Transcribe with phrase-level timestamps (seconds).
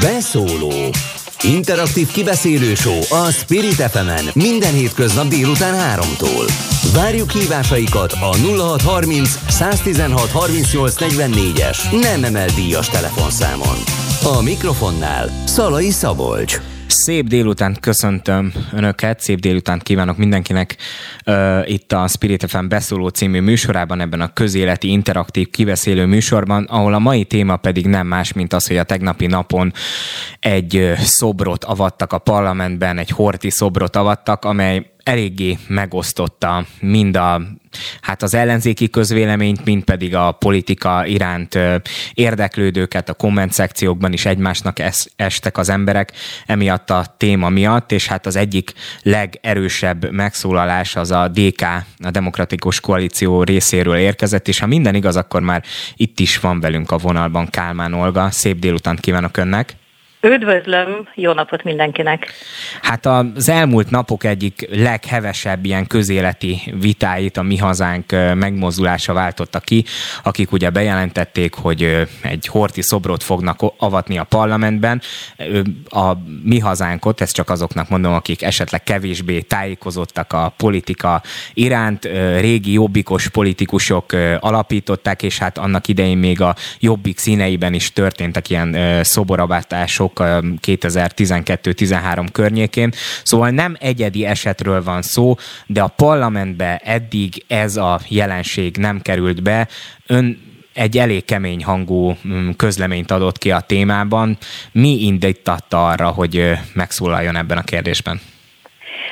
[0.00, 0.72] Beszóló
[1.42, 2.72] Interaktív kibeszélő
[3.08, 6.50] a Spirit fm minden hétköznap délután 3-tól.
[6.94, 13.76] Várjuk hívásaikat a 0630 116 38 44-es nem emel díjas telefonszámon.
[14.22, 16.60] A mikrofonnál Szalai Szabolcs.
[16.98, 20.76] Szép délután köszöntöm Önöket, szép délután kívánok mindenkinek
[21.26, 26.94] uh, itt a Spirit FM beszóló című műsorában, ebben a közéleti interaktív kibeszélő műsorban, ahol
[26.94, 29.72] a mai téma pedig nem más, mint az, hogy a tegnapi napon
[30.40, 37.42] egy szobrot avattak a parlamentben, egy horti szobrot avattak, amely eléggé megosztotta mind a,
[38.00, 41.58] hát az ellenzéki közvéleményt, mind pedig a politika iránt
[42.14, 44.76] érdeklődőket, a komment szekciókban is egymásnak
[45.16, 46.12] estek az emberek
[46.46, 51.62] emiatt a téma miatt, és hát az egyik legerősebb megszólalás az a DK,
[51.98, 55.62] a Demokratikus Koalíció részéről érkezett, és ha minden igaz, akkor már
[55.96, 58.30] itt is van velünk a vonalban Kálmán Olga.
[58.30, 59.76] Szép délután kívánok önnek!
[60.26, 62.26] Üdvözlöm, jó napot mindenkinek!
[62.82, 69.84] Hát az elmúlt napok egyik leghevesebb ilyen közéleti vitáit a Mi Hazánk megmozdulása váltotta ki,
[70.22, 75.00] akik ugye bejelentették, hogy egy horti szobrot fognak avatni a parlamentben.
[75.88, 81.22] A Mi Hazánkot, ezt csak azoknak mondom, akik esetleg kevésbé tájékozottak a politika
[81.54, 82.04] iránt,
[82.38, 89.02] régi jobbikos politikusok alapították, és hát annak idején még a jobbik színeiben is történtek ilyen
[90.16, 92.90] szoboravátások, 2012-13 környékén.
[93.22, 95.34] Szóval nem egyedi esetről van szó,
[95.66, 99.68] de a parlamentbe eddig ez a jelenség nem került be.
[100.06, 104.36] Ön egy elég kemény hangú mm, közleményt adott ki a témában.
[104.72, 108.20] Mi indítatta arra, hogy megszólaljon ebben a kérdésben?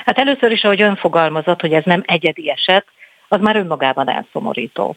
[0.05, 2.87] Hát először is, ahogy ön fogalmazott, hogy ez nem egyedi eset,
[3.29, 4.97] az már önmagában elszomorító.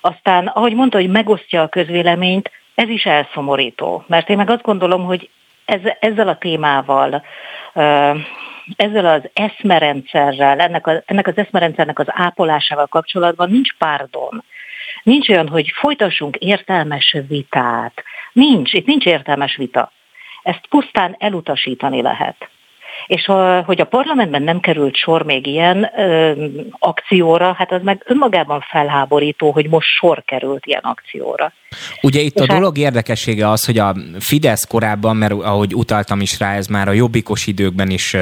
[0.00, 5.04] Aztán, ahogy mondta, hogy megosztja a közvéleményt, ez is elszomorító, mert én meg azt gondolom,
[5.04, 5.30] hogy
[5.68, 7.24] ez, ezzel a témával,
[8.76, 14.44] ezzel az eszmerendszerrel, ennek, a, ennek az eszmerendszernek az ápolásával kapcsolatban nincs párdon.
[15.02, 18.02] Nincs olyan, hogy folytassunk értelmes vitát.
[18.32, 19.92] Nincs, itt nincs értelmes vita.
[20.42, 22.48] Ezt pusztán elutasítani lehet.
[23.06, 26.32] És ha, hogy a parlamentben nem került sor még ilyen ö,
[26.78, 31.52] akcióra, hát az meg önmagában felháborító, hogy most sor került ilyen akcióra.
[32.02, 32.56] Ugye itt a hát...
[32.56, 36.92] dolog érdekessége az, hogy a Fidesz korábban, mert ahogy utaltam is rá, ez már a
[36.92, 38.16] jobbikos időkben is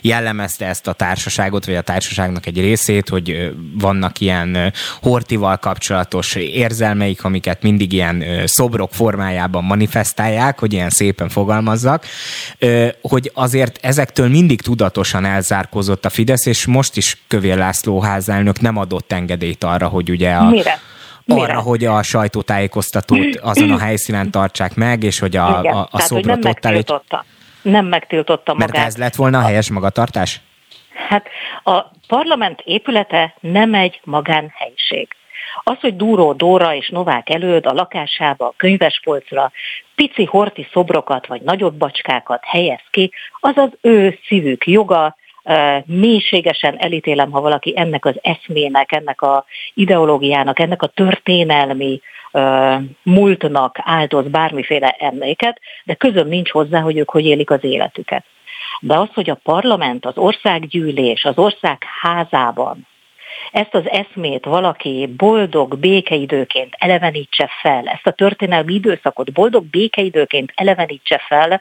[0.00, 7.24] jellemezte ezt a társaságot, vagy a társaságnak egy részét, hogy vannak ilyen hortival kapcsolatos érzelmeik,
[7.24, 12.06] amiket mindig ilyen szobrok formájában manifestálják, hogy ilyen szépen fogalmazzak,
[13.00, 18.76] hogy azért ezektől mindig tudatosan elzárkozott a Fidesz, és most is Kövér László házelnök nem
[18.76, 20.50] adott engedélyt arra, hogy ugye a...
[20.50, 20.80] Mire?
[21.24, 21.42] Mire?
[21.42, 25.88] arra, hogy a sajtótájékoztatót azon a helyszínen tartsák meg, és hogy a, Igen, a, a
[25.90, 27.24] tehát, szobrot nem ott megtiltotta.
[27.62, 28.72] Nem megtiltotta magát.
[28.72, 30.40] Mert ez lett volna a helyes magatartás?
[31.08, 31.26] Hát
[31.64, 35.08] a parlament épülete nem egy magánhelyiség.
[35.62, 39.52] Az, hogy Dúró Dóra és Novák előd a lakásába, a könyvespolcra
[39.94, 45.16] pici horti szobrokat vagy nagyobb bacskákat helyez ki, az az ő szívük joga,
[45.84, 49.44] mélységesen elítélem, ha valaki ennek az eszmének, ennek a
[49.74, 52.00] ideológiának, ennek a történelmi
[53.02, 58.24] múltnak áldoz bármiféle emléket, de közöm nincs hozzá, hogy ők hogy élik az életüket.
[58.80, 62.86] De az, hogy a parlament, az országgyűlés, az ország házában
[63.52, 71.18] ezt az eszmét valaki boldog békeidőként elevenítse fel, ezt a történelmi időszakot boldog békeidőként elevenítse
[71.26, 71.60] fel,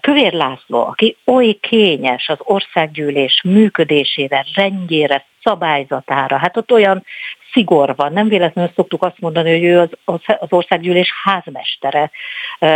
[0.00, 7.04] Kövér László, aki oly kényes az országgyűlés működésére, rendjére, szabályzatára, hát ott olyan
[7.52, 8.12] szigor van.
[8.12, 12.10] Nem véletlenül szoktuk azt mondani, hogy ő az, az országgyűlés házmestere.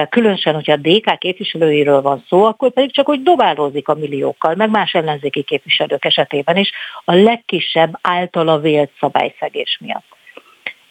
[0.08, 4.70] Különösen, hogyha a DK képviselőiről van szó, akkor pedig csak hogy dobálózik a milliókkal, meg
[4.70, 6.70] más ellenzéki képviselők esetében is
[7.04, 10.04] a legkisebb általa vélt szabályszegés miatt.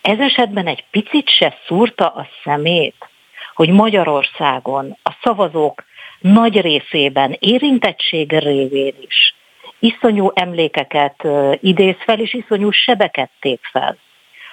[0.01, 2.95] Ez esetben egy picit se szúrta a szemét,
[3.55, 5.83] hogy Magyarországon a szavazók
[6.19, 9.35] nagy részében érintettség révén is
[9.80, 11.27] iszonyú emlékeket
[11.59, 13.97] idéz fel, és iszonyú sebeket tép fel.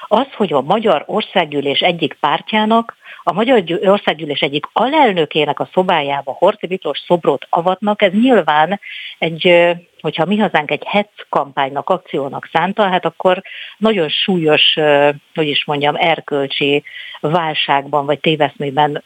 [0.08, 6.66] Az, hogy a Magyar Országgyűlés egyik pártjának, a Magyar Országgyűlés egyik alelnökének a szobájába Horthy
[6.66, 8.80] Miklós szobrot avatnak, ez nyilván
[9.18, 9.46] egy,
[10.02, 13.42] hogyha mi hazánk egy hetz kampánynak, akciónak szánta, hát akkor
[13.78, 14.74] nagyon súlyos,
[15.34, 16.82] hogy is mondjam, erkölcsi
[17.20, 19.02] válságban vagy téveszmében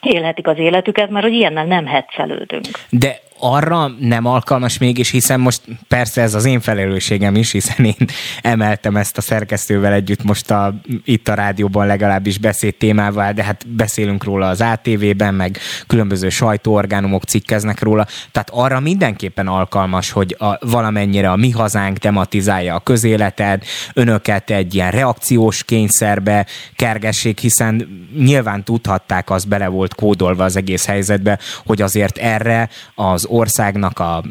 [0.00, 2.66] élhetik az életüket, mert hogy ilyennel nem hetszelődünk.
[2.90, 8.06] De arra nem alkalmas mégis, hiszen most persze ez az én felelősségem is, hiszen én
[8.42, 10.74] emeltem ezt a szerkesztővel együtt most a,
[11.04, 17.24] itt a rádióban legalábbis beszéd témával, de hát beszélünk róla az ATV-ben, meg különböző sajtóorgánumok
[17.24, 23.64] cikkeznek róla, tehát arra mindenképpen alkalmas, hogy a, valamennyire a mi hazánk tematizálja a közéletet,
[23.94, 26.46] önöket egy ilyen reakciós kényszerbe
[26.76, 33.25] kergessék, hiszen nyilván tudhatták, az bele volt kódolva az egész helyzetbe, hogy azért erre az
[33.28, 34.22] országnak a,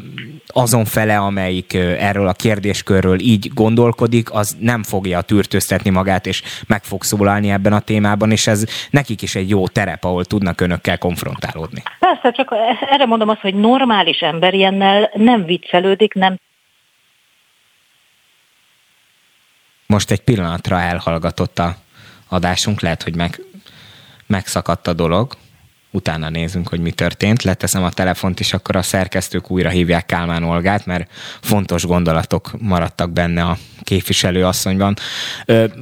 [0.46, 6.84] azon fele, amelyik erről a kérdéskörről így gondolkodik, az nem fogja tűrtőztetni magát, és meg
[6.84, 10.98] fog szólalni ebben a témában, és ez nekik is egy jó terep, ahol tudnak önökkel
[10.98, 11.82] konfrontálódni.
[11.98, 12.54] Persze, csak
[12.90, 16.36] erre mondom azt, hogy normális ember ilyennel nem viccelődik, nem
[19.86, 21.76] Most egy pillanatra elhallgatott a
[22.28, 23.40] adásunk, lehet, hogy meg,
[24.26, 25.32] megszakadt a dolog
[25.96, 27.42] utána nézünk, hogy mi történt.
[27.42, 31.10] Leteszem a telefont, és akkor a szerkesztők újra hívják Kálmán Olgát, mert
[31.40, 34.96] fontos gondolatok maradtak benne a képviselő asszonyban.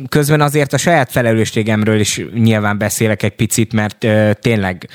[0.08, 4.06] Közben azért a saját felelősségemről is nyilván beszélek egy picit, mert
[4.40, 4.88] tényleg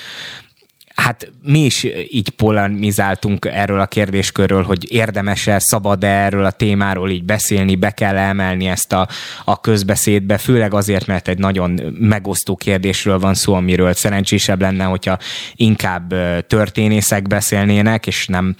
[0.99, 7.23] Hát mi is így polemizáltunk erről a kérdéskörről, hogy érdemes-e, szabad-e erről a témáról így
[7.23, 9.07] beszélni, be kell emelni ezt a,
[9.45, 15.17] a közbeszédbe, főleg azért, mert egy nagyon megosztó kérdésről van szó, amiről szerencsésebb lenne, hogyha
[15.55, 16.13] inkább
[16.47, 18.55] történészek beszélnének, és nem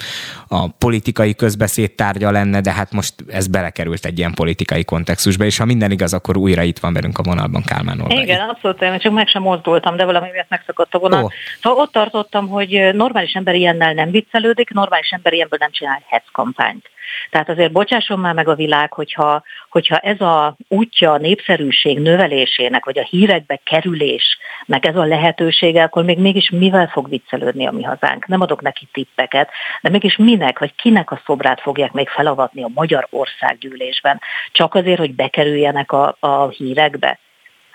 [0.47, 5.57] a politikai közbeszéd tárgya lenne, de hát most ez belekerült egy ilyen politikai kontextusba, és
[5.57, 8.21] ha minden igaz, akkor újra itt van velünk a vonalban Kálmán Olga.
[8.21, 11.23] Igen, abszolút, én csak meg sem mozdultam, de valami miatt megszakadt a vonal.
[11.23, 11.31] Oh.
[11.61, 16.03] Szóval ott tartott hallottam, hogy normális ember ilyennel nem viccelődik, normális ember ilyenből nem csinál
[16.07, 16.89] hetz kampányt.
[17.29, 22.85] Tehát azért bocsásson már meg a világ, hogyha, hogyha ez a útja a népszerűség növelésének,
[22.85, 27.71] vagy a hírekbe kerülés, meg ez a lehetőség, akkor még mégis mivel fog viccelődni a
[27.71, 28.27] mi hazánk?
[28.27, 29.49] Nem adok neki tippeket,
[29.81, 34.21] de mégis minek, vagy kinek a szobrát fogják még felavatni a Magyar Országgyűlésben?
[34.51, 37.19] Csak azért, hogy bekerüljenek a, a hírekbe?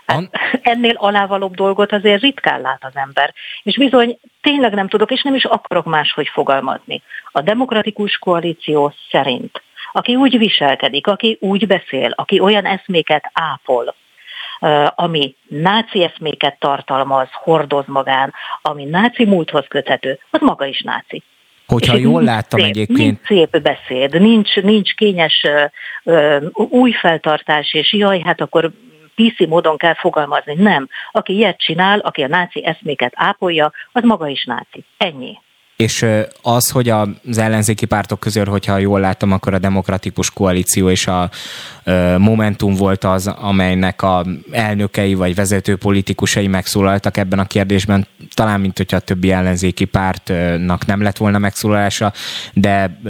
[0.07, 0.31] Hát,
[0.73, 3.35] ennél alávalóbb dolgot azért ritkán lát az ember.
[3.63, 7.03] És bizony tényleg nem tudok, és nem is akarok máshogy fogalmazni.
[7.31, 9.63] A demokratikus koalíció szerint,
[9.93, 13.95] aki úgy viselkedik, aki úgy beszél, aki olyan eszméket ápol,
[14.95, 21.23] ami náci eszméket tartalmaz, hordoz magán, ami náci múlthoz köthető, az maga is náci.
[21.67, 22.99] Hogyha jól láttam szép, egyébként...
[22.99, 25.47] Nincs szép beszéd, nincs, nincs kényes
[26.05, 28.71] uh, új feltartás, és jaj, hát akkor
[29.15, 30.55] PC módon kell fogalmazni.
[30.55, 30.89] Nem.
[31.11, 34.85] Aki ilyet csinál, aki a náci eszméket ápolja, az maga is náci.
[34.97, 35.39] Ennyi.
[35.77, 36.07] És
[36.43, 41.31] az, hogy az ellenzéki pártok közül, hogyha jól láttam, akkor a demokratikus koalíció és a
[42.19, 48.77] Momentum volt az, amelynek a elnökei vagy vezető politikusai megszólaltak ebben a kérdésben, talán mint
[48.77, 52.13] hogyha a többi ellenzéki pártnak nem lett volna megszólalása,
[52.53, 53.01] de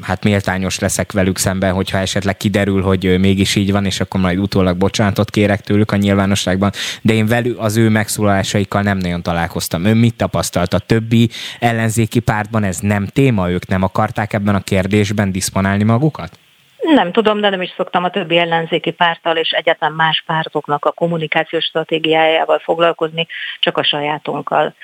[0.00, 4.38] hát méltányos leszek velük szemben, hogyha esetleg kiderül, hogy mégis így van, és akkor majd
[4.38, 6.70] utólag bocsánatot kérek tőlük a nyilvánosságban,
[7.00, 9.84] de én velük az ő megszólalásaikkal nem nagyon találkoztam.
[9.84, 10.74] Ön mit tapasztalt?
[10.74, 11.30] A többi
[11.62, 13.50] ellenzéki pártban ez nem téma?
[13.50, 16.38] Ők nem akarták ebben a kérdésben diszponálni magukat?
[16.82, 20.92] Nem tudom, de nem is szoktam a többi ellenzéki párttal és egyáltalán más pártoknak a
[20.92, 23.26] kommunikációs stratégiájával foglalkozni,
[23.60, 24.74] csak a sajátunkkal.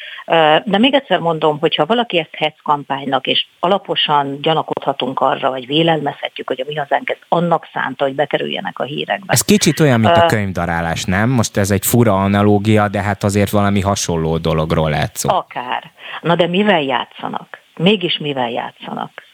[0.65, 6.49] De még egyszer mondom, hogyha valaki ezt hetz kampánynak, és alaposan gyanakodhatunk arra, vagy vélelmezhetjük,
[6.49, 9.33] hogy a mi hazánk ezt annak szánta, hogy bekerüljenek a hírekbe.
[9.33, 11.31] Ez kicsit olyan, mint a könyvdarálás, nem?
[11.31, 15.29] Most ez egy fura analógia, de hát azért valami hasonló dologról lehet szó.
[15.29, 15.91] Akár.
[16.21, 17.59] Na de mivel játszanak?
[17.77, 19.27] Mégis mivel játszanak?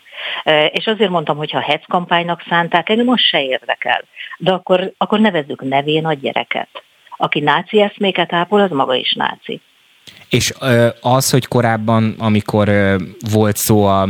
[0.71, 4.05] És azért mondtam, hogy ha hetz kampánynak szánták, engem most se érdekel.
[4.39, 6.69] De akkor, akkor nevezzük nevén a gyereket.
[7.17, 9.61] Aki náci eszméket ápol, az maga is náci.
[10.35, 10.53] És
[11.01, 12.97] az, hogy korábban, amikor
[13.31, 14.09] volt szó a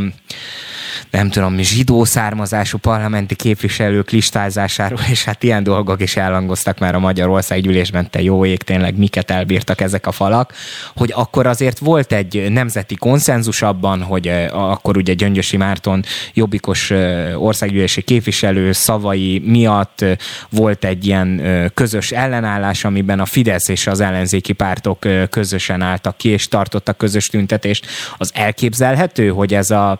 [1.15, 6.99] nem tudom, zsidó származású parlamenti képviselők listázásáról, és hát ilyen dolgok is elhangoztak már a
[6.99, 10.53] Magyarország gyűlésben, te jó ég, tényleg miket elbírtak ezek a falak,
[10.95, 16.03] hogy akkor azért volt egy nemzeti konszenzus abban, hogy akkor ugye Gyöngyösi Márton
[16.33, 16.91] jobbikos
[17.35, 20.05] országgyűlési képviselő szavai miatt
[20.49, 21.41] volt egy ilyen
[21.73, 27.27] közös ellenállás, amiben a Fidesz és az ellenzéki pártok közösen álltak ki, és tartottak közös
[27.27, 27.85] tüntetést.
[28.17, 29.99] Az elképzelhető, hogy ez a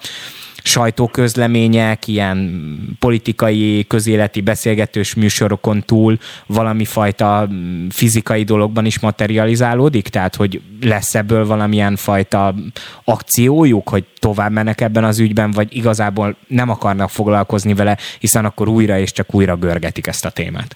[0.68, 2.70] sajtóközlemények, ilyen
[3.00, 7.50] politikai, közéleti beszélgetős műsorokon túl valami fajta
[7.90, 10.08] fizikai dologban is materializálódik?
[10.08, 12.56] Tehát, hogy lesz ebből valamilyen fajta
[13.04, 18.68] akciójuk, hogy tovább mennek ebben az ügyben, vagy igazából nem akarnak foglalkozni vele, hiszen akkor
[18.68, 20.76] újra és csak újra görgetik ezt a témát?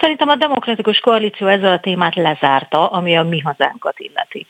[0.00, 4.46] Szerintem a demokratikus koalíció ezzel a témát lezárta, ami a mi hazánkat illeti.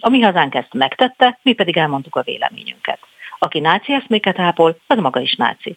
[0.00, 2.98] A mi hazánk ezt megtette, mi pedig elmondtuk a véleményünket.
[3.38, 5.76] Aki náci eszméket ápol, az maga is náci.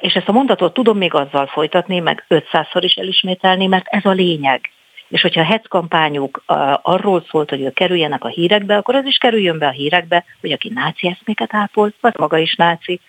[0.00, 4.10] És ezt a mondatot tudom még azzal folytatni, meg 500-szor is elismételni, mert ez a
[4.10, 4.70] lényeg.
[5.08, 6.42] És hogyha a HEC kampányuk
[6.82, 10.52] arról szólt, hogy ők kerüljenek a hírekbe, akkor az is kerüljön be a hírekbe, hogy
[10.52, 13.00] aki náci eszméket ápol, az maga is náci.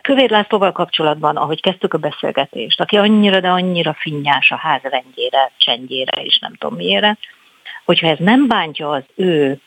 [0.00, 5.52] Kövér Lászlóval kapcsolatban, ahogy kezdtük a beszélgetést, aki annyira, de annyira finnyás a ház rendjére,
[5.56, 7.18] csendjére és nem tudom miére,
[7.84, 9.60] hogyha ez nem bántja az ő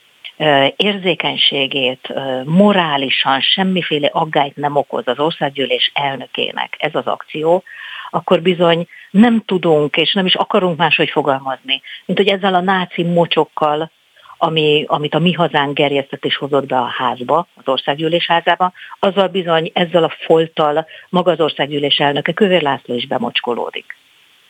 [0.76, 2.14] érzékenységét,
[2.46, 7.64] morálisan semmiféle aggályt nem okoz az országgyűlés elnökének ez az akció,
[8.10, 13.04] akkor bizony nem tudunk és nem is akarunk máshogy fogalmazni, mint hogy ezzel a náci
[13.04, 13.92] mocsokkal,
[14.38, 19.28] ami, amit a mi hazánk gerjesztett és hozott be a házba, az országgyűlés házába, azzal
[19.28, 23.96] bizony ezzel a folttal maga az országgyűlés elnöke Kövér László is bemocskolódik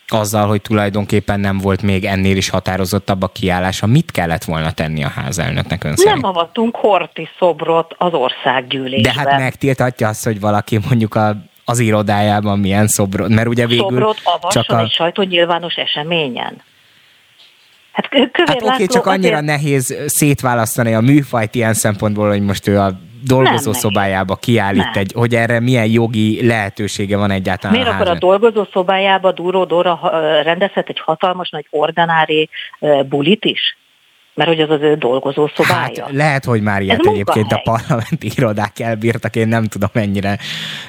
[0.08, 3.86] azzal, hogy tulajdonképpen nem volt még ennél is határozottabb a kiállása.
[3.86, 6.22] Mit kellett volna tenni a házelnöknek ön szerint?
[6.22, 9.16] Nem avattunk Horti szobrot az országgyűlésben.
[9.16, 13.86] De hát megtiltatja azt, hogy valaki mondjuk a az irodájában milyen szobrot, mert ugye végül
[13.86, 14.18] szobrot
[14.50, 14.80] csak a...
[14.80, 16.62] egy sajtó nyilvános eseményen.
[17.96, 18.10] Hát,
[18.46, 19.46] hát oké, okay, csak annyira azért...
[19.46, 22.92] nehéz szétválasztani a műfajt ilyen szempontból, hogy most ő a
[23.24, 24.94] dolgozó nem szobájába kiállít nem.
[24.94, 29.64] egy, hogy erre milyen jogi lehetősége van egyáltalán Miért a akkor a dolgozó szobájába Dúró
[29.64, 30.00] Dóra
[30.44, 32.50] rendezhet egy hatalmas nagy ordinári
[33.10, 33.78] bulit is?
[34.36, 36.04] Mert hogy az az ő dolgozó szobája.
[36.04, 40.38] Hát lehet, hogy már ilyet Ez egyébként a parlamenti irodák elbírtak, én nem tudom mennyire,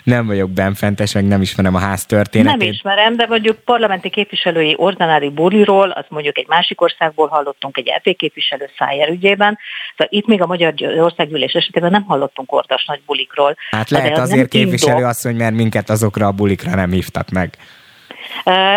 [0.03, 2.59] nem vagyok benfentes, meg nem ismerem a ház történetét.
[2.59, 7.89] Nem ismerem, de mondjuk parlamenti képviselői ordinári buliról, az mondjuk egy másik országból hallottunk egy
[7.89, 9.59] EP képviselő szájjel ügyében,
[9.91, 13.57] szóval itt még a Magyar Országgyűlés esetében nem hallottunk ordas nagy bulikról.
[13.71, 17.57] Hát lehet azért képviselő azt, hogy mert minket azokra a bulikra nem hívtak meg.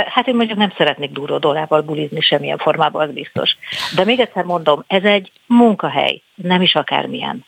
[0.08, 3.58] Hát én mondjuk nem szeretnék duró dollával bulizni semmilyen formában, az biztos.
[3.96, 7.46] De még egyszer mondom, ez egy munkahely, nem is akármilyen.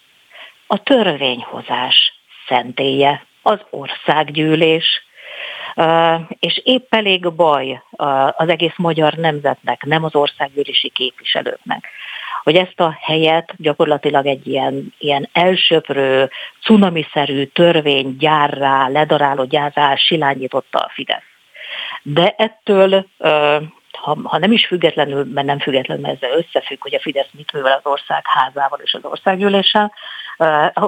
[0.67, 2.13] A törvényhozás
[2.47, 5.01] szentélye, az országgyűlés,
[6.39, 7.81] és épp elég baj
[8.31, 11.87] az egész magyar nemzetnek, nem az országgyűlési képviselőknek,
[12.43, 16.29] hogy ezt a helyet gyakorlatilag egy ilyen, ilyen elsöprő,
[16.63, 21.30] cunamiszerű törvény gyárrá, ledaráló gyárrá silányította a Fidesz.
[22.03, 23.05] De ettől
[24.01, 27.53] ha, ha nem is függetlenül, mert nem függetlenül, mert ezzel összefügg, hogy a Fidesz mit
[27.53, 29.93] művel az ország házával és az országgyűléssel,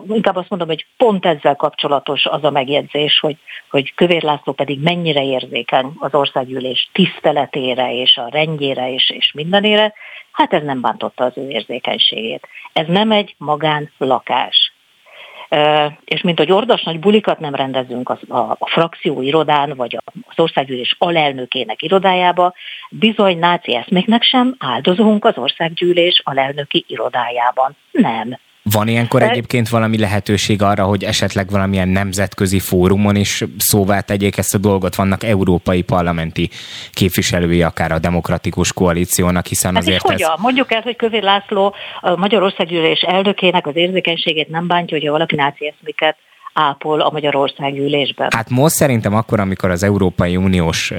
[0.08, 3.38] inkább azt mondom, hogy pont ezzel kapcsolatos az a megjegyzés, hogy,
[3.70, 9.93] hogy Kövér László pedig mennyire érzékeny az országgyűlés tiszteletére és a rendjére és, és mindenére,
[10.32, 12.48] hát ez nem bántotta az ő érzékenységét.
[12.74, 14.73] Ez nem egy magán lakás
[16.06, 20.40] és mint hogy ordas nagy bulikat nem rendezünk a, a, a frakció irodán, vagy az
[20.40, 22.54] országgyűlés alelnökének irodájába,
[22.90, 27.76] bizony náci eszméknek sem áldozunk az országgyűlés alelnöki irodájában.
[27.92, 28.38] Nem.
[28.72, 29.29] Van ilyenkor De...
[29.29, 34.96] egyébként valami lehetőség arra, hogy esetleg valamilyen nemzetközi fórumon is szóvá tegyék ezt a dolgot?
[34.96, 36.50] Vannak európai parlamenti
[36.91, 40.12] képviselői akár a demokratikus koalíciónak, hiszen hát azért ez...
[40.12, 40.36] Hogyan?
[40.38, 45.67] Mondjuk el, hogy Kövér László a Magyarországgyűlés elnökének az érzékenységét nem bántja, hogyha valaki náci
[45.67, 46.17] eszméket
[46.54, 48.28] ápol a Magyarország gyűlésben.
[48.36, 50.94] Hát most szerintem akkor, amikor az Európai Uniós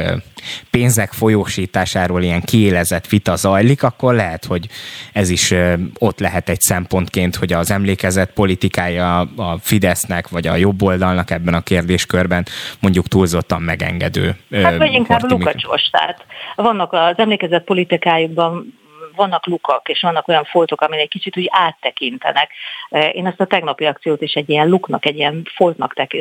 [0.71, 4.67] pénzek folyósításáról ilyen kiélezett vita zajlik, akkor lehet, hogy
[5.13, 5.55] ez is
[5.99, 11.55] ott lehet egy szempontként, hogy az emlékezett politikája a Fidesznek vagy a jobb oldalnak ebben
[11.55, 12.45] a kérdéskörben
[12.81, 14.37] mondjuk túlzottan megengedő.
[14.63, 16.25] Hát vagy inkább Lukacsos, tehát
[16.57, 18.83] vannak az emlékezett politikájukban
[19.17, 22.51] vannak lukak, és vannak olyan foltok, amin egy kicsit úgy áttekintenek.
[23.13, 26.17] Én ezt a tegnapi akciót is egy ilyen luknak, egy ilyen foltnak tek,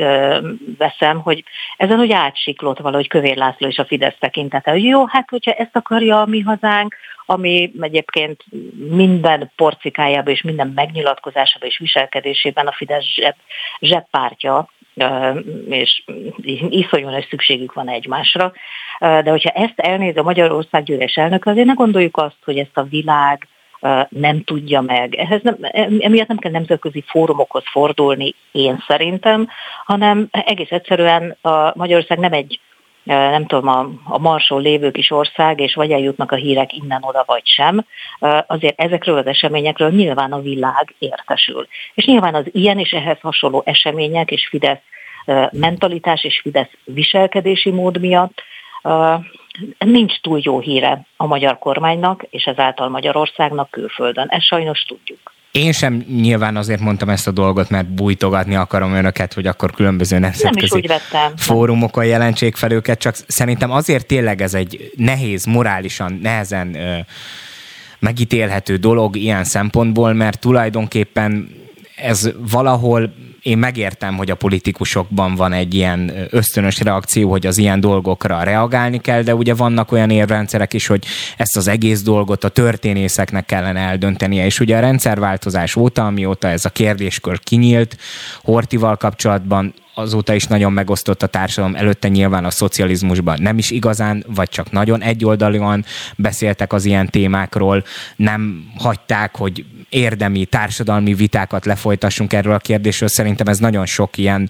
[0.78, 1.44] veszem, hogy
[1.78, 5.76] ezen úgy átsiklott valahogy Kövér László és a Fidesz tekintete, hogy jó, hát hogyha ezt
[5.76, 6.96] akarja a mi hazánk,
[7.26, 8.44] ami egyébként
[8.90, 13.36] minden porcikájában és minden megnyilatkozásában és viselkedésében a Fidesz zseb,
[13.80, 14.70] zseppártya,
[15.70, 16.04] és
[16.70, 18.54] iszonyú nagy szükségük van egymásra.
[19.04, 22.84] De hogyha ezt elnéz a Magyarország gyűlés elnök, azért ne gondoljuk azt, hogy ezt a
[22.84, 23.48] világ
[24.10, 25.16] nem tudja meg.
[25.16, 25.58] Ehhez nem,
[26.00, 29.48] emiatt nem kell nemzetközi fórumokhoz fordulni, én szerintem,
[29.86, 32.60] hanem egész egyszerűen a Magyarország nem egy
[33.04, 37.46] nem tudom, a, a Marson lévő kis ország, és vagy eljutnak a hírek innen-oda, vagy
[37.46, 37.86] sem,
[38.48, 41.68] azért ezekről az eseményekről nyilván a világ értesül.
[41.94, 44.82] És nyilván az ilyen és ehhez hasonló események és Fidesz
[45.52, 48.42] mentalitás és Fidesz viselkedési mód miatt
[49.78, 54.28] nincs túl jó híre a magyar kormánynak, és ezáltal Magyarországnak külföldön.
[54.30, 55.34] Ezt sajnos tudjuk.
[55.52, 60.20] Én sem nyilván azért mondtam ezt a dolgot, mert bújtogatni akarom önöket, hogy akkor különböző
[60.20, 60.90] nemzetközi
[61.36, 66.78] fórumokon jelentsék fel őket, csak szerintem azért tényleg ez egy nehéz, morálisan nehezen
[68.00, 71.50] megítélhető dolog ilyen szempontból, mert tulajdonképpen
[71.96, 77.80] ez valahol én megértem, hogy a politikusokban van egy ilyen ösztönös reakció, hogy az ilyen
[77.80, 81.06] dolgokra reagálni kell, de ugye vannak olyan érrendszerek is, hogy
[81.38, 86.66] ezt az egész dolgot a történészeknek kellene eldöntenie, és ugye a rendszerváltozás óta, amióta ez
[86.66, 87.98] a kérdéskör kinyílt,
[88.44, 94.26] Hortival kapcsolatban azóta is nagyon megosztott a társadalom, előtte nyilván a szocializmusban nem is igazán,
[94.28, 95.86] vagy csak nagyon egyoldalúan
[96.16, 97.84] beszéltek az ilyen témákról,
[98.16, 103.10] nem hagyták, hogy érdemi társadalmi vitákat lefolytassunk erről a kérdésről.
[103.10, 104.50] Szerintem ez nagyon sok ilyen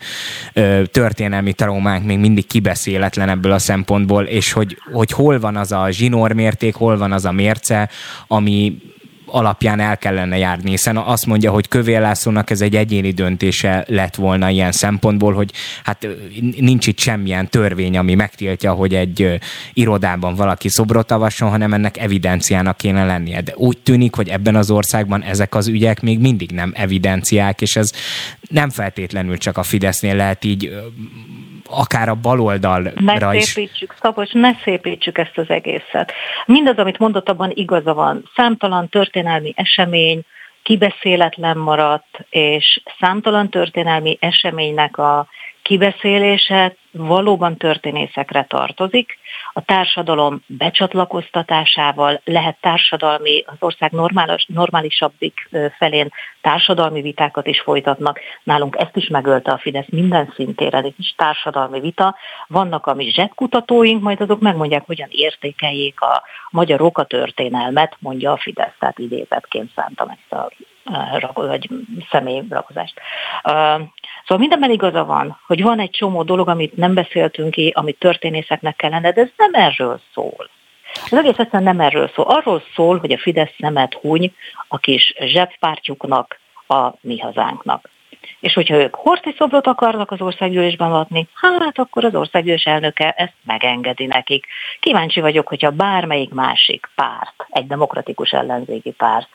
[0.54, 5.72] ö, történelmi traumánk még mindig kibeszéletlen ebből a szempontból, és hogy, hogy hol van az
[5.72, 7.90] a zsinórmérték, hol van az a mérce,
[8.28, 8.78] ami
[9.34, 14.16] alapján el kellene járni, hiszen azt mondja, hogy Kövér Lászlónak ez egy egyéni döntése lett
[14.16, 15.52] volna ilyen szempontból, hogy
[15.84, 16.08] hát
[16.58, 19.40] nincs itt semmilyen törvény, ami megtiltja, hogy egy
[19.74, 23.42] irodában valaki szobrot avasson, hanem ennek evidenciának kéne lennie.
[23.42, 27.76] De úgy tűnik, hogy ebben az országban ezek az ügyek még mindig nem evidenciák, és
[27.76, 27.92] ez
[28.50, 30.72] nem feltétlenül csak a Fidesznél lehet így
[31.70, 33.44] akár a baloldalra is.
[33.44, 36.12] Szépítsük, Szabos, ne szépítsük ezt az egészet.
[36.46, 38.30] Mindaz, amit mondott, abban igaza van.
[38.36, 40.22] Számtalan történelmi esemény,
[40.64, 45.28] kibeszéletlen maradt, és számtalan történelmi eseménynek a
[45.62, 49.18] kibeszélése valóban történészekre tartozik.
[49.56, 56.10] A társadalom becsatlakoztatásával lehet társadalmi, az ország normális, normálisabbik felén
[56.42, 58.20] társadalmi vitákat is folytatnak.
[58.44, 62.16] Nálunk ezt is megölte a Fidesz minden szintére, ez is társadalmi vita.
[62.48, 68.38] Vannak a mi zsebkutatóink, majd azok megmondják, hogyan értékeljék a magyarok a történelmet, mondja a
[68.38, 70.52] Fidesz, tehát idézetként szántam ezt a
[71.34, 71.70] vagy
[72.10, 73.00] személyrakozást.
[73.44, 78.76] Szóval mindenben igaza van, hogy van egy csomó dolog, amit nem beszéltünk ki, amit történészeknek
[78.76, 80.50] kellene, de ez nem erről szól.
[81.06, 82.26] Az egész egyszerűen nem erről szól.
[82.26, 84.34] Arról szól, hogy a Fidesz szemet huny
[84.68, 87.90] a kis zsebpártjuknak, a mi hazánknak.
[88.40, 93.34] És hogyha ők horti szobrot akarnak az országgyűlésben adni, hát akkor az országgyűlés elnöke ezt
[93.46, 94.46] megengedi nekik.
[94.80, 99.30] Kíváncsi vagyok, hogyha bármelyik másik párt, egy demokratikus ellenzéki párt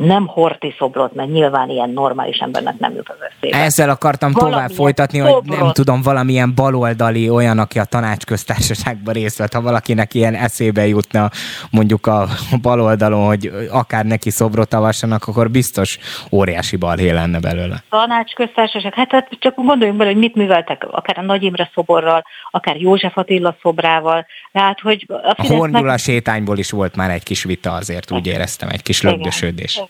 [0.00, 3.56] nem horti szobrot, mert nyilván ilyen normális embernek nem jut az eszébe.
[3.56, 5.48] Ezzel akartam valamilyen tovább folytatni, szobrot.
[5.48, 10.86] hogy nem tudom, valamilyen baloldali olyan, aki a tanácsköztársaságban részt vett, ha valakinek ilyen eszébe
[10.86, 11.30] jutna
[11.70, 12.26] mondjuk a
[12.62, 15.98] baloldalon, hogy akár neki szobrot avassanak, akkor biztos
[16.30, 17.82] óriási balhé lenne belőle.
[17.90, 22.76] Tanácsköztársaság, hát, hát csak gondoljunk bele, hogy mit műveltek, akár a Nagy Imre szoborral, akár
[22.76, 27.72] József Attila szobrával, tehát, hogy a, a Hordula sétányból is volt már egy kis vita
[27.72, 29.74] azért, úgy éreztem, egy kis lögdösödés.
[29.74, 29.89] Igen.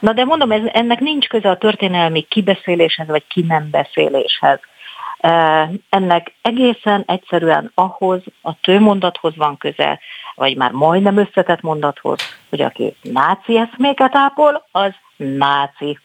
[0.00, 4.60] Na de mondom, ez, ennek nincs köze a történelmi kibeszéléshez, vagy ki nem beszéléshez.
[5.88, 10.00] Ennek egészen egyszerűen ahhoz, a tőmondathoz van köze,
[10.34, 15.98] vagy már majdnem összetett mondathoz, hogy aki náci eszméket ápol, az náci.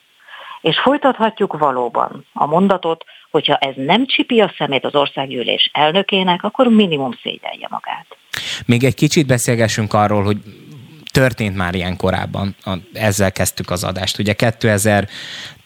[0.62, 6.68] És folytathatjuk valóban a mondatot, hogyha ez nem csipi a szemét az országgyűlés elnökének, akkor
[6.68, 8.06] minimum szégyelje magát.
[8.66, 10.38] Még egy kicsit beszélgessünk arról, hogy
[11.18, 12.56] történt már ilyen korábban,
[12.94, 14.20] ezzel kezdtük az adást.
[14.20, 15.10] Ugye 2000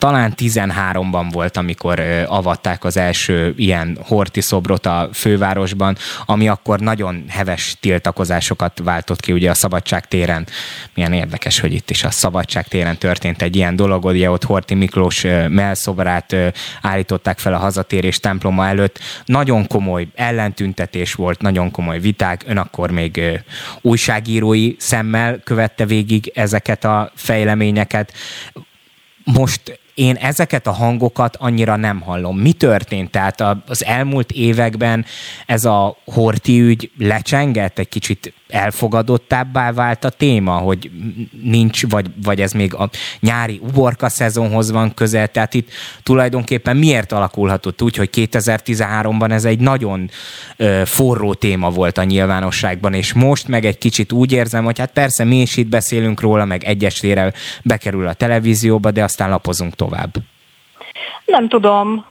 [0.01, 7.25] talán 13-ban volt, amikor avatták az első ilyen horti szobrot a fővárosban, ami akkor nagyon
[7.29, 10.47] heves tiltakozásokat váltott ki ugye a Szabadság téren.
[10.93, 14.73] Milyen érdekes, hogy itt is a Szabadság téren történt egy ilyen dolog, ugye ott Horti
[14.73, 16.35] Miklós melszobrát
[16.81, 18.99] állították fel a hazatérés temploma előtt.
[19.25, 23.21] Nagyon komoly ellentüntetés volt, nagyon komoly viták, ön akkor még
[23.81, 28.13] újságírói szemmel követte végig ezeket a fejleményeket.
[29.23, 32.37] Most én ezeket a hangokat annyira nem hallom.
[32.37, 33.11] Mi történt?
[33.11, 35.05] Tehát az elmúlt években
[35.45, 40.91] ez a horti ügy lecsengett, egy kicsit elfogadottábbá vált a téma, hogy
[41.43, 45.69] nincs, vagy, vagy ez még a nyári uborka szezonhoz van közel, tehát itt
[46.03, 50.09] tulajdonképpen miért alakulhatott úgy, hogy 2013-ban ez egy nagyon
[50.57, 54.91] ö, forró téma volt a nyilvánosságban, és most meg egy kicsit úgy érzem, hogy hát
[54.91, 57.33] persze mi is itt beszélünk róla, meg egyesére
[57.63, 59.90] bekerül a televízióba, de aztán lapozunk tovább.
[61.25, 62.05] Nem tudom,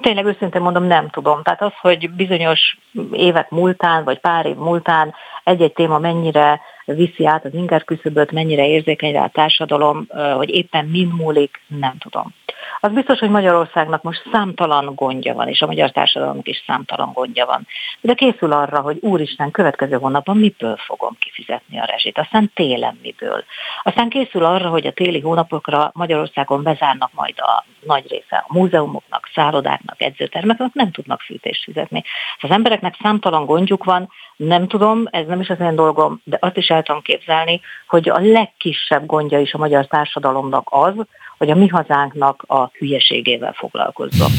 [0.00, 1.42] tényleg őszintén mondom, nem tudom.
[1.42, 2.78] Tehát az, hogy bizonyos
[3.12, 8.66] évek múltán, vagy pár év múltán egy-egy téma mennyire viszi át az inger küszöböt, mennyire
[8.66, 10.06] érzékeny rá a társadalom,
[10.36, 12.34] hogy éppen mind múlik, nem tudom.
[12.82, 17.46] Az biztos, hogy Magyarországnak most számtalan gondja van, és a magyar társadalomnak is számtalan gondja
[17.46, 17.66] van.
[18.00, 23.44] De készül arra, hogy úristen, következő hónapban miből fogom kifizetni a rezsit, aztán télen miből.
[23.82, 29.30] Aztán készül arra, hogy a téli hónapokra Magyarországon bezárnak majd a nagy része a múzeumoknak,
[29.34, 32.04] szállodáknak, edzőtermeknek, nem tudnak fűtést fizetni.
[32.40, 36.56] Az embereknek számtalan gondjuk van, nem tudom, ez nem is az én dolgom, de azt
[36.56, 40.94] is el tudom képzelni, hogy a legkisebb gondja is a magyar társadalomnak az,
[41.40, 44.30] hogy a mi hazánknak a hülyeségével foglalkozzon.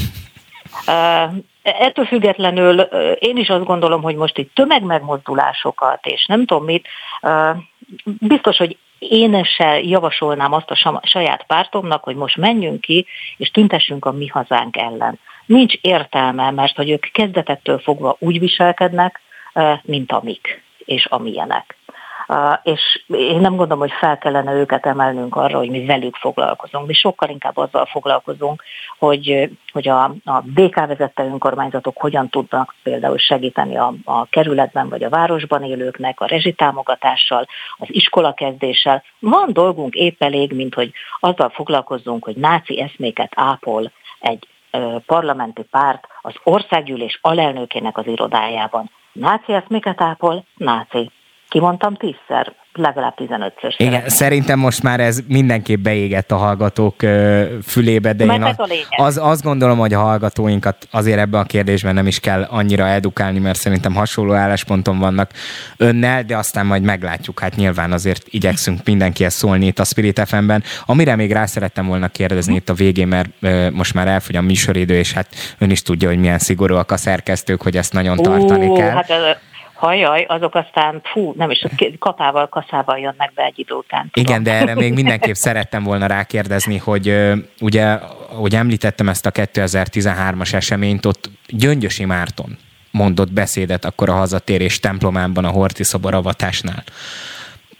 [1.63, 2.79] Ettől függetlenül
[3.19, 6.87] én is azt gondolom, hogy most itt tömegmegmozdulásokat, és nem tudom mit,
[8.03, 13.05] biztos, hogy én se javasolnám azt a saját pártomnak, hogy most menjünk ki,
[13.37, 15.19] és tüntessünk a mi hazánk ellen.
[15.45, 19.21] Nincs értelme, mert hogy ők kezdetettől fogva úgy viselkednek,
[19.81, 21.77] mint amik és amilyenek
[22.63, 26.87] és én nem gondolom, hogy fel kellene őket emelnünk arra, hogy mi velük foglalkozunk.
[26.87, 28.63] Mi sokkal inkább azzal foglalkozunk,
[28.99, 35.03] hogy, hogy a, a DK vezette önkormányzatok hogyan tudnak például segíteni a, a kerületben vagy
[35.03, 39.03] a városban élőknek, a rezsitámogatással, az iskolakezdéssel.
[39.19, 44.47] Van dolgunk épp elég, mint hogy azzal foglalkozzunk, hogy náci eszméket ápol egy
[45.05, 48.89] parlamenti párt az országgyűlés alelnökének az irodájában.
[49.11, 50.45] Náci eszméket ápol?
[50.55, 51.11] Náci
[51.51, 53.73] kimondtam tízszer, legalább 15-ször.
[53.77, 56.95] Igen, szerintem most már ez mindenképp beégett a hallgatók
[57.63, 58.55] fülébe, de én az,
[58.89, 63.39] az, azt gondolom, hogy a hallgatóinkat azért ebben a kérdésben nem is kell annyira edukálni,
[63.39, 65.31] mert szerintem hasonló állásponton vannak
[65.77, 67.39] önnel, de aztán majd meglátjuk.
[67.39, 70.63] Hát nyilván azért igyekszünk mindenkihez szólni itt a Spirit FM-ben.
[70.85, 73.29] Amire még rá szerettem volna kérdezni itt a végén, mert
[73.71, 77.61] most már elfogy a műsoridő, és hát ön is tudja, hogy milyen szigorúak a szerkesztők,
[77.61, 78.89] hogy ezt nagyon tartani Ó, kell.
[78.89, 79.09] Hát
[79.81, 81.65] hajaj, azok aztán, fú, nem is,
[81.99, 84.09] kapával, kaszával jönnek be egy idő után.
[84.11, 84.29] Tudom.
[84.29, 87.85] Igen, de erre még mindenképp szerettem volna rákérdezni, hogy ugye,
[88.31, 92.57] ahogy említettem ezt a 2013-as eseményt, ott Gyöngyösi Márton
[92.91, 96.83] mondott beszédet akkor a hazatérés templomában a Horti szobor avatásnál.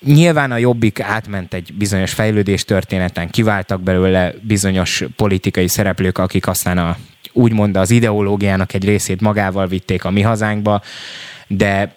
[0.05, 6.77] Nyilván a Jobbik átment egy bizonyos fejlődés történeten, kiváltak belőle bizonyos politikai szereplők, akik aztán
[6.77, 6.95] a,
[7.33, 10.81] úgymond az ideológiának egy részét magával vitték a mi hazánkba
[11.57, 11.95] de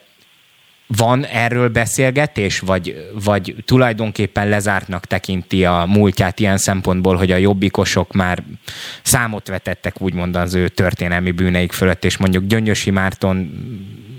[0.87, 8.13] van erről beszélgetés, vagy, vagy tulajdonképpen lezártnak tekinti a múltját ilyen szempontból, hogy a jobbikosok
[8.13, 8.43] már
[9.03, 13.51] számot vetettek úgymond az ő történelmi bűneik fölött, és mondjuk Gyöngyösi Márton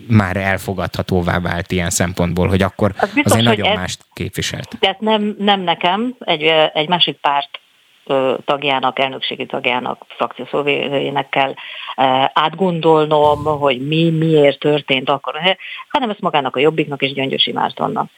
[0.08, 4.76] már elfogadhatóvá vált ilyen szempontból, hogy akkor az biztos, azért nagyon ez, mást képviselt.
[4.80, 6.44] Tehát nem, nem nekem, egy,
[6.74, 7.60] egy másik párt
[8.46, 11.54] tagjának, elnökségi tagjának, frakciószóvének kell
[12.34, 15.58] átgondolnom, hogy mi miért történt akkor,
[15.90, 18.10] hanem ezt magának a Jobbiknak és Gyöngyösi Mártonnak.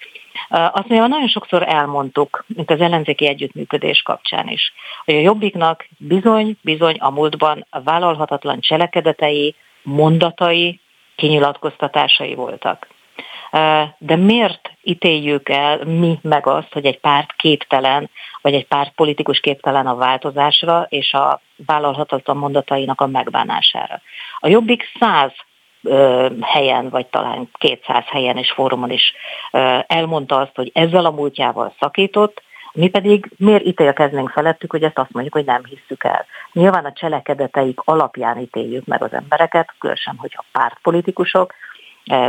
[0.50, 4.74] Azt mondja, nagyon sokszor elmondtuk, mint az ellenzéki együttműködés kapcsán is,
[5.06, 10.80] hogy a Jobbiknak bizony, bizony a múltban vállalhatatlan cselekedetei, mondatai,
[11.16, 12.88] kinyilatkoztatásai voltak.
[13.98, 18.10] De miért ítéljük el mi meg azt, hogy egy párt képtelen,
[18.42, 24.02] vagy egy párt politikus képtelen a változásra és a vállalhatatlan mondatainak a megbánására?
[24.40, 25.32] A Jobbik száz
[26.42, 29.14] helyen, vagy talán 200 helyen és fórumon is
[29.88, 35.12] elmondta azt, hogy ezzel a múltjával szakított, mi pedig miért ítélkeznénk felettük, hogy ezt azt
[35.12, 36.26] mondjuk, hogy nem hisszük el.
[36.54, 41.67] Nyilván a cselekedeteik alapján ítéljük meg az embereket, különösen, hogyha pártpolitikusok, Eh,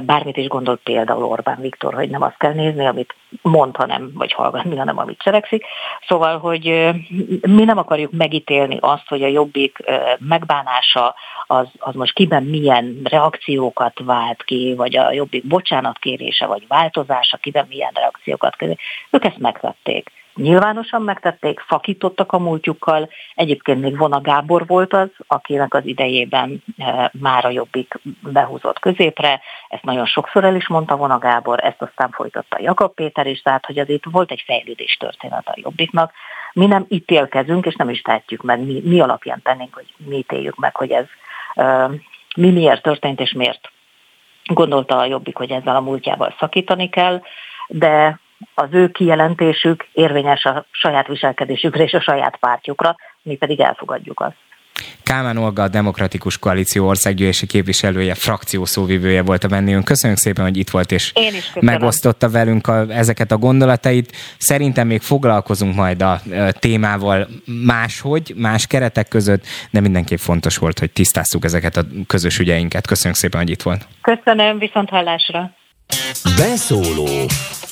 [0.04, 4.32] bármit is gondolt például Orbán Viktor, hogy nem azt kell nézni, amit mond, hanem, vagy
[4.32, 5.64] hallgatni, hanem amit cselekszik.
[6.06, 6.94] Szóval, hogy eh,
[7.40, 11.14] mi nem akarjuk megítélni azt, hogy a jobbik eh, megbánása
[11.46, 17.66] az, az most kiben milyen reakciókat vált ki, vagy a jobbik bocsánatkérése, vagy változása kiben
[17.68, 18.76] milyen reakciókat kér.
[19.10, 23.08] Ők ezt megtették nyilvánosan megtették, fakítottak a múltjukkal.
[23.34, 29.40] Egyébként még Vona Gábor volt az, akinek az idejében e, már a Jobbik behúzott középre.
[29.68, 33.66] Ezt nagyon sokszor el is mondta Vona Gábor, ezt aztán folytatta Jakab Péter is, tehát
[33.66, 36.12] hogy azért volt egy fejlődés történet a Jobbiknak.
[36.52, 40.56] Mi nem ítélkezünk, és nem is tehetjük meg, mi, mi alapján tennénk, hogy mi ítéljük
[40.56, 41.06] meg, hogy ez
[41.54, 41.90] e,
[42.36, 43.70] mi miért történt, és miért
[44.44, 47.22] gondolta a Jobbik, hogy ezzel a múltjával szakítani kell,
[47.68, 48.20] de
[48.54, 54.36] az ő kijelentésük érvényes a saját viselkedésükre és a saját pártjukra, mi pedig elfogadjuk azt.
[55.02, 59.84] Kálmán Olga, a Demokratikus Koalíció országgyűlési képviselője, frakció szóvivője volt a vendégünk.
[59.84, 61.12] Köszönjük szépen, hogy itt volt és
[61.60, 64.16] megosztotta velünk a, ezeket a gondolatait.
[64.38, 66.20] Szerintem még foglalkozunk majd a,
[66.58, 67.28] témával
[67.64, 72.86] máshogy, más keretek között, de mindenképp fontos volt, hogy tisztázzuk ezeket a közös ügyeinket.
[72.86, 73.86] Köszönjük szépen, hogy itt volt.
[74.00, 75.50] Köszönöm, viszont hallásra.
[76.36, 77.08] Beszóló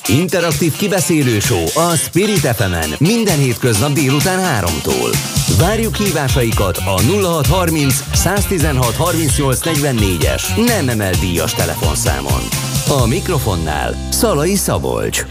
[0.07, 1.37] Interaktív kibeszélő
[1.73, 5.17] a Spirit fm minden hétköznap délután 3-tól.
[5.59, 12.41] Várjuk hívásaikat a 0630 116 38 44-es nem emel díjas telefonszámon.
[12.87, 15.25] A mikrofonnál Szalai Szabolcs.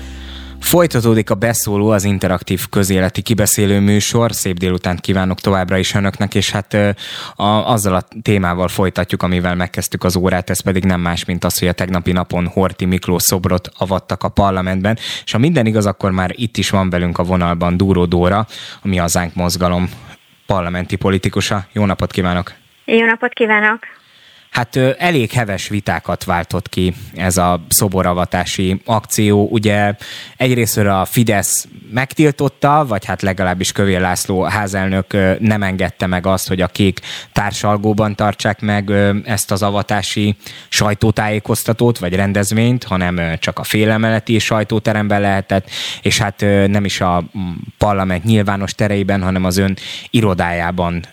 [0.67, 4.33] Folytatódik a beszóló, az interaktív közéleti kibeszélő műsor.
[4.33, 6.75] Szép délután kívánok továbbra is önöknek, és hát
[7.37, 11.59] a, azzal a témával folytatjuk, amivel megkezdtük az órát, ez pedig nem más, mint az,
[11.59, 16.11] hogy a tegnapi napon Horti Miklós szobrot avattak a parlamentben, és ha minden igaz, akkor
[16.11, 18.47] már itt is van velünk a vonalban Dúró Dóra,
[18.83, 19.89] ami az Ánk mozgalom
[20.47, 21.67] parlamenti politikusa.
[21.73, 22.53] Jó napot kívánok!
[22.85, 23.96] Jó napot kívánok!
[24.57, 29.49] Hát elég heves vitákat váltott ki ez a szoboravatási akció.
[29.51, 29.95] Ugye
[30.37, 36.61] egyrésztről a Fidesz megtiltotta, vagy hát legalábbis Kövér László házelnök nem engedte meg azt, hogy
[36.61, 37.01] a kék
[37.33, 38.91] társalgóban tartsák meg
[39.25, 40.37] ezt az avatási
[40.69, 45.71] sajtótájékoztatót, vagy rendezvényt, hanem csak a félemeleti sajtóteremben lehetett,
[46.03, 47.25] és hát nem is a
[47.79, 49.77] parlament nyilvános tereiben, hanem az ön
[50.11, 51.07] irodájában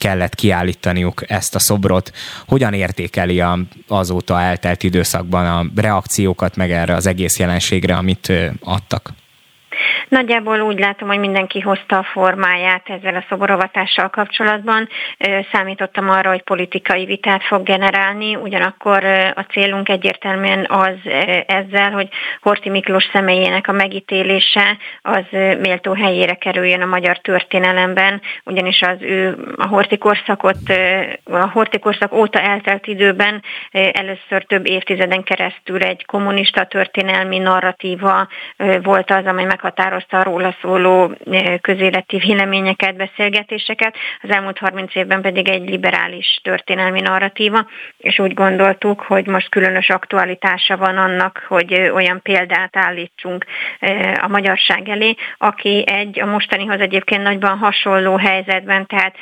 [0.00, 2.12] kellett kiállítaniuk ezt a szobrot.
[2.50, 3.58] Hogyan értékeli a,
[3.88, 9.12] azóta eltelt időszakban a reakciókat, meg erre az egész jelenségre, amit adtak?
[10.08, 14.88] Nagyjából úgy látom, hogy mindenki hozta a formáját ezzel a szoborovatással kapcsolatban.
[15.52, 19.04] Számítottam arra, hogy politikai vitát fog generálni, ugyanakkor
[19.34, 21.10] a célunk egyértelműen az
[21.46, 22.08] ezzel, hogy
[22.40, 25.24] Horti Miklós személyének a megítélése az
[25.60, 30.58] méltó helyére kerüljön a magyar történelemben, ugyanis az ő a Horti korszakot,
[31.24, 38.28] a Horti korszak óta eltelt időben először több évtizeden keresztül egy kommunista történelmi narratíva
[38.82, 44.94] volt az, amely meghatározta meghatározta a róla szóló eh, közéleti véleményeket, beszélgetéseket, az elmúlt 30
[44.94, 47.66] évben pedig egy liberális történelmi narratíva,
[47.98, 53.44] és úgy gondoltuk, hogy most különös aktualitása van annak, hogy olyan példát állítsunk
[53.78, 59.14] eh, a magyarság elé, aki egy a mostanihoz egyébként nagyban hasonló helyzetben, tehát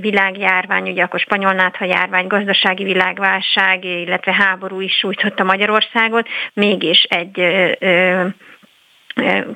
[0.00, 7.40] világjárvány, ugye akkor spanyol nátha járvány, gazdasági világválság, illetve háború is sújtotta Magyarországot, mégis egy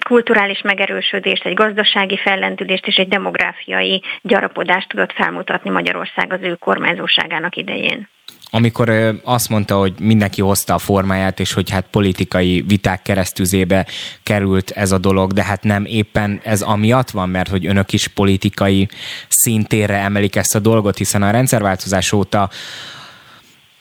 [0.07, 7.57] kulturális megerősödést, egy gazdasági fellendülést és egy demográfiai gyarapodást tudott felmutatni Magyarország az ő kormányzóságának
[7.57, 8.09] idején.
[8.51, 8.91] Amikor
[9.25, 13.87] azt mondta, hogy mindenki hozta a formáját, és hogy hát politikai viták keresztüzébe
[14.23, 18.09] került ez a dolog, de hát nem éppen ez amiatt van, mert hogy önök is
[18.09, 18.89] politikai
[19.29, 22.51] szintére emelik ezt a dolgot, hiszen a rendszerváltozás óta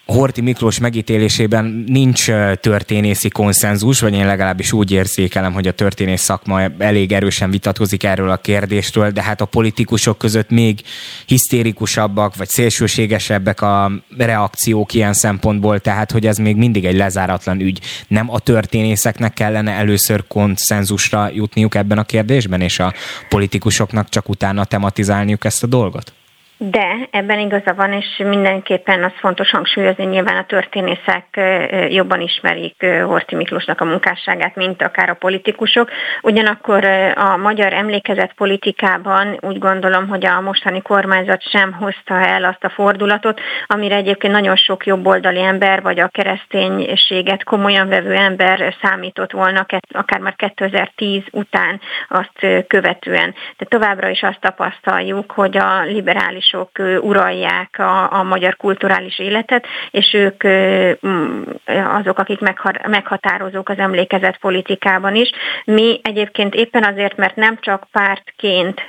[0.07, 2.25] Horti Miklós megítélésében nincs
[2.59, 8.29] történészi konszenzus, vagy én legalábbis úgy érzékelem, hogy a történész szakma elég erősen vitatkozik erről
[8.29, 10.81] a kérdésről, de hát a politikusok között még
[11.25, 17.79] hisztérikusabbak, vagy szélsőségesebbek a reakciók ilyen szempontból, tehát hogy ez még mindig egy lezáratlan ügy.
[18.07, 22.93] Nem a történészeknek kellene először konszenzusra jutniuk ebben a kérdésben, és a
[23.29, 26.16] politikusoknak csak utána tematizálniuk ezt a dolgot?
[26.59, 31.39] De ebben igaza van, és mindenképpen az fontos hangsúlyozni, nyilván a történészek
[31.89, 35.89] jobban ismerik Horti Miklósnak a munkásságát, mint akár a politikusok.
[36.21, 42.63] Ugyanakkor a magyar emlékezet politikában úgy gondolom, hogy a mostani kormányzat sem hozta el azt
[42.63, 49.31] a fordulatot, amire egyébként nagyon sok jobboldali ember, vagy a kereszténységet komolyan vevő ember számított
[49.31, 53.35] volna, akár már 2010 után azt követően.
[53.57, 59.65] De továbbra is azt tapasztaljuk, hogy a liberális kulturálisok uralják a, a magyar kulturális életet,
[59.91, 60.43] és ők
[61.99, 62.39] azok, akik
[62.87, 65.31] meghatározók az emlékezet politikában is.
[65.65, 68.81] Mi egyébként éppen azért, mert nem csak pártként,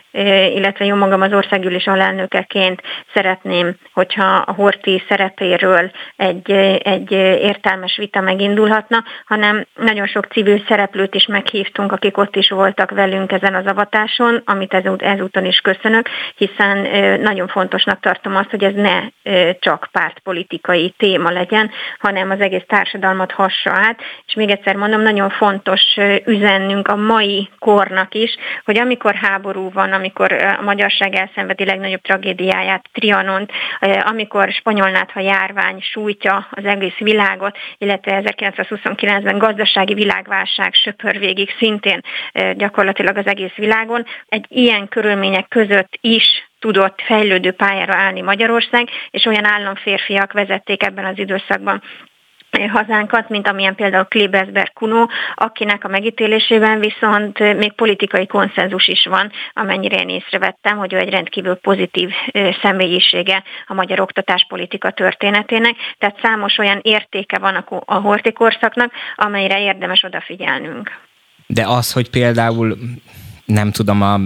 [0.55, 2.83] illetve jó magam az országgyűlés alelnökeként
[3.15, 6.51] szeretném, hogyha a Horti szerepéről egy,
[6.83, 12.91] egy értelmes vita megindulhatna, hanem nagyon sok civil szereplőt is meghívtunk, akik ott is voltak
[12.91, 16.79] velünk ezen az avatáson, amit ezúton is köszönök, hiszen
[17.21, 19.01] nagyon fontosnak tartom azt, hogy ez ne
[19.59, 24.01] csak pártpolitikai téma legyen, hanem az egész társadalmat hassa át.
[24.27, 25.83] És még egyszer mondom, nagyon fontos
[26.25, 32.89] üzennünk a mai kornak is, hogy amikor háború van, amikor a magyarság elszenvedi legnagyobb tragédiáját,
[32.93, 33.53] Trianont,
[34.05, 42.01] amikor spanyolnátha járvány sújtja az egész világot, illetve 1929-ben gazdasági világválság söpör végig szintén
[42.53, 44.07] gyakorlatilag az egész világon.
[44.29, 51.05] Egy ilyen körülmények között is tudott fejlődő pályára állni Magyarország, és olyan államférfiak vezették ebben
[51.05, 51.83] az időszakban
[52.67, 59.33] hazánkat, mint amilyen például Klebersberg Kuno, akinek a megítélésében viszont még politikai konszenzus is van,
[59.53, 62.11] amennyire én észrevettem, hogy ő egy rendkívül pozitív
[62.63, 71.01] személyisége a magyar oktatáspolitika történetének, tehát számos olyan értéke van a hortikorszaknak, amelyre érdemes odafigyelnünk.
[71.47, 72.77] De az, hogy például
[73.49, 74.21] nem tudom, a,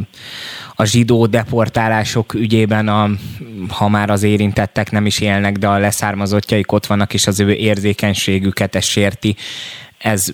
[0.75, 3.11] a zsidó deportálások ügyében, a,
[3.69, 7.53] ha már az érintettek nem is élnek, de a leszármazottjaik ott vannak, és az ő
[7.53, 9.37] érzékenységüket ez sérti,
[9.99, 10.33] ez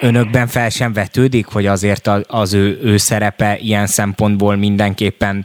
[0.00, 5.44] önökben fel sem vetődik, hogy azért az ő, ő szerepe ilyen szempontból mindenképpen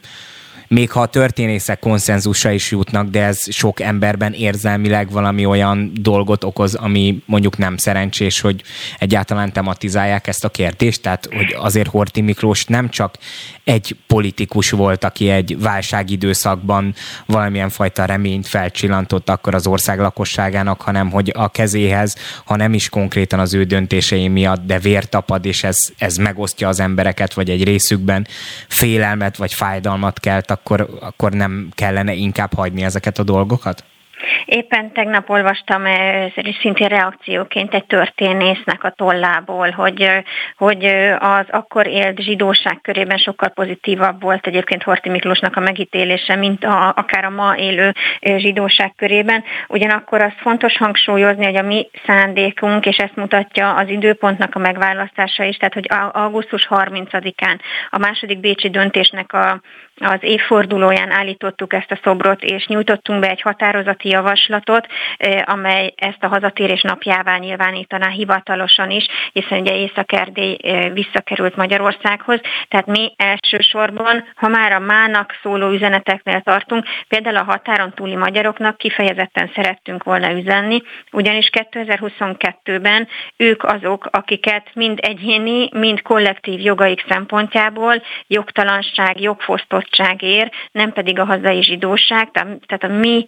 [0.68, 6.44] még ha a történészek konszenzusra is jutnak, de ez sok emberben érzelmileg valami olyan dolgot
[6.44, 8.64] okoz, ami mondjuk nem szerencsés, hogy
[8.98, 13.16] egyáltalán tematizálják ezt a kérdést, tehát hogy azért Horti Miklós nem csak
[13.64, 16.94] egy politikus volt, aki egy válságidőszakban
[17.26, 22.90] valamilyen fajta reményt felcsillantott akkor az ország lakosságának, hanem hogy a kezéhez, ha nem is
[22.90, 27.50] konkrétan az ő döntései miatt, de vér tapad, és ez, ez megosztja az embereket, vagy
[27.50, 28.28] egy részükben
[28.68, 33.84] félelmet vagy fájdalmat kelt, akkor, akkor nem kellene inkább hagyni ezeket a dolgokat?
[34.46, 35.84] Éppen tegnap olvastam
[36.62, 40.10] szintén reakcióként egy történésznek a tollából, hogy,
[40.58, 40.86] hogy
[41.20, 46.88] az akkor élt zsidóság körében sokkal pozitívabb volt egyébként Horti Miklósnak a megítélése, mint a,
[46.88, 49.43] akár a ma élő zsidóság körében.
[49.67, 55.43] Ugyanakkor az fontos hangsúlyozni, hogy a mi szándékunk, és ezt mutatja az időpontnak a megválasztása
[55.43, 59.62] is, tehát hogy augusztus 30-án a második bécsi döntésnek a
[60.00, 64.88] az évfordulóján állítottuk ezt a szobrot, és nyújtottunk be egy határozati javaslatot,
[65.46, 70.58] amely ezt a hazatérés napjává nyilvánítaná hivatalosan is, hiszen ugye Észak-Erdély
[70.94, 72.40] visszakerült Magyarországhoz.
[72.68, 78.78] Tehát mi elsősorban, ha már a mának szóló üzeneteknél tartunk, például a határon túli magyaroknak
[78.78, 80.82] kifejezetten szerettünk volna üzenni,
[81.12, 83.08] ugyanis 2022-ben
[83.38, 89.87] ők azok, akiket mind egyéni, mind kollektív jogaik szempontjából jogtalanság, jogfosztott
[90.21, 93.26] ér, nem pedig a hazai zsidóság, tehát a mi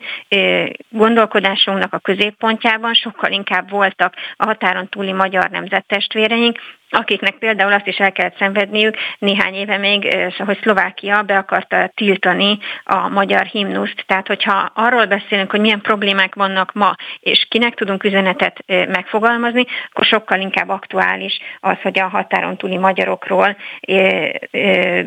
[0.90, 6.60] gondolkodásunknak a középpontjában sokkal inkább voltak a határon túli magyar nemzettestvéreink,
[6.90, 12.58] akiknek például azt is el kellett szenvedniük néhány éve még, hogy Szlovákia be akarta tiltani
[12.84, 14.04] a magyar himnuszt.
[14.06, 20.06] Tehát, hogyha arról beszélünk, hogy milyen problémák vannak ma, és kinek tudunk üzenetet megfogalmazni, akkor
[20.06, 23.58] sokkal inkább aktuális az, hogy a határon túli magyarokról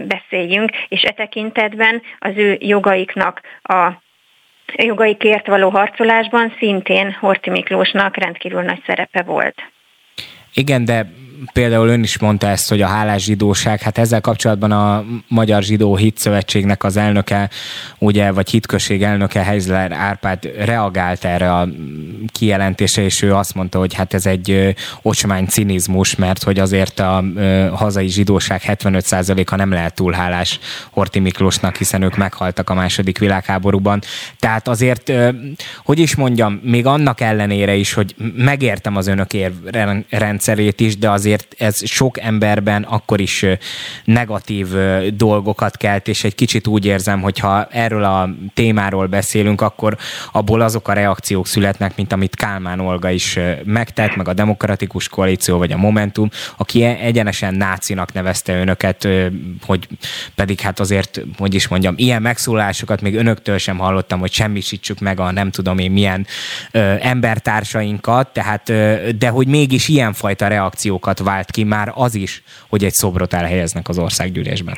[0.07, 3.91] beszéljünk, és e tekintetben az ő jogaiknak a
[4.77, 9.63] jogaikért való harcolásban szintén Horti Miklósnak rendkívül nagy szerepe volt.
[10.55, 11.07] Igen, de
[11.53, 15.97] például ön is mondta ezt, hogy a hálás zsidóság, hát ezzel kapcsolatban a Magyar Zsidó
[15.97, 17.51] Hitszövetségnek az elnöke,
[17.99, 21.69] ugye, vagy hitközség elnöke Heizler Árpád reagált erre a
[22.33, 27.25] kijelentése, és ő azt mondta, hogy hát ez egy ocsmány cinizmus, mert hogy azért a
[27.73, 30.59] hazai zsidóság 75%-a nem lehet túl hálás
[30.91, 34.01] Horti Miklósnak, hiszen ők meghaltak a második világháborúban.
[34.39, 35.13] Tehát azért,
[35.85, 39.31] hogy is mondjam, még annak ellenére is, hogy megértem az önök
[40.11, 43.47] rendszerét is, de azért azért ez sok emberben akkor is
[44.05, 44.69] negatív
[45.15, 49.97] dolgokat kelt, és egy kicsit úgy érzem, hogy ha erről a témáról beszélünk, akkor
[50.33, 55.59] abból azok a reakciók születnek, mint amit Kálmán Olga is megtett, meg a Demokratikus Koalíció,
[55.59, 59.09] vagy a Momentum, aki e- egyenesen nácinak nevezte önöket,
[59.67, 59.89] hogy
[60.35, 65.21] pedig hát azért, hogy is mondjam, ilyen megszólásokat még önöktől sem hallottam, hogy semmisítsük meg
[65.21, 66.27] a nem tudom én milyen
[67.01, 68.73] embertársainkat, tehát,
[69.19, 73.99] de hogy mégis ilyenfajta reakciókat vált ki már az is, hogy egy szobrot elhelyeznek az
[73.99, 74.77] országgyűlésben.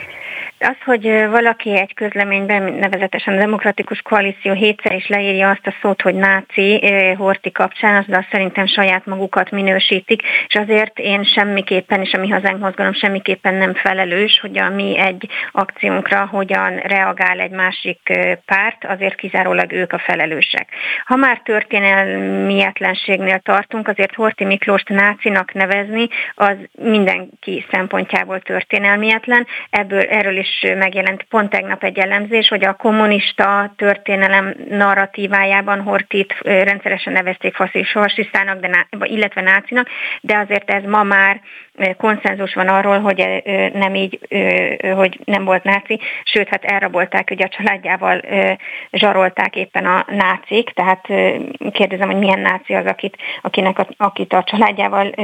[0.67, 6.03] Az, hogy valaki egy közleményben, nevezetesen a Demokratikus Koalíció hétszer is leírja azt a szót,
[6.03, 6.81] hogy náci
[7.17, 12.59] Horti kapcsán, azzal szerintem saját magukat minősítik, és azért én semmiképpen, és a mi hazánk
[12.59, 18.01] mozgalom semmiképpen nem felelős, hogy a mi egy akciónkra hogyan reagál egy másik
[18.45, 20.69] párt, azért kizárólag ők a felelősek.
[21.05, 30.37] Ha már történelmietlenségnél tartunk, azért Horti Miklóst nácinak nevezni, az mindenki szempontjából történelmietlen, ebből erről
[30.37, 37.55] is is megjelent pont tegnap egy elemzés, hogy a kommunista történelem narratívájában Hortit rendszeresen nevezték
[37.85, 39.89] fasisztának, de, illetve nácinak,
[40.21, 41.41] de azért ez ma már
[41.97, 44.19] konszenzus van arról, hogy nem így,
[44.95, 48.21] hogy nem volt náci, sőt, hát elrabolták, hogy a családjával
[48.93, 51.07] zsarolták éppen a nácik, tehát
[51.73, 55.15] kérdezem, hogy milyen náci az, akit, akinek a, akit a családjával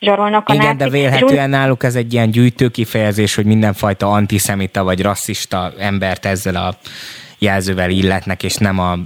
[0.00, 0.80] zsarolnak a Igen, nácik.
[0.80, 4.10] de vélhetően náluk ez egy ilyen gyűjtő kifejezés, hogy mindenfajta
[4.64, 6.78] antiszemita vagy rasszista embert ezzel a
[7.38, 8.98] jelzővel illetnek, és nem a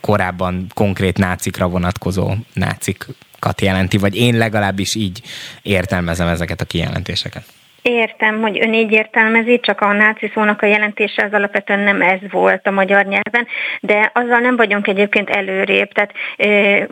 [0.00, 5.22] korábban konkrét nácikra vonatkozó nácikat jelenti, vagy én legalábbis így
[5.62, 7.44] értelmezem ezeket a kijelentéseket.
[7.88, 12.18] Értem, hogy ön így értelmezi, csak a náci szónak a jelentése az alapvetően nem ez
[12.30, 13.46] volt a magyar nyelven,
[13.80, 16.12] de azzal nem vagyunk egyébként előrébb, tehát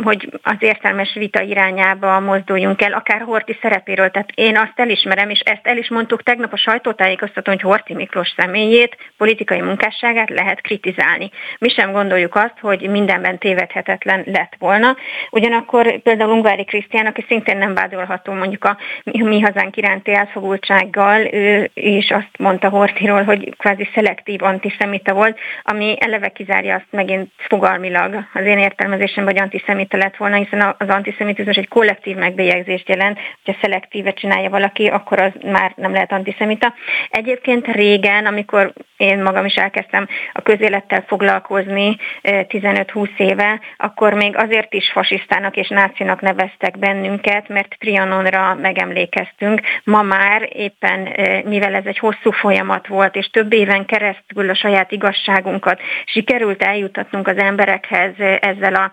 [0.02, 4.11] hogy az értelmes vita irányába mozduljunk el, akár Horti szerepéről.
[4.11, 8.34] Tehát én azt elismerem, és ezt el is mondtuk tegnap a sajtótájékoztatón, hogy Horti Miklós
[8.36, 11.30] személyét, politikai munkásságát lehet kritizálni.
[11.59, 14.97] Mi sem gondoljuk azt, hogy mindenben tévedhetetlen lett volna.
[15.30, 21.35] Ugyanakkor például Ungvári Krisztián, aki szintén nem vádolható mondjuk a mi hazánk iránti elfogultság tanúsággal,
[21.35, 27.30] ő is azt mondta Hortiról, hogy kvázi szelektív antiszemita volt, ami eleve kizárja azt megint
[27.37, 33.18] fogalmilag az én értelmezésem, hogy antiszemita lett volna, hiszen az antiszemitizmus egy kollektív megbélyegzést jelent,
[33.45, 36.74] hogyha szelektíve csinálja valaki, akkor az már nem lehet antiszemita.
[37.11, 44.74] Egyébként régen, amikor én magam is elkezdtem a közélettel foglalkozni 15-20 éve, akkor még azért
[44.74, 49.61] is fasisztának és nácinak neveztek bennünket, mert Trianonra megemlékeztünk.
[49.85, 51.09] Ma már épp éppen,
[51.45, 57.29] mivel ez egy hosszú folyamat volt, és több éven keresztül a saját igazságunkat sikerült eljutatnunk
[57.29, 58.93] az emberekhez ezzel a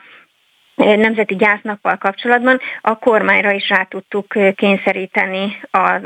[0.75, 6.01] nemzeti gyásznappal kapcsolatban a kormányra is rá tudtuk kényszeríteni az,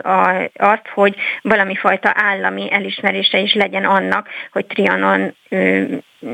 [0.53, 5.36] azt, hogy valami fajta állami elismerése is legyen annak, hogy Trianon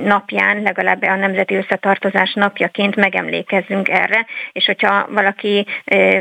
[0.04, 5.66] napján, legalább a Nemzeti Összetartozás napjaként megemlékezzünk erre, és hogyha valaki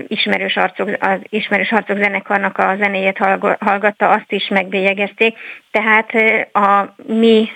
[0.06, 3.18] ismerős arcok, az ismerős arcok zenekarnak a zenéjét
[3.58, 5.36] hallgatta, azt is megbélyegezték.
[5.70, 6.12] Tehát
[6.52, 7.48] a mi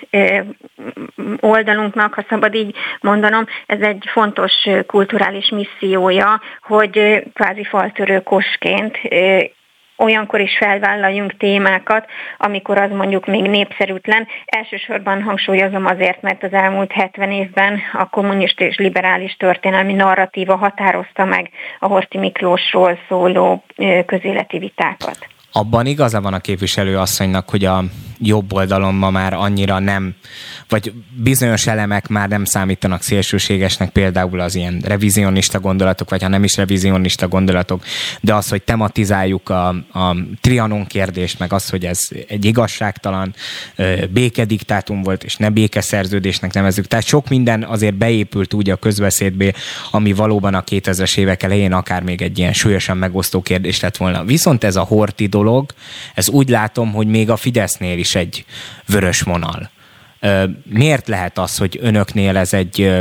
[1.40, 4.52] oldalunknak, ha szabad így mondanom, ez egy fontos
[4.86, 8.98] kulturális missziója, hogy kvázi faltörő kosként
[10.02, 12.06] olyankor is felvállaljunk témákat,
[12.38, 14.26] amikor az mondjuk még népszerűtlen.
[14.44, 21.24] Elsősorban hangsúlyozom azért, mert az elmúlt 70 évben a kommunista és liberális történelmi narratíva határozta
[21.24, 23.64] meg a Horti Miklósról szóló
[24.06, 25.26] közéleti vitákat.
[25.52, 27.82] Abban igaza van a képviselő asszonynak, hogy a
[28.22, 30.14] jobb oldalon ma már annyira nem,
[30.68, 36.44] vagy bizonyos elemek már nem számítanak szélsőségesnek, például az ilyen revizionista gondolatok, vagy ha nem
[36.44, 37.84] is revizionista gondolatok,
[38.20, 43.34] de az, hogy tematizáljuk a, a trianon kérdést, meg az, hogy ez egy igazságtalan
[44.10, 46.86] békediktátum volt, és ne békeszerződésnek nevezzük.
[46.86, 49.52] Tehát sok minden azért beépült úgy a közbeszédbe,
[49.90, 54.24] ami valóban a 2000-es évek elején akár még egy ilyen súlyosan megosztó kérdés lett volna.
[54.24, 55.70] Viszont ez a horti dolog,
[56.14, 58.44] ez úgy látom, hogy még a Fidesznél is egy
[58.86, 59.70] vörös vonal.
[60.64, 62.92] Miért lehet az, hogy önöknél ez egy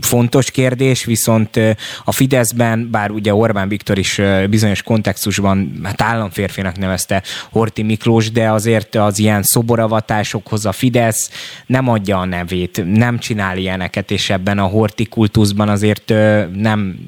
[0.00, 1.60] fontos kérdés, viszont
[2.04, 8.50] a Fideszben, bár ugye Orbán Viktor is bizonyos kontextusban hát államférfinak nevezte Horti Miklós, de
[8.50, 11.30] azért az ilyen szoboravatásokhoz a Fidesz
[11.66, 16.08] nem adja a nevét, nem csinál ilyeneket, és ebben a Horti kultuszban azért
[16.54, 16.98] nem,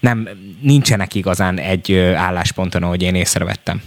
[0.00, 0.28] nem
[0.60, 3.82] nincsenek igazán egy állásponton, ahogy én észrevettem.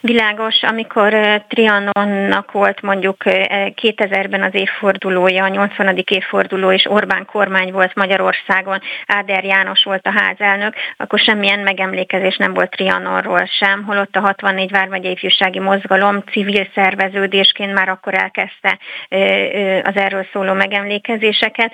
[0.00, 6.04] Világos, amikor Trianonnak volt mondjuk 2000-ben az évfordulója, a 80.
[6.04, 12.54] évforduló, és Orbán kormány volt Magyarországon, Áder János volt a házelnök, akkor semmilyen megemlékezés nem
[12.54, 18.78] volt Trianonról sem, holott a 64 vármegye ifjúsági mozgalom civil szerveződésként már akkor elkezdte
[19.82, 21.72] az erről szóló megemlékezéseket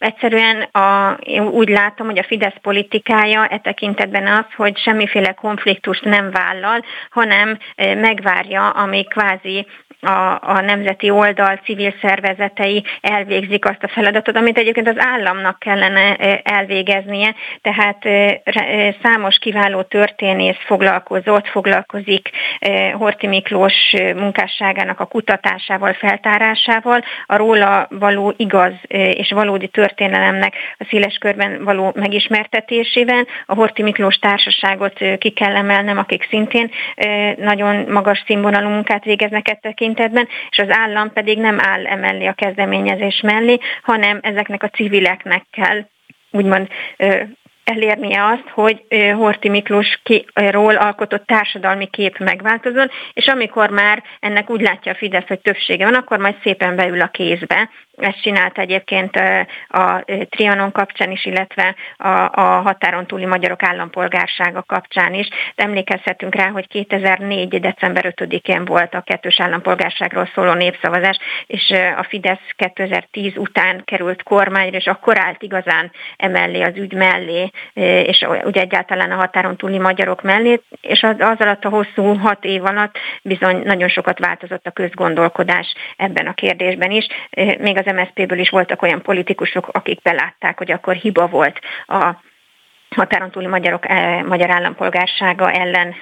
[0.00, 6.04] Egyszerűen a, én úgy látom, hogy a Fidesz politikája e tekintetben az, hogy semmiféle konfliktust
[6.04, 9.66] nem vállal, hanem megvárja, amíg kvázi
[10.00, 16.16] a, a nemzeti oldal civil szervezetei elvégzik azt a feladatot, amit egyébként az államnak kellene
[16.42, 17.98] elvégeznie, tehát
[19.02, 22.30] számos kiváló történész foglalkozott, foglalkozik
[22.92, 23.74] Horti Miklós
[24.16, 31.92] munkásságának a kutatásával, feltárásával, a róla való igaz és valódi történelemnek a széles körben való
[31.94, 33.26] megismertetésével.
[33.46, 36.70] A Horti Miklós társaságot ki kell emelnem, akik szintén
[37.36, 39.88] nagyon magas színvonalú munkát végeznek e tekintetben,
[40.50, 45.84] és az állam pedig nem áll emellé a kezdeményezés mellé, hanem ezeknek a civileknek kell
[46.30, 46.68] úgymond
[47.64, 48.84] elérnie azt, hogy
[49.14, 55.40] Horti Miklósról alkotott társadalmi kép megváltozon, és amikor már ennek úgy látja a Fidesz, hogy
[55.40, 57.70] többsége van, akkor majd szépen beül a kézbe
[58.00, 59.16] ezt csinálta egyébként
[59.68, 65.28] a Trianon kapcsán is, illetve a, a határon túli magyarok állampolgársága kapcsán is.
[65.54, 67.60] De emlékezhetünk rá, hogy 2004.
[67.60, 74.76] december 5-én volt a kettős állampolgárságról szóló népszavazás, és a Fidesz 2010 után került kormányra,
[74.76, 77.50] és akkor állt igazán emellé az ügy mellé,
[78.04, 82.44] és ugye egyáltalán a határon túli magyarok mellé, és az, az alatt a hosszú hat
[82.44, 87.06] év alatt bizony nagyon sokat változott a közgondolkodás ebben a kérdésben is.
[87.58, 92.14] Még az MSZP-ből is voltak olyan politikusok, akik belátták, hogy akkor hiba volt a
[92.96, 93.86] határon túli magyarok,
[94.26, 95.94] magyar állampolgársága ellen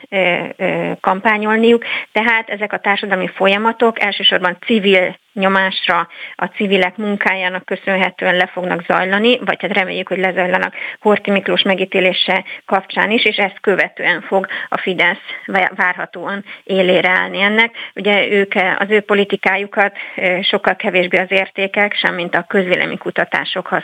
[1.00, 1.84] kampányolniuk.
[2.12, 9.38] Tehát ezek a társadalmi folyamatok elsősorban civil nyomásra a civilek munkájának köszönhetően le fognak zajlani,
[9.38, 14.78] vagy hát reméljük, hogy lezajlanak Horti Miklós megítélése kapcsán is, és ezt követően fog a
[14.78, 15.18] Fidesz
[15.74, 17.74] várhatóan élére állni ennek.
[17.94, 19.96] Ugye ők az ő politikájukat
[20.42, 23.82] sokkal kevésbé az értékek, semmint a közvéleménykutatások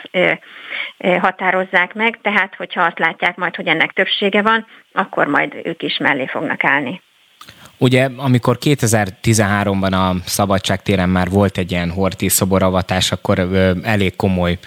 [1.21, 5.97] határozzák meg, tehát hogyha azt látják majd, hogy ennek többsége van, akkor majd ők is
[5.97, 7.01] mellé fognak állni.
[7.77, 14.57] Ugye, amikor 2013-ban a Szabadságtéren már volt egy ilyen horti szoboravatás, akkor ö, elég komoly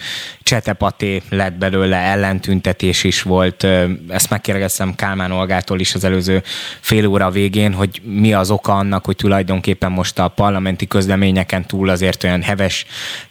[0.42, 3.66] csetepaté lett belőle, ellentüntetés is volt.
[4.08, 6.42] Ezt megkérdeztem Kálmán Olgától is az előző
[6.80, 11.88] fél óra végén, hogy mi az oka annak, hogy tulajdonképpen most a parlamenti közleményeken túl
[11.88, 12.86] azért olyan heves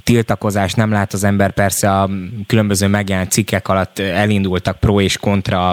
[0.08, 1.52] tiltakozás nem lát az ember.
[1.52, 2.10] Persze a
[2.46, 5.70] különböző megjelent cikkek alatt elindultak pro és kontra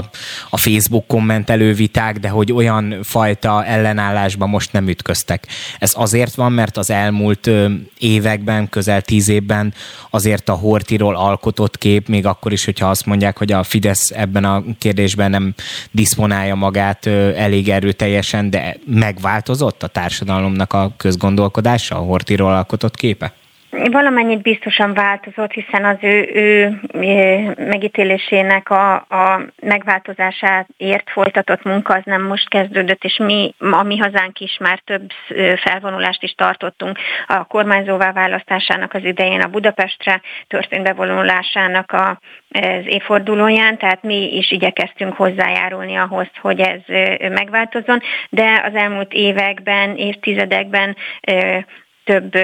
[0.50, 5.46] a Facebook kommentelő viták, de hogy olyan fajta ellenállásban most nem ütköztek.
[5.78, 7.50] Ez azért van, mert az elmúlt
[7.98, 9.74] években, közel tíz évben
[10.10, 14.44] azért a Hortiról alkotott kép, még akkor is, hogyha azt mondják, hogy a Fidesz ebben
[14.44, 15.54] a kérdésben nem
[15.90, 17.06] diszponálja magát
[17.36, 23.32] elég erőteljesen, de megváltozott a társadalomnak a közgondolkodása, a Hortiról alkotott képe?
[23.90, 26.80] Valamennyit biztosan változott, hiszen az ő, ő
[27.56, 34.40] megítélésének a, a megváltozásáért folytatott munka az nem most kezdődött, és mi, a mi hazánk
[34.40, 35.10] is már több
[35.56, 43.78] felvonulást is tartottunk a kormányzóvá választásának az idején, a Budapestre történt bevonulásának a, az évfordulóján,
[43.78, 46.80] tehát mi is igyekeztünk hozzájárulni ahhoz, hogy ez
[47.32, 50.96] megváltozzon, de az elmúlt években, évtizedekben
[52.04, 52.36] több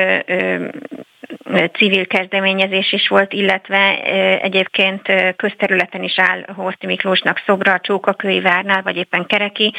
[1.73, 4.03] civil kezdeményezés is volt, illetve
[4.41, 9.75] egyébként közterületen is áll Horti Miklósnak szobra a Csókakői várnál, vagy éppen Kereki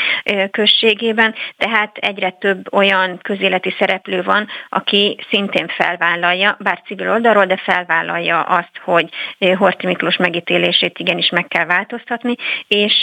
[0.51, 7.57] községében, tehát egyre több olyan közéleti szereplő van, aki szintén felvállalja, bár civil oldalról, de
[7.57, 9.09] felvállalja azt, hogy
[9.57, 12.35] Horti Miklós megítélését igenis meg kell változtatni,
[12.67, 12.93] és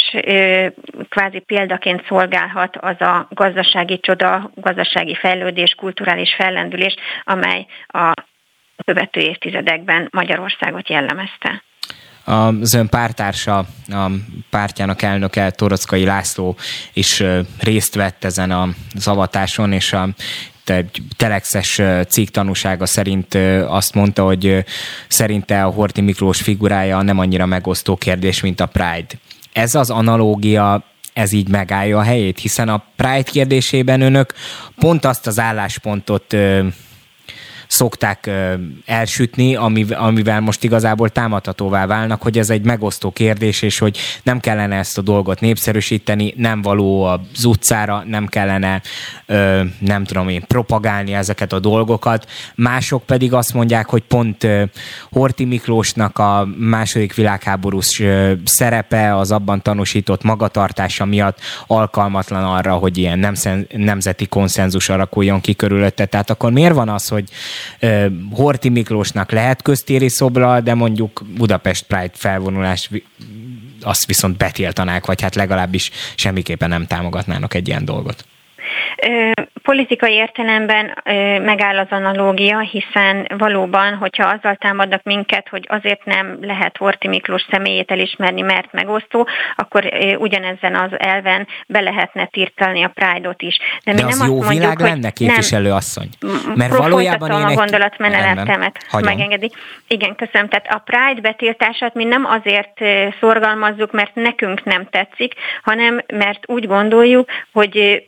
[1.08, 6.94] kvázi példaként szolgálhat az a gazdasági csoda, gazdasági fejlődés, kulturális fellendülés,
[7.24, 8.12] amely a
[8.84, 11.62] követő évtizedekben Magyarországot jellemezte.
[12.24, 13.58] Az ön pártársa,
[13.88, 14.10] a
[14.50, 16.56] pártjának elnöke Torockai László
[16.92, 17.22] is
[17.60, 20.08] részt vett ezen a zavatáson, és a
[20.70, 23.34] egy telexes cikk tanúsága szerint
[23.66, 24.64] azt mondta, hogy
[25.08, 29.14] szerinte a Horti Miklós figurája nem annyira megosztó kérdés, mint a Pride.
[29.52, 34.34] Ez az analógia ez így megállja a helyét, hiszen a Pride kérdésében önök
[34.76, 36.36] pont azt az álláspontot
[37.68, 38.30] szokták
[38.86, 39.54] elsütni,
[39.94, 44.98] amivel most igazából támadhatóvá válnak, hogy ez egy megosztó kérdés, és hogy nem kellene ezt
[44.98, 48.82] a dolgot népszerűsíteni, nem való az utcára, nem kellene,
[49.78, 52.30] nem tudom én, propagálni ezeket a dolgokat.
[52.54, 54.46] Mások pedig azt mondják, hogy pont
[55.10, 58.02] Horti Miklósnak a második világháborús
[58.44, 63.36] szerepe, az abban tanúsított magatartása miatt alkalmatlan arra, hogy ilyen
[63.68, 66.06] nemzeti konszenzus alakuljon ki körülötte.
[66.06, 67.24] Tehát akkor miért van az, hogy
[68.30, 72.90] Horti Miklósnak lehet köztéri szobra, de mondjuk Budapest Pride felvonulás
[73.80, 78.24] azt viszont betiltanák, vagy hát legalábbis semmiképpen nem támogatnának egy ilyen dolgot.
[79.62, 80.98] Politikai értelemben
[81.42, 87.46] megáll az analógia, hiszen valóban, hogyha azzal támadnak minket, hogy azért nem lehet Horti Miklós
[87.50, 93.58] személyét elismerni, mert megosztó, akkor ugyanezen az elven be lehetne tirtani a Pride-ot is.
[93.84, 96.08] De, mi De az nem jó azt mondjuk, világ lenne, képviselő asszony?
[96.54, 99.52] Mert valójában én a gondolatmeneletemet megengedi.
[99.88, 100.48] Igen, köszönöm.
[100.48, 102.80] Tehát a Pride betiltását mi nem azért
[103.20, 108.06] szorgalmazzuk, mert nekünk nem tetszik, hanem mert úgy gondoljuk, hogy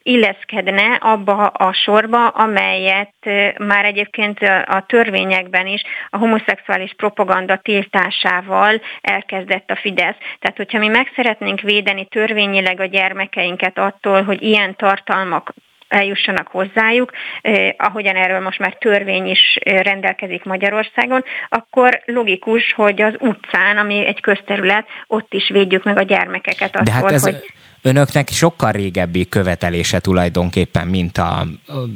[0.50, 3.14] illeszkedne abba a sorba, amelyet
[3.58, 10.16] már egyébként a törvényekben is a homoszexuális propaganda tiltásával elkezdett a Fidesz.
[10.38, 15.54] Tehát, hogyha mi meg szeretnénk védeni törvényileg a gyermekeinket attól, hogy ilyen tartalmak
[15.88, 17.12] eljussanak hozzájuk,
[17.76, 24.20] ahogyan erről most már törvény is rendelkezik Magyarországon, akkor logikus, hogy az utcán, ami egy
[24.20, 27.52] közterület, ott is védjük meg a gyermekeket attól, De hát ez, hogy
[27.82, 31.46] önöknek sokkal régebbi követelése tulajdonképpen, mint a,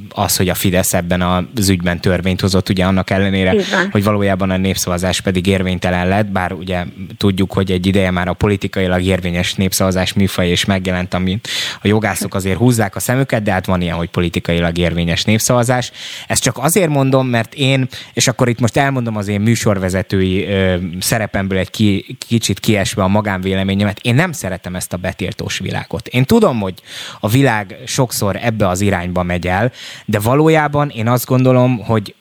[0.09, 3.55] az, hogy a Fidesz ebben az ügyben törvényt hozott, ugye annak ellenére,
[3.91, 6.85] hogy valójában a népszavazás pedig érvénytelen lett, bár ugye
[7.17, 11.49] tudjuk, hogy egy ideje már a politikailag érvényes népszavazás műfaj is megjelent, amit
[11.83, 15.93] a jogászok azért húzzák a szemüket, de hát van ilyen, hogy politikailag érvényes népszavazás.
[16.29, 20.77] Ezt csak azért mondom, mert én, és akkor itt most elmondom az én műsorvezetői ö,
[21.01, 26.09] szerepemből egy ki, kicsit kiesve a magánvéleményemet, én nem szeretem ezt a betiltós világot világot.
[26.09, 26.75] Én tudom, hogy
[27.21, 29.73] a világ sokszor ebbe az irányba megy el,
[30.05, 32.15] de valójában én azt gondolom, hogy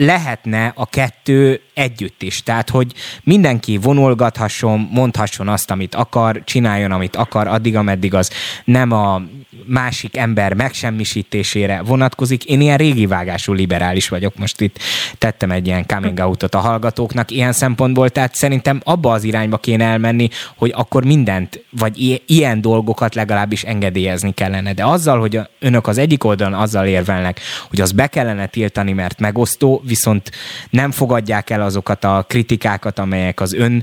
[0.00, 2.42] lehetne a kettő együtt is.
[2.42, 2.92] Tehát, hogy
[3.22, 8.30] mindenki vonulgathasson, mondhasson azt, amit akar, csináljon, amit akar, addig, ameddig az
[8.64, 9.22] nem a
[9.66, 12.44] másik ember megsemmisítésére vonatkozik.
[12.44, 14.78] Én ilyen régi vágású liberális vagyok, most itt
[15.18, 19.84] tettem egy ilyen coming out a hallgatóknak ilyen szempontból, tehát szerintem abba az irányba kéne
[19.84, 24.72] elmenni, hogy akkor mindent, vagy ilyen dolgokat legalábbis engedélyezni kellene.
[24.72, 29.20] De azzal, hogy önök az egyik oldalon azzal érvelnek, hogy az be kellene tiltani, mert
[29.20, 30.30] megosztó, viszont
[30.70, 33.82] nem fogadják el azokat a kritikákat, amelyek az ön,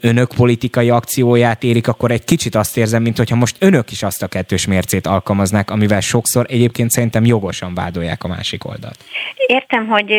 [0.00, 4.26] önök politikai akcióját érik, akkor egy kicsit azt érzem, mint most önök is azt a
[4.26, 9.04] kettős mércét alkalmaznák, amivel sokszor egyébként szerintem jogosan vádolják a másik oldalt.
[9.46, 10.12] Értem, hogy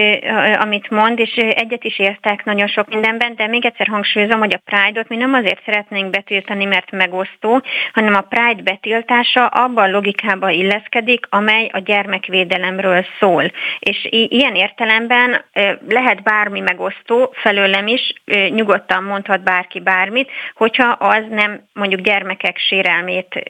[0.59, 4.61] amit mond, és egyet is értek nagyon sok mindenben, de még egyszer hangsúlyozom, hogy a
[4.65, 7.61] Pride-ot mi nem azért szeretnénk betiltani, mert megosztó,
[7.93, 13.51] hanem a Pride betiltása abban a logikába illeszkedik, amely a gyermekvédelemről szól.
[13.79, 14.55] És ilyen
[14.99, 15.43] értelemben
[15.87, 18.13] lehet bármi megosztó, felőlem is,
[18.49, 23.43] nyugodtan mondhat bárki bármit, hogyha az nem mondjuk gyermekek sérelmét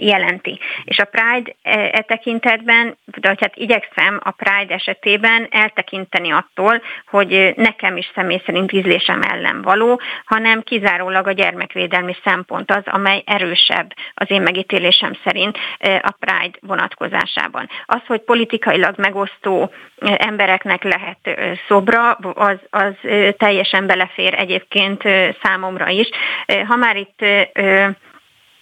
[0.00, 0.58] jelenti.
[0.84, 7.96] És a Pride e, tekintetben, de hát igyekszem a Pride esetében eltekinteni attól, hogy nekem
[7.96, 14.30] is személy szerint ízlésem ellen való, hanem kizárólag a gyermekvédelmi szempont az, amely erősebb az
[14.30, 15.58] én megítélésem szerint
[16.02, 17.68] a Pride vonatkozásában.
[17.86, 20.16] Az, hogy politikailag megosztó e,
[20.72, 22.94] embereknek lehet szobra, az, az
[23.36, 25.02] teljesen belefér egyébként
[25.42, 26.08] számomra is.
[26.66, 27.24] Ha már itt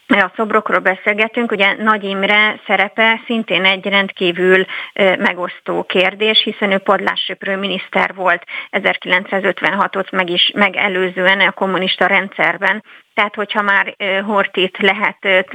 [0.06, 7.56] a szobrokról beszélgetünk, ugye Nagy Imre szerepe szintén egy rendkívül megosztó kérdés, hiszen ő padlássöprő
[7.56, 12.84] miniszter volt 1956-ot meg is megelőzően a kommunista rendszerben,
[13.14, 13.96] tehát, hogyha már
[14.26, 15.46] Hortit lehet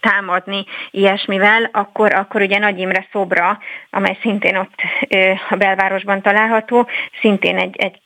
[0.00, 3.58] támadni ilyesmivel, akkor, akkor ugye Nagy Imre szobra,
[3.90, 4.74] amely szintén ott
[5.50, 6.88] a belvárosban található,
[7.20, 8.00] szintén egy, egy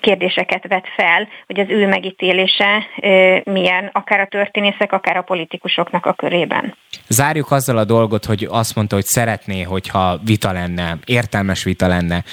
[0.00, 2.86] kérdéseket vet fel, hogy az ő megítélése
[3.44, 6.74] milyen, akár a történészek, akár a politikusoknak a körében.
[7.08, 12.24] Zárjuk azzal a dolgot, hogy azt mondta, hogy szeretné, hogyha vita lenne, értelmes vita lenne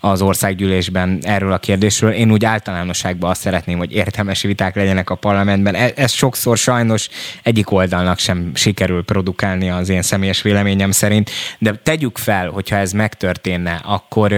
[0.00, 2.10] az országgyűlésben erről a kérdésről.
[2.10, 5.14] Én úgy általánosságban azt szeretném, hogy értelmes viták legyenek a
[5.62, 5.74] parlamentben.
[5.74, 7.08] E- ez sokszor sajnos
[7.42, 12.92] egyik oldalnak sem sikerül produkálni az én személyes véleményem szerint, de tegyük fel, hogyha ez
[12.92, 14.32] megtörténne, akkor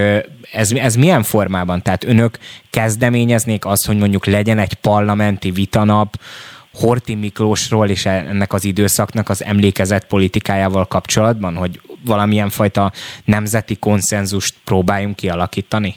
[0.52, 1.82] ez, ez milyen formában?
[1.82, 2.38] Tehát önök
[2.70, 6.20] kezdeményeznék azt, hogy mondjuk legyen egy parlamenti vitanap,
[6.80, 12.92] Horti Miklósról és ennek az időszaknak az emlékezett politikájával kapcsolatban, hogy valamilyen fajta
[13.24, 15.94] nemzeti konszenzust próbáljunk kialakítani?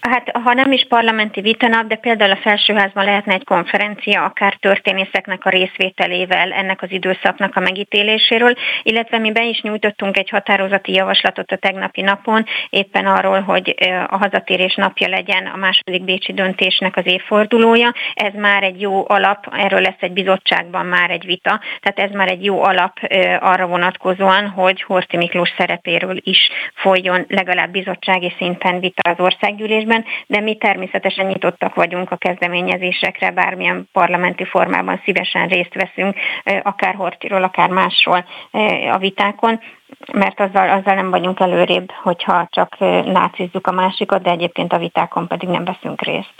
[0.00, 5.44] Hát ha nem is parlamenti vitanap, de például a felsőházban lehetne egy konferencia, akár történészeknek
[5.44, 11.50] a részvételével ennek az időszaknak a megítéléséről, illetve mi be is nyújtottunk egy határozati javaslatot
[11.50, 13.74] a tegnapi napon, éppen arról, hogy
[14.08, 17.94] a hazatérés napja legyen a második bécsi döntésnek az évfordulója.
[18.14, 22.28] Ez már egy jó alap, erről lesz egy bizottságban már egy vita, tehát ez már
[22.28, 22.98] egy jó alap
[23.40, 30.04] arra vonatkozóan, hogy Horti Miklós szerepéről is folyjon legalább bizottsági szinten vita az országgyűlésben kérdésben,
[30.26, 36.16] de mi természetesen nyitottak vagyunk a kezdeményezésekre, bármilyen parlamenti formában szívesen részt veszünk,
[36.62, 38.24] akár Hortiról, akár másról
[38.92, 39.60] a vitákon
[40.12, 45.26] mert azzal, azzal nem vagyunk előrébb, hogyha csak nácizzuk a másikat, de egyébként a vitákon
[45.26, 46.34] pedig nem veszünk részt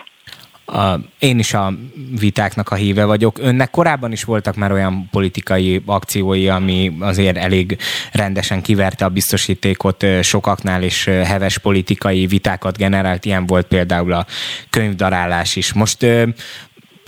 [0.72, 1.72] a, én is a
[2.18, 3.38] vitáknak a híve vagyok.
[3.38, 7.78] Önnek korábban is voltak már olyan politikai akciói, ami azért elég
[8.12, 13.24] rendesen kiverte a biztosítékot sokaknál, és heves politikai vitákat generált.
[13.24, 14.26] Ilyen volt például a
[14.70, 15.72] könyvdarálás is.
[15.72, 16.06] Most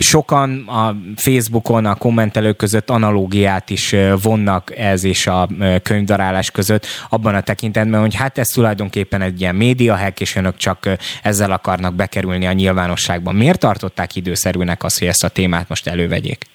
[0.03, 5.49] sokan a Facebookon, a kommentelők között analógiát is vonnak ez és a
[5.83, 10.89] könyvdarálás között, abban a tekintetben, hogy hát ez tulajdonképpen egy ilyen médiahack, és önök csak
[11.23, 13.35] ezzel akarnak bekerülni a nyilvánosságban.
[13.35, 16.52] Miért tartották időszerűnek azt, hogy ezt a témát most elővegyék?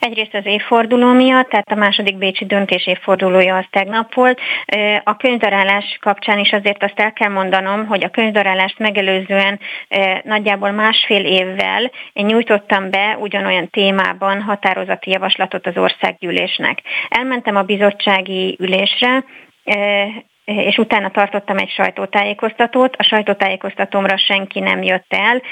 [0.00, 4.40] Egyrészt az évforduló miatt, tehát a második Bécsi döntés évfordulója az tegnap volt.
[5.04, 9.60] A könyvdarálás kapcsán is azért azt el kell mondanom, hogy a könyvdarálást megelőzően
[10.22, 16.82] nagyjából másfél évvel én nyújtottam be ugyanolyan témában határozati javaslatot az országgyűlésnek.
[17.08, 19.24] Elmentem a bizottsági ülésre,
[20.48, 25.42] és utána tartottam egy sajtótájékoztatót, a sajtótájékoztatómra senki nem jött el,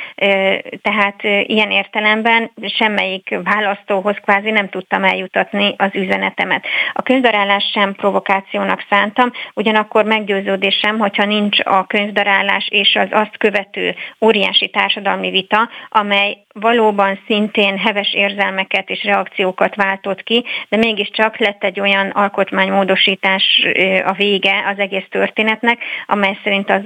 [0.83, 6.67] tehát ilyen értelemben semmelyik választóhoz kvázi nem tudtam eljutatni az üzenetemet.
[6.93, 13.95] A könyvdarálás sem provokációnak szántam, ugyanakkor meggyőződésem, hogyha nincs a könyvdarálás és az azt követő
[14.21, 21.65] óriási társadalmi vita, amely valóban szintén heves érzelmeket és reakciókat váltott ki, de mégiscsak lett
[21.65, 23.67] egy olyan alkotmánymódosítás
[24.05, 26.81] a vége az egész történetnek, amely szerint az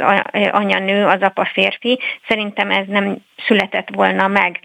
[0.51, 1.99] anya nő, az apa férfi.
[2.29, 4.61] Szerintem ez nem született volna meg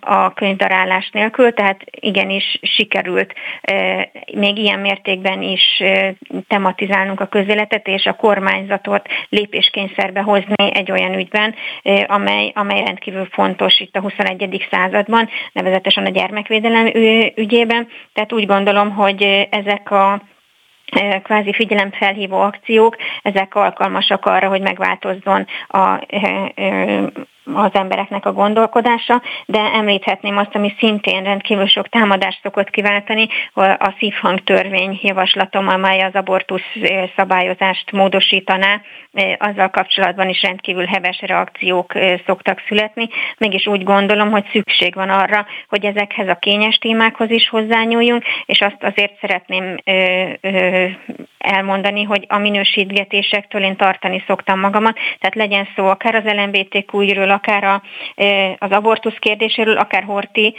[0.00, 3.34] a könyvdarálás nélkül, tehát igenis sikerült
[4.34, 5.82] még ilyen mértékben is
[6.48, 11.54] tematizálnunk a közéletet és a kormányzatot lépéskényszerbe hozni egy olyan ügyben,
[12.06, 14.66] amely, amely rendkívül fontos itt a 21.
[14.70, 16.86] században, nevezetesen a gyermekvédelem
[17.34, 17.88] ügyében.
[18.12, 20.22] Tehát úgy gondolom, hogy ezek a
[21.22, 26.06] kvázi figyelemfelhívó akciók, ezek alkalmasak arra, hogy megváltozzon a
[27.52, 33.94] az embereknek a gondolkodása, de említhetném azt, ami szintén rendkívül sok támadást szokott kiváltani, a
[33.98, 36.76] szívhang törvény javaslatom, amely az abortusz
[37.16, 38.80] szabályozást módosítaná,
[39.38, 41.92] azzal kapcsolatban is rendkívül heves reakciók
[42.26, 43.08] szoktak születni.
[43.38, 48.60] Mégis úgy gondolom, hogy szükség van arra, hogy ezekhez a kényes témákhoz is hozzányúljunk, és
[48.60, 49.76] azt azért szeretném
[51.38, 57.64] elmondani, hogy a minősítgetésektől én tartani szoktam magamat, tehát legyen szó akár az LMBTQ-ről, akár
[57.64, 57.82] a,
[58.58, 60.54] az abortusz kérdéséről, akár Horti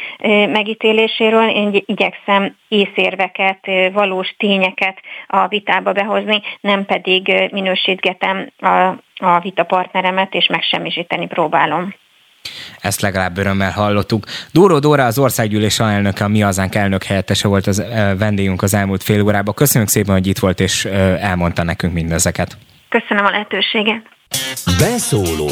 [0.51, 1.49] megítéléséről.
[1.49, 3.59] Én igyekszem észérveket,
[3.93, 8.69] valós tényeket a vitába behozni, nem pedig minősítgetem a,
[9.17, 11.93] a vita partneremet, és megsemmisíteni próbálom.
[12.79, 14.25] Ezt legalább örömmel hallottuk.
[14.51, 17.83] Dóró Dóra, az országgyűlés alelnöke, a Mi Hazánk elnök helyettese volt az
[18.17, 19.53] vendégünk az elmúlt fél órában.
[19.53, 20.85] Köszönjük szépen, hogy itt volt és
[21.19, 22.57] elmondta nekünk mindezeket.
[22.89, 24.01] Köszönöm a lehetőséget.
[24.79, 25.49] Beszóló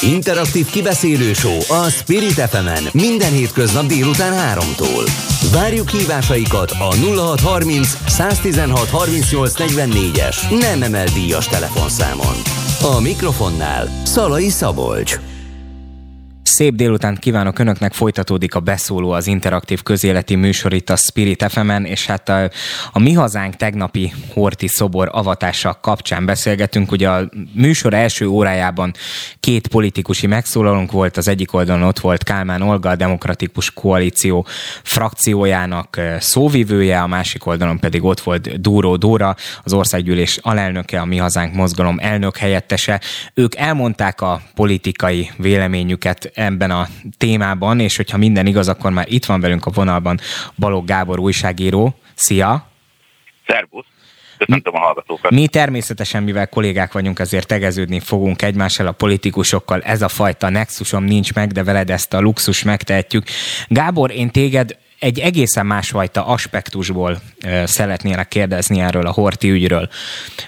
[0.00, 5.10] Interaktív kibeszélő show a Spirit fm minden hétköznap délután 3-tól.
[5.52, 12.34] Várjuk hívásaikat a 0630 116 38 44-es nem emel díjas telefonszámon.
[12.96, 15.35] A mikrofonnál Szalai Szabolcs.
[16.48, 21.70] Szép délután kívánok Önöknek, folytatódik a beszóló az interaktív közéleti műsor itt a Spirit fm
[21.84, 22.50] és hát a,
[22.92, 26.92] a Mi Hazánk tegnapi Horti szobor avatása kapcsán beszélgetünk.
[26.92, 28.92] Ugye a műsor első órájában
[29.40, 34.46] két politikusi megszólalónk volt, az egyik oldalon ott volt Kálmán Olga, a Demokratikus Koalíció
[34.82, 41.16] frakciójának szóvivője, a másik oldalon pedig ott volt Dúró Dóra, az országgyűlés alelnöke, a Mi
[41.16, 43.00] Hazánk mozgalom elnök helyettese.
[43.34, 49.24] Ők elmondták a politikai véleményüket ebben a témában, és hogyha minden igaz, akkor már itt
[49.24, 50.20] van velünk a vonalban
[50.58, 51.98] Balogh Gábor újságíró.
[52.14, 52.70] Szia!
[53.46, 53.84] Szervusz!
[54.38, 55.30] Köszöntöm a hallgatókat.
[55.30, 59.80] Mi természetesen, mivel kollégák vagyunk, azért tegeződni fogunk egymással a politikusokkal.
[59.80, 63.24] Ez a fajta nexusom nincs meg, de veled ezt a luxus megtehetjük.
[63.68, 67.20] Gábor, én téged egy egészen másfajta aspektusból
[67.64, 69.88] szeretnélek kérdezni erről a Horti ügyről,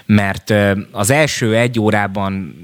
[0.05, 0.53] mert
[0.91, 2.55] az első egy órában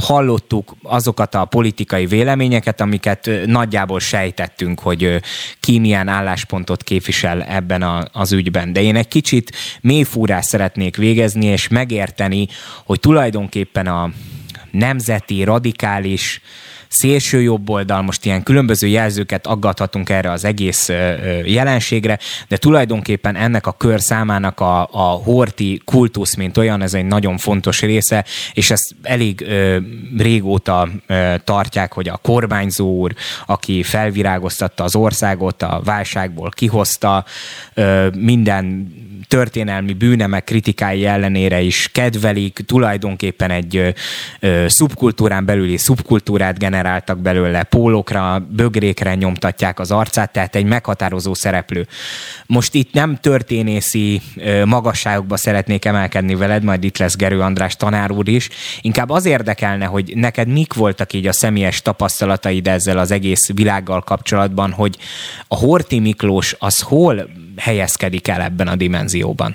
[0.00, 5.20] hallottuk azokat a politikai véleményeket, amiket nagyjából sejtettünk, hogy
[5.60, 8.72] ki milyen álláspontot képvisel ebben a, az ügyben.
[8.72, 12.48] De én egy kicsit mélyfúrás szeretnék végezni, és megérteni,
[12.84, 14.10] hogy tulajdonképpen a
[14.70, 16.40] nemzeti, radikális,
[16.88, 20.88] szélső jobb oldal, most ilyen különböző jelzőket aggathatunk erre az egész
[21.44, 22.18] jelenségre,
[22.48, 27.38] de tulajdonképpen ennek a kör számának a, a horti kultusz, mint olyan, ez egy nagyon
[27.38, 29.78] fontos része, és ezt elég ö,
[30.18, 33.14] régóta ö, tartják, hogy a kormányzó úr,
[33.46, 37.24] aki felvirágoztatta az országot, a válságból kihozta,
[37.74, 38.92] ö, minden
[39.28, 43.94] történelmi bűnemek kritikái ellenére is kedvelik, tulajdonképpen egy
[44.40, 51.86] ö, szubkultúrán belüli szubkultúrát generáltak belőle, pólokra, bögrékre nyomtatják az arcát, tehát egy meghatározó szereplő.
[52.46, 58.10] Most itt nem történészi ö, magasságokba szeretnék emelkedni veled, majd itt lesz Gerő András tanár
[58.10, 58.48] úr is.
[58.80, 64.00] Inkább az érdekelne, hogy neked mik voltak így a személyes tapasztalataid ezzel az egész világgal
[64.00, 64.96] kapcsolatban, hogy
[65.48, 67.28] a Horti Miklós az hol
[67.60, 69.54] helyezkedik el ebben a dimenzióban?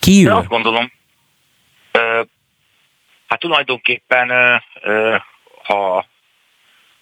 [0.00, 0.30] Ki ő?
[0.30, 0.92] azt gondolom,
[3.26, 4.30] hát tulajdonképpen,
[5.62, 6.06] ha,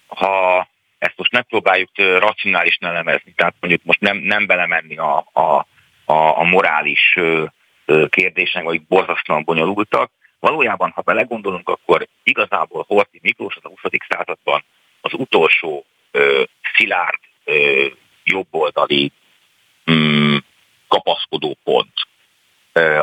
[0.07, 0.67] ha
[0.97, 5.65] ezt most megpróbáljuk racionálisan elemezni, tehát mondjuk most nem, nem belemenni a, a,
[6.05, 7.17] a, a morális
[8.09, 10.11] kérdésnek, vagy borzasztóan bonyolultak.
[10.39, 13.93] Valójában, ha belegondolunk, akkor igazából Horti Miklós az a 20.
[14.09, 14.63] században
[15.01, 16.43] az utolsó ö,
[16.73, 17.85] szilárd ö,
[18.23, 19.11] jobboldali
[19.91, 20.37] mm,
[20.87, 21.93] kapaszkodó pont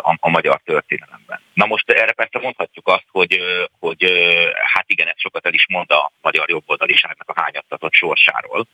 [0.01, 1.41] a, a magyar történelemben.
[1.55, 3.41] Na most erre persze mondhatjuk azt, hogy,
[3.79, 4.13] hogy
[4.75, 8.67] hát igen, ez sokat el is mond a magyar jobboldaliságnak a hányattatott sorsáról.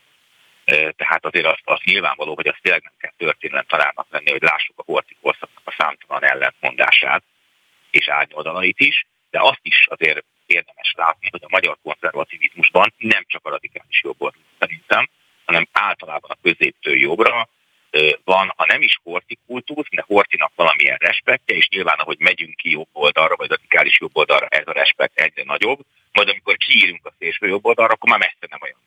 [0.97, 4.79] Tehát azért az, az nyilvánvaló, hogy azt tényleg nem kell történelem találnak lenni, hogy lássuk
[4.79, 7.23] a horti korszaknak a számtalan ellentmondását
[7.91, 13.47] és árnyoldalait is, de azt is azért érdemes látni, hogy a magyar konzervativizmusban nem csak
[13.47, 15.09] a radikális jobb szerintem,
[15.45, 17.49] hanem általában a középtől jobbra
[18.24, 22.88] van, ha nem is hortikultusz, de hortinak valamilyen respektje, és nyilván, ahogy megyünk ki jobb
[22.93, 25.78] oldalra, vagy radikális jobb oldalra, ez a respekt egyre nagyobb,
[26.12, 28.78] majd amikor kiírunk a szélső jobb oldalra, akkor már messze nem olyan.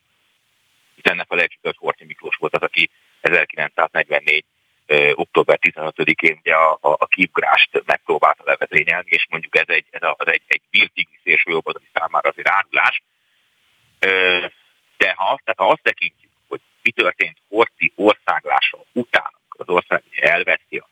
[0.95, 2.89] Itt ennek a legsütött Horti Miklós volt az, aki
[3.21, 4.45] 1944
[5.13, 10.15] október 15-én ugye a, a, a kiugrást megpróbálta levezényelni, és mondjuk ez egy, ez a,
[10.17, 10.61] az egy, egy
[11.23, 13.03] szélső jobboldali számára azért árulás.
[14.97, 16.34] De ha, tehát ha azt tekintjük, hogy
[16.85, 20.89] mi történt Horti országlása után, amikor az ország elveszi a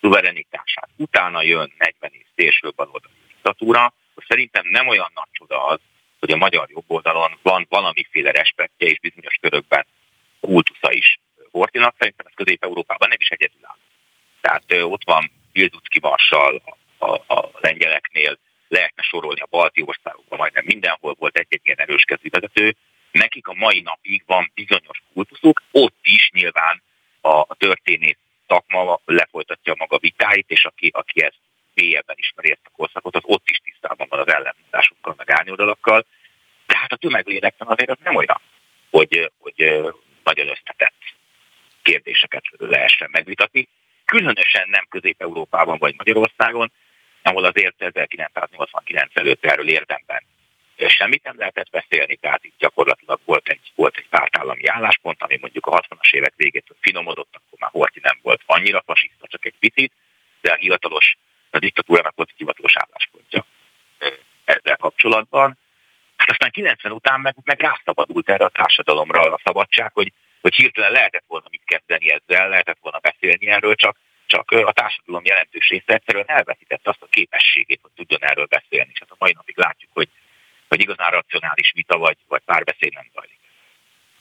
[0.00, 3.92] szuverenitását, utána jön 40 év szélső baloldali diktatúra,
[4.28, 5.80] szerintem nem olyan nagy csoda az,
[6.20, 9.86] hogy a magyar jobboldalon van valamiféle respektje és bizonyos körökben
[10.40, 11.18] kultusza is
[11.50, 13.80] Hortinak, szerintem ez Közép-Európában nem is egyedülálló.
[14.40, 14.62] Tehát
[14.92, 16.62] ott van Pilducki Marsal
[16.98, 22.04] a, a, a lengyeleknél, lehetne sorolni a balti országokban, majdnem mindenhol volt egy-egy ilyen erős
[22.22, 22.76] vezető.
[23.16, 26.82] Nekik a mai napig van bizonyos kultuszuk, ott is nyilván
[27.20, 31.40] a, a történész szakma lefolytatja maga vitáit, és aki, aki ezt
[31.74, 36.06] mélyebben ismeri ezt a korszakot, az ott is tisztában van az ellenmondásokkal, meg árnyoldalakkal.
[36.66, 38.40] De hát a tömeglélekben azért az nem olyan,
[38.90, 39.82] hogy, hogy
[40.24, 41.02] nagyon összetett
[41.82, 43.68] kérdéseket lehessen megvitatni.
[44.04, 46.72] Különösen nem Közép-Európában vagy Magyarországon,
[47.22, 50.22] ahol azért 1989 előtt erről érdemben
[50.76, 55.66] semmit nem lehetett beszélni, tehát itt gyakorlatilag volt egy, volt egy pártállami álláspont, ami mondjuk
[55.66, 59.92] a 60-as évek végétől finomodott, akkor már Horti nem volt annyira fasiszta, csak egy picit,
[60.40, 61.16] de a hivatalos,
[61.50, 63.46] a diktatúrának volt egy hivatalos álláspontja
[64.44, 65.58] ezzel kapcsolatban.
[66.16, 70.12] Hát aztán 90 után meg, meg rászabadult erre a társadalomra a szabadság, hogy
[70.46, 75.24] hogy hirtelen lehetett volna mit kezdeni ezzel, lehetett volna beszélni erről, csak, csak a társadalom
[75.24, 78.90] jelentős része egyszerűen elveszítette azt a képességét, hogy tudjon erről beszélni.
[78.92, 80.08] És hát a mai napig látjuk, hogy,
[80.68, 83.38] hogy igazán racionális vita vagy, vagy párbeszéd nem zajlik.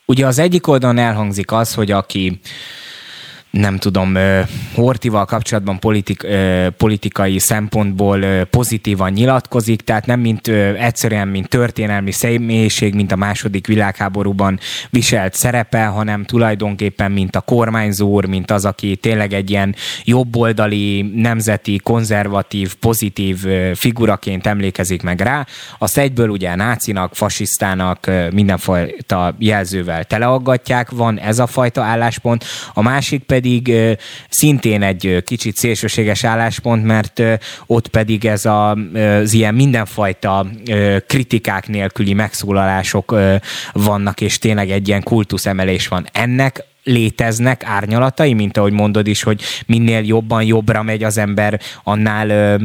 [0.05, 2.39] Ugye az egyik oldalon elhangzik az, hogy aki
[3.55, 4.17] nem tudom,
[4.73, 6.27] Hortival kapcsolatban politik,
[6.77, 10.47] politikai szempontból pozitívan nyilatkozik, tehát nem mint
[10.77, 18.09] egyszerűen, mint történelmi személyiség, mint a második világháborúban viselt szerepe, hanem tulajdonképpen mint a kormányzó
[18.09, 25.45] úr, mint az, aki tényleg egy ilyen jobboldali, nemzeti, konzervatív, pozitív figuraként emlékezik meg rá.
[25.77, 32.45] Azt egyből ugye nácinak, fasisztának, mindenfajta jelzővel teleaggatják, van ez a fajta álláspont.
[32.73, 33.97] A másik pedig pedig
[34.29, 37.21] szintén egy kicsit szélsőséges álláspont, mert
[37.65, 40.47] ott pedig ez a, az ilyen mindenfajta
[41.07, 43.15] kritikák nélküli megszólalások
[43.73, 46.07] vannak, és tényleg egy ilyen kultuszemelés van.
[46.11, 52.59] Ennek léteznek árnyalatai, mint ahogy mondod is, hogy minél jobban jobbra megy az ember, annál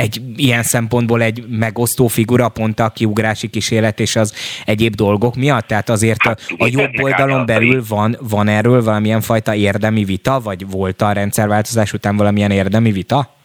[0.00, 5.66] egy ilyen szempontból egy megosztó figura, pont a kiugrási kísérlet és az egyéb dolgok miatt?
[5.66, 10.40] Tehát azért hát, a, a jobb oldalon belül van, van erről valamilyen fajta érdemi vita,
[10.40, 13.38] vagy volt a rendszerváltozás után valamilyen érdemi vita?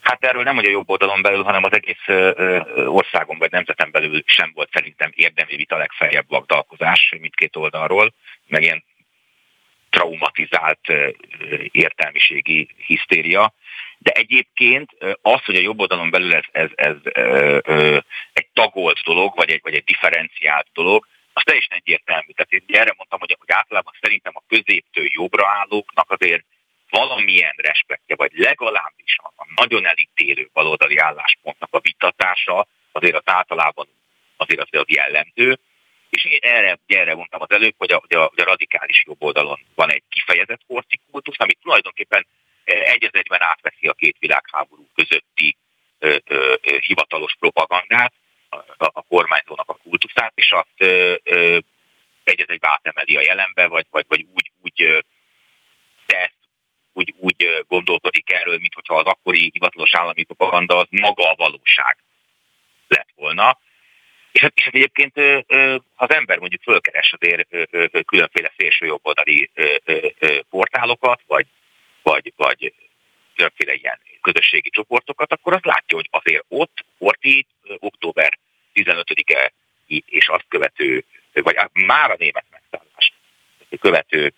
[0.00, 2.34] Hát erről nem, hogy a jobb oldalon belül, hanem az egész
[2.86, 8.14] országon vagy nemzeten belül sem volt szerintem érdemi vita, legfeljebb vagdalkozás mindkét oldalról,
[8.46, 8.84] meg ilyen
[9.90, 10.80] traumatizált
[11.70, 13.52] értelmiségi hisztéria.
[14.02, 14.90] De egyébként
[15.22, 17.98] az, hogy a jobb oldalon belül ez, ez, ez ö, ö,
[18.32, 22.32] egy tagolt dolog, vagy egy, vagy egy differenciált dolog, az teljesen egyértelmű.
[22.32, 26.44] Tehát én erre mondtam, hogy, hogy általában szerintem a középtől jobbra állóknak azért
[26.90, 33.88] valamilyen respektje, vagy legalábbis a nagyon elítélő baloldali álláspontnak a vitatása azért az általában
[34.36, 35.58] azért az jellemző.
[36.10, 39.22] És én erre, erre mondtam az előbb, hogy a, hogy a, hogy a radikális jobb
[39.22, 42.26] oldalon van egy kifejezett horti kultusz, ami tulajdonképpen
[42.70, 45.56] egy egyben átveszi a két világháború közötti
[46.80, 48.12] hivatalos propagandát,
[48.50, 50.82] a, a kormányzónak a kultuszát, és azt
[52.24, 55.04] egy az egyben átemeli a jelenbe, vagy, vagy, vagy úgy, úgy
[56.06, 56.34] tesz,
[56.92, 61.96] úgy, úgy gondolkodik erről, mint hogyha az akkori hivatalos állami propaganda az maga a valóság
[62.88, 63.58] lett volna.
[64.32, 65.14] És hát, és hát egyébként
[65.94, 67.48] ha az ember mondjuk fölkeres azért
[68.06, 69.50] különféle szélső jobboldali
[70.50, 71.46] portálokat, vagy,
[72.02, 72.74] vagy, vagy
[73.34, 77.46] különféle ilyen közösségi csoportokat, akkor azt látja, hogy azért ott Horti
[77.78, 78.38] október
[78.74, 79.52] 15-e
[79.86, 83.12] és azt követő, vagy már a német megszállás
[83.80, 84.32] követő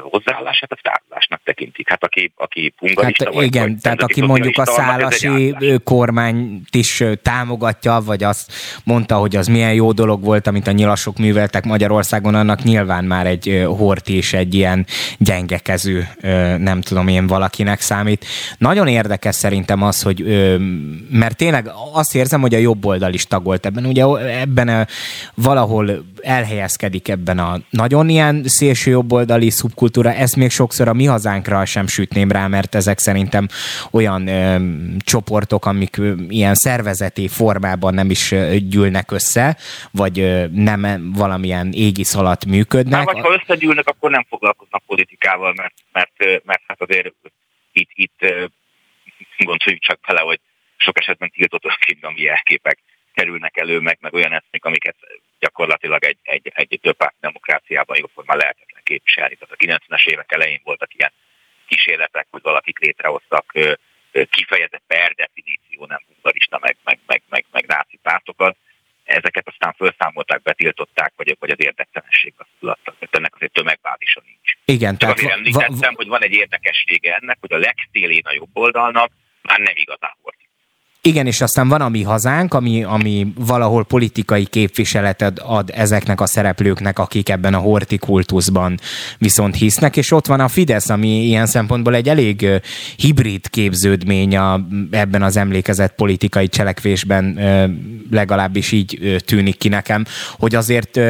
[0.00, 1.88] hozzáállását a tárolásnak tekintik.
[1.88, 5.54] Hát aki, aki pungarista hát, vagy, igen, vagy tehát aki mondjuk a szálasi
[5.84, 8.52] kormányt is támogatja, vagy azt
[8.84, 13.26] mondta, hogy az milyen jó dolog volt, amit a nyilasok műveltek Magyarországon, annak nyilván már
[13.26, 14.86] egy horti és egy ilyen
[15.18, 16.08] gyengekező,
[16.58, 18.24] nem tudom én valakinek számít.
[18.58, 20.24] Nagyon érdekes szerintem az, hogy
[21.10, 23.86] mert tényleg azt érzem, hogy a jobb oldal is tagolt ebben.
[23.86, 24.04] Ugye
[24.40, 24.86] ebben
[25.34, 31.64] valahol elhelyezkedik ebben a nagyon ilyen szélső jobboldali szubkultúra, ezt még sokszor a mi hazánkra
[31.64, 33.46] sem sütném rá, mert ezek szerintem
[33.90, 34.56] olyan ö,
[34.98, 39.56] csoportok, amik ö, ilyen szervezeti formában nem is ö, gyűlnek össze,
[39.90, 43.04] vagy ö, nem valamilyen égisz alatt működnek.
[43.04, 47.12] Na, vagy ha összegyűlnek, akkor nem foglalkoznak politikával, mert, mert, mert hát azért
[47.72, 48.24] itt, itt
[49.38, 50.40] gondoljuk csak bele, hogy
[50.76, 52.78] sok esetben tiltott önkényelmi jelképek
[53.12, 54.96] kerülnek elő, meg, meg olyan eszmék, amiket
[55.38, 59.34] gyakorlatilag egy, egy, egy több demokráciában jóformán lehetetlen képviselni.
[59.34, 61.12] Tehát a 90-es évek elején voltak ilyen
[61.66, 63.52] kísérletek, hogy valakik létrehoztak
[64.30, 68.56] kifejezett per definíció, nem hungarista, meg, meg, meg, meg, meg náci pártokat.
[69.04, 72.94] Ezeket aztán felszámolták, betiltották, vagy, vagy az érdektelenség tudattak.
[72.98, 74.50] Tehát ennek azért tömegbázisa nincs.
[74.64, 78.22] Igen, Csak tehát azért említettem, va- va- hogy van egy érdekessége ennek, hogy a legszélén
[78.24, 79.10] a jobb oldalnak
[79.42, 80.36] már nem igazán volt
[81.06, 86.26] igen, és aztán van a mi hazánk, ami, ami valahol politikai képviseletet ad ezeknek a
[86.26, 88.78] szereplőknek, akik ebben a hortikultuszban
[89.18, 92.46] viszont hisznek, és ott van a Fidesz, ami ilyen szempontból egy elég
[92.96, 97.38] hibrid képződmény a, ebben az emlékezett politikai cselekvésben,
[98.10, 100.04] legalábbis így tűnik ki nekem,
[100.38, 101.00] hogy azért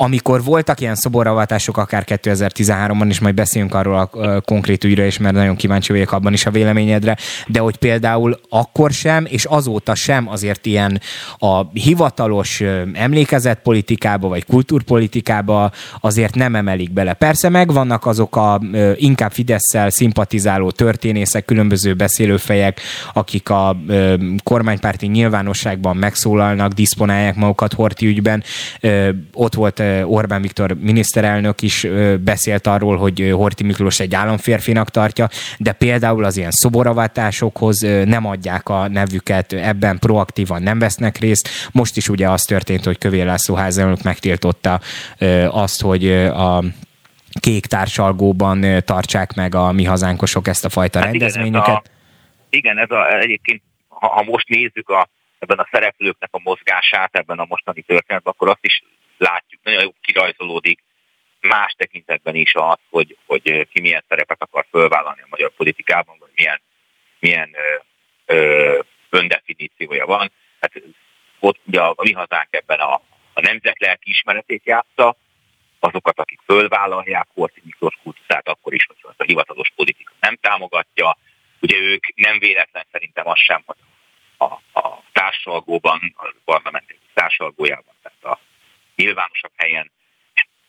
[0.00, 5.34] amikor voltak ilyen szoboravatások, akár 2013-ban, és majd beszélünk arról a konkrét ügyről is, mert
[5.34, 10.28] nagyon kíváncsi vagyok abban is a véleményedre, de hogy például akkor sem, és azóta sem
[10.28, 11.00] azért ilyen
[11.38, 15.70] a hivatalos emlékezetpolitikába, vagy kultúrpolitikába
[16.00, 17.12] azért nem emelik bele.
[17.12, 18.60] Persze megvannak azok a
[18.96, 22.80] inkább Fidesz-szel szimpatizáló történészek, különböző beszélőfejek,
[23.12, 23.76] akik a
[24.42, 28.42] kormánypárti nyilvánosságban megszólalnak, diszponálják magukat Horti ügyben.
[29.32, 31.86] Ott volt Orbán Viktor miniszterelnök is
[32.20, 35.28] beszélt arról, hogy Horti Miklós egy államférfinak tartja,
[35.58, 41.48] de például az ilyen szoboravatásokhoz nem adják a nevüket, ebben proaktívan nem vesznek részt.
[41.72, 44.80] Most is ugye az történt, hogy Kövér László házelnök megtiltotta
[45.50, 46.64] azt, hogy a
[47.40, 51.90] kék társalgóban tartsák meg a mi hazánkosok ezt a fajta hát rendezvényeket.
[52.50, 55.08] Igen, ez a, igen, ez a, egyébként, ha, ha most nézzük a,
[55.38, 58.82] ebben a szereplőknek a mozgását ebben a mostani történetben, akkor azt is
[59.18, 60.82] látjuk, nagyon jó kirajzolódik
[61.40, 66.30] más tekintetben is az, hogy, hogy ki milyen szerepet akar fölvállalni a magyar politikában, vagy
[66.34, 66.60] milyen,
[67.18, 67.76] milyen ö,
[68.34, 68.78] ö,
[69.10, 70.32] öndefiníciója van.
[70.60, 70.72] Hát
[71.38, 72.94] ott ugye a, a mi hazánk ebben a,
[73.32, 75.16] a nemzet lelki ismeretét játsza,
[75.78, 81.18] azokat, akik fölvállalják Horthy Miklós kultuszát, akkor is, hogy a hivatalos politika nem támogatja.
[81.60, 83.76] Ugye ők nem véletlen szerintem az sem, hogy
[84.36, 88.40] a, a társalgóban, a parlamenti társalgójában, tehát a
[89.02, 89.90] nyilvánosabb helyen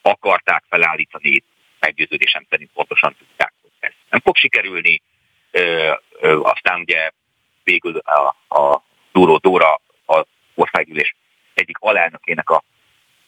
[0.01, 1.43] akarták felállítani,
[1.79, 5.01] meggyőződésem szerint pontosan tudták, hogy ez nem fog sikerülni.
[5.51, 7.09] Ö, ö, aztán ugye
[7.63, 10.25] végül a, a Dúró Dóra az
[10.55, 11.15] országgyűlés
[11.53, 12.63] egyik alelnökének a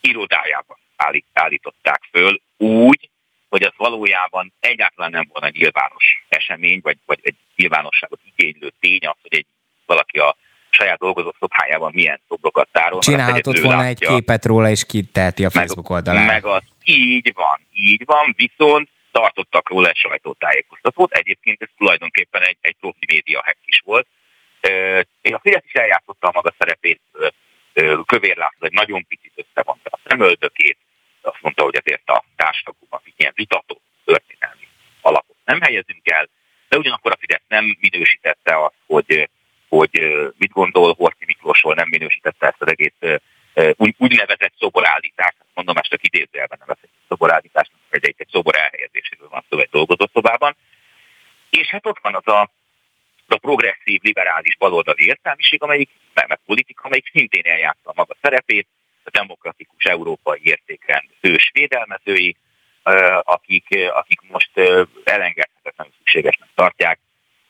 [0.02, 3.10] irodájában állít, állították föl úgy,
[3.50, 9.34] hogy az valójában egyáltalán nem volna nyilvános esemény, vagy, vagy egy nyilvánosságot igénylő tény hogy
[9.34, 9.46] egy
[9.86, 10.36] valaki a
[10.74, 13.00] saját dolgozó szobájában milyen szobrokat tárol.
[13.00, 14.08] Csinálhatott volna látja.
[14.08, 16.26] egy képet róla, és kiteheti a Facebook meg, oldalán.
[16.26, 21.12] Meg az, így van, így van, viszont tartottak róla egy sajtótájékoztatót.
[21.12, 24.08] Egyébként ez tulajdonképpen egy, egy profi média hack is volt.
[25.22, 27.02] És a Fidesz is eljátszotta a maga szerepét.
[28.06, 30.78] Kövér László egy nagyon picit összevonta a szemöldökét,
[31.22, 34.68] azt mondta, hogy ezért a társadalomban ilyen vitató történelmi
[35.02, 36.30] alapot nem helyezünk el,
[36.70, 39.30] de ugyanakkor a Fidesz nem minősítette azt, hogy
[39.78, 39.92] hogy
[40.38, 43.20] mit gondol Horthy Miklósról, nem minősítette ezt az egész
[43.76, 49.44] úgy, úgynevezett szoborállítást, mondom ezt csak idézőjelben nem egy szoborállításnak, egy, egy szobor elhelyezéséről van
[49.50, 50.56] szó egy dolgozószobában.
[51.50, 52.42] És hát ott van az a,
[53.28, 58.16] az a progresszív, liberális baloldali értelmiség, amelyik, meg, meg politika, amelyik szintén eljátsza a maga
[58.22, 58.68] szerepét,
[59.04, 62.36] a demokratikus európai értéken hős védelmezői,
[63.22, 64.52] akik, akik most
[65.04, 67.00] elengedhetetlenül szükségesnek tartják,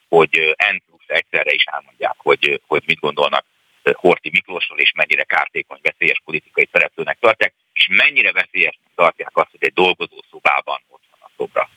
[0.08, 3.46] hogy plusz egyszerre is elmondják, hogy, hogy mit gondolnak
[3.94, 9.64] Horti Miklósról, és mennyire kártékony, veszélyes politikai szereplőnek tartják, és mennyire veszélyesnek tartják azt, hogy
[9.64, 11.70] egy dolgozó szobában ott van a szobra.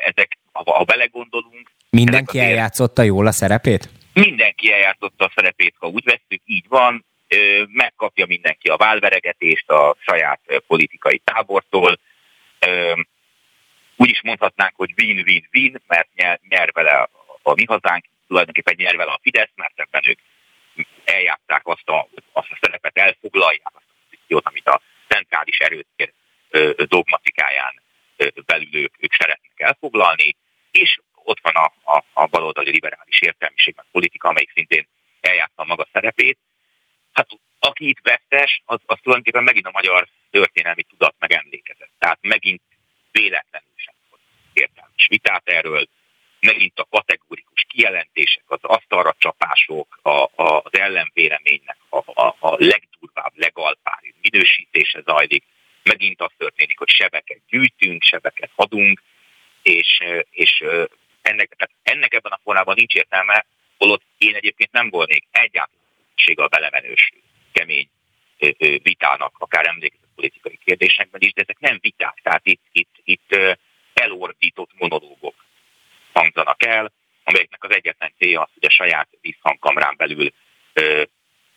[0.00, 1.70] Ezek, ha, ha belegondolunk...
[1.90, 3.88] Mindenki eljátszotta jól a szerepét?
[4.12, 7.04] Mindenki eljátszotta a szerepét, ha úgy veszük, így van,
[7.66, 11.98] megkapja mindenki a válveregetést a saját politikai tábortól.
[13.96, 17.08] Úgy is mondhatnánk, hogy win-win-win, mert nyer, nyer vele
[17.42, 20.18] a mi hazánk, tulajdonképpen nyer vele a Fidesz, mert ebben ők
[21.04, 26.12] eljátszák azt a, azt a szerepet, elfoglalják azt a pozíciót, amit a centrális erőtér
[26.76, 27.82] dogmatikáján
[28.46, 30.36] belül ők, ők szeretnek elfoglalni,
[30.70, 34.88] és ott van a, a, a baloldali liberális értelmiség, meg politika, amelyik szintén
[35.20, 36.38] eljátsza maga szerepét.
[37.12, 37.28] Hát
[37.58, 41.92] aki itt vesztes, az, az tulajdonképpen megint a magyar történelmi tudat megemlékezett.
[41.98, 42.62] Tehát megint
[43.10, 44.22] véletlenül sem volt
[44.52, 45.88] értelmes vitát erről,
[46.46, 53.32] megint a kategórikus kijelentések, az asztalra csapások, a, a, az ellenvéleménynek a, a, a legdurvább,
[53.34, 55.44] legalpári minősítése zajlik,
[55.82, 59.02] megint az történik, hogy sebeket gyűjtünk, sebeket adunk,
[59.62, 60.64] és, és
[61.22, 63.46] ennek, tehát ennek ebben a formában nincs értelme,
[63.78, 65.80] holott én egyébként nem volnék egyáltalán
[66.34, 67.12] a belemenős,
[67.52, 67.88] kemény
[68.82, 73.36] vitának, akár emlékezett politikai kérdésekben is, de ezek nem viták, tehát itt, itt, itt
[73.94, 75.44] elordított monológok
[76.12, 76.92] hangzanak el,
[77.24, 80.32] amelyeknek az egyetlen célja az, hogy a saját visszhangkamrán belül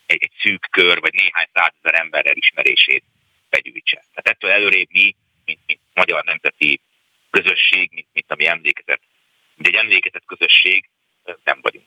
[0.06, 3.04] egy, egy szűk kör, vagy néhány százezer emberrel ismerését
[3.50, 3.98] begyűjtse.
[3.98, 5.16] Tehát ettől előrébb mi,
[5.46, 6.80] mint, mint magyar nemzeti
[7.30, 9.02] közösség, mint, mint ami emlékezett,
[9.56, 10.90] mint egy emlékezett közösség,
[11.44, 11.86] nem vagyunk.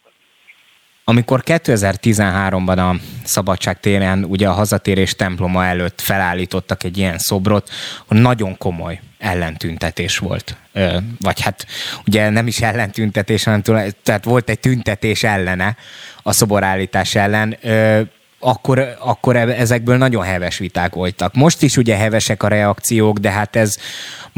[1.18, 7.70] Amikor 2013-ban a Szabadság téren ugye a hazatérés temploma előtt felállítottak egy ilyen szobrot,
[8.08, 10.56] nagyon komoly ellentüntetés volt.
[11.20, 11.66] Vagy hát
[12.06, 13.62] ugye nem is ellentüntetés, hanem
[14.02, 15.76] tehát volt egy tüntetés ellene,
[16.22, 17.56] a szoborállítás ellen
[18.40, 21.34] akkor, akkor ezekből nagyon heves viták voltak.
[21.34, 23.76] Most is ugye hevesek a reakciók, de hát ez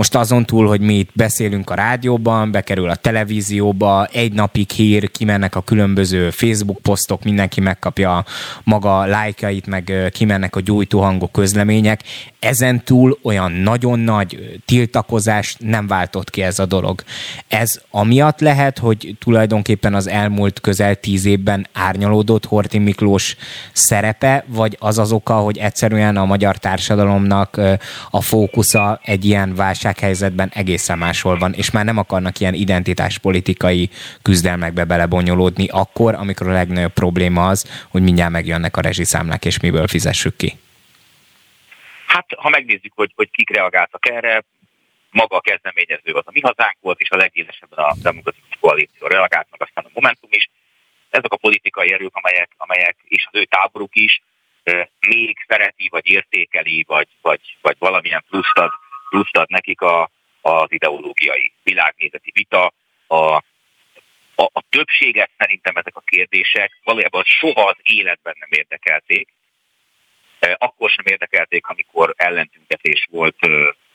[0.00, 5.10] most azon túl, hogy mi itt beszélünk a rádióban, bekerül a televízióba, egy napig hír,
[5.10, 8.24] kimennek a különböző Facebook posztok, mindenki megkapja
[8.64, 12.00] maga lájkait, meg kimennek a gyújtóhangok közlemények.
[12.38, 17.02] Ezen túl olyan nagyon nagy tiltakozás nem váltott ki ez a dolog.
[17.48, 23.36] Ez amiatt lehet, hogy tulajdonképpen az elmúlt közel tíz évben árnyalódott Horti Miklós
[23.72, 27.60] szerepe, vagy az az oka, hogy egyszerűen a magyar társadalomnak
[28.10, 29.54] a fókusza egy ilyen
[29.90, 33.90] válsághelyzetben egészen máshol van, és már nem akarnak ilyen identitáspolitikai
[34.22, 39.86] küzdelmekbe belebonyolódni akkor, amikor a legnagyobb probléma az, hogy mindjárt megjönnek a rezsiszámlák, és miből
[39.86, 40.52] fizessük ki.
[42.06, 44.44] Hát, ha megnézzük, hogy, hogy kik reagáltak erre,
[45.10, 49.46] maga a kezdeményező az a mi hazánk volt, és a legélesebben a demokratikus koalíció reagált,
[49.50, 50.50] meg aztán a Momentum is
[51.10, 54.22] ezek a politikai erők, amelyek, amelyek és az ő táboruk is
[55.00, 58.70] még szereti, vagy értékeli, vagy, vagy, vagy valamilyen pluszt ad,
[59.10, 62.72] pluszt ad nekik a, az ideológiai világnézeti vita.
[63.06, 63.16] A,
[64.34, 69.28] a, a többséget szerintem ezek a kérdések valójában soha az életben nem érdekelték.
[70.54, 73.36] Akkor sem érdekelték, amikor ellentüntetés volt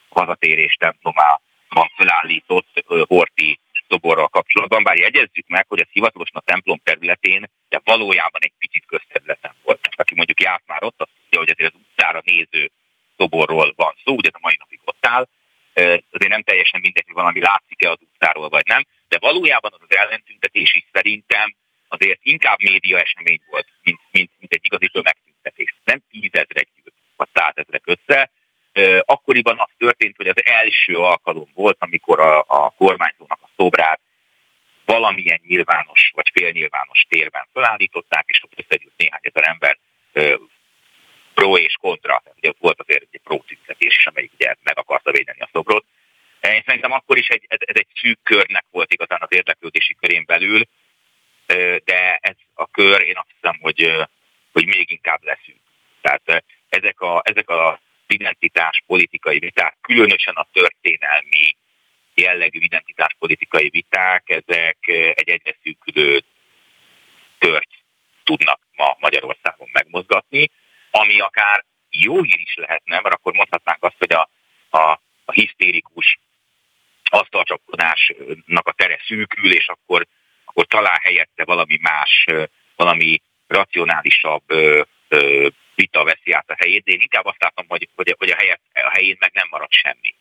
[0.08, 3.58] hazatérés templomában felállított Horti
[3.88, 8.84] szoborral kapcsolatban, bár jegyezzük meg, hogy ez hivatalosan a templom területén, de valójában egy picit
[8.86, 9.88] közterületen volt.
[9.90, 12.70] Aki mondjuk járt már ott, azt tudja, hogy ezért az utcára néző
[13.16, 15.28] szoborról van szó, ugye a mai napig ott áll,
[16.10, 19.96] azért nem teljesen mindegy, hogy valami látszik-e az utcáról, vagy nem, de valójában az az
[19.96, 21.54] ellentüntetés is szerintem
[21.88, 25.74] azért inkább média esemény volt, mint, mint, mint egy igazi tömegtüntetés.
[25.84, 26.68] Nem tízezrek
[27.16, 28.30] vagy százezrek össze,
[29.04, 34.00] Akkoriban az történt, hogy az első alkalom volt, amikor a, a kormányzónak a szobrát
[34.84, 39.78] valamilyen nyilvános vagy félnyilvános térben felállították, és ott összegyűlt néhány ezer ember
[41.36, 42.20] pro és kontra.
[42.22, 45.84] Tehát ugye volt azért egy pro tüntetés is, amelyik ugye meg akarta védeni a szobrot.
[46.40, 50.24] Én szerintem akkor is egy, ez, ez egy szűk körnek volt igazán az érdeklődési körén
[50.26, 50.62] belül,
[51.84, 53.92] de ez a kör én azt hiszem, hogy,
[54.52, 55.60] hogy még inkább leszünk.
[56.00, 61.56] Tehát ezek a, ezek a identitás politikai viták, különösen a történelmi
[62.14, 64.78] jellegű identitás politikai viták, ezek
[65.14, 66.22] egy egyre szűkülő
[67.38, 67.70] tört
[68.24, 70.50] tudnak ma Magyarországon megmozgatni,
[70.96, 74.30] ami akár jó hír is lehetne, mert akkor mondhatnánk azt, hogy a,
[74.70, 76.18] a, a hisztérikus
[77.10, 80.06] asztalcsapkodásnak a tere szűkül, és akkor,
[80.44, 82.24] akkor talál helyette valami más,
[82.76, 84.42] valami racionálisabb
[85.74, 88.60] vita veszi át a helyét, de én inkább azt látom, hogy, hogy, hogy a, helyet,
[88.72, 90.14] a helyén meg nem marad semmi.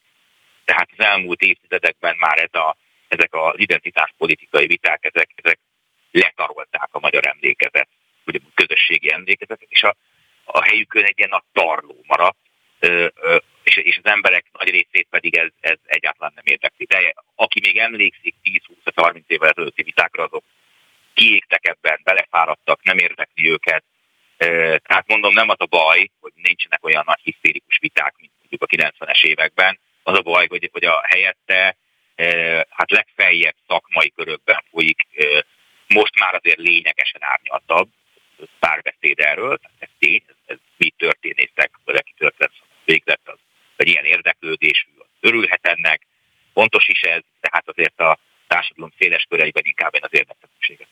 [0.65, 2.75] Tehát az elmúlt évtizedekben már ez a,
[3.07, 5.59] ezek az identitáspolitikai viták, ezek, ezek
[6.11, 7.87] letarolták a magyar emlékezet,
[8.23, 9.95] hogy a közösségi emlékezetet, és a,
[10.45, 12.37] a helyükön egy ilyen nagy tarló maradt,
[13.63, 16.85] és, és az emberek nagy részét pedig ez, ez egyáltalán nem érdekli.
[16.85, 18.35] De aki még emlékszik
[18.85, 20.43] 10-20-30 évvel ezelőtti vitákra, azok
[21.13, 23.83] kiégtek ebben, belefáradtak, nem érdekli őket.
[24.83, 29.05] Tehát mondom, nem az a baj, hogy nincsenek olyan nagy hisztérikus viták, mint mondjuk a
[29.05, 29.79] 90-es években.
[30.03, 31.77] Az a baj, hogy, hogy a helyette
[32.69, 35.07] hát legfeljebb szakmai körökben folyik,
[35.87, 37.89] most már azért lényegesen árnyaltabb
[38.59, 42.51] párbeszéd erről, ez tény, ez, mi történészek, vagy aki történet
[42.85, 43.37] végzett, az
[43.75, 44.87] egy ilyen érdeklődésű,
[45.19, 46.01] örülhet ennek,
[46.53, 50.87] fontos is ez, tehát azért a társadalom széles köreiben inkább én az érdekeltséget.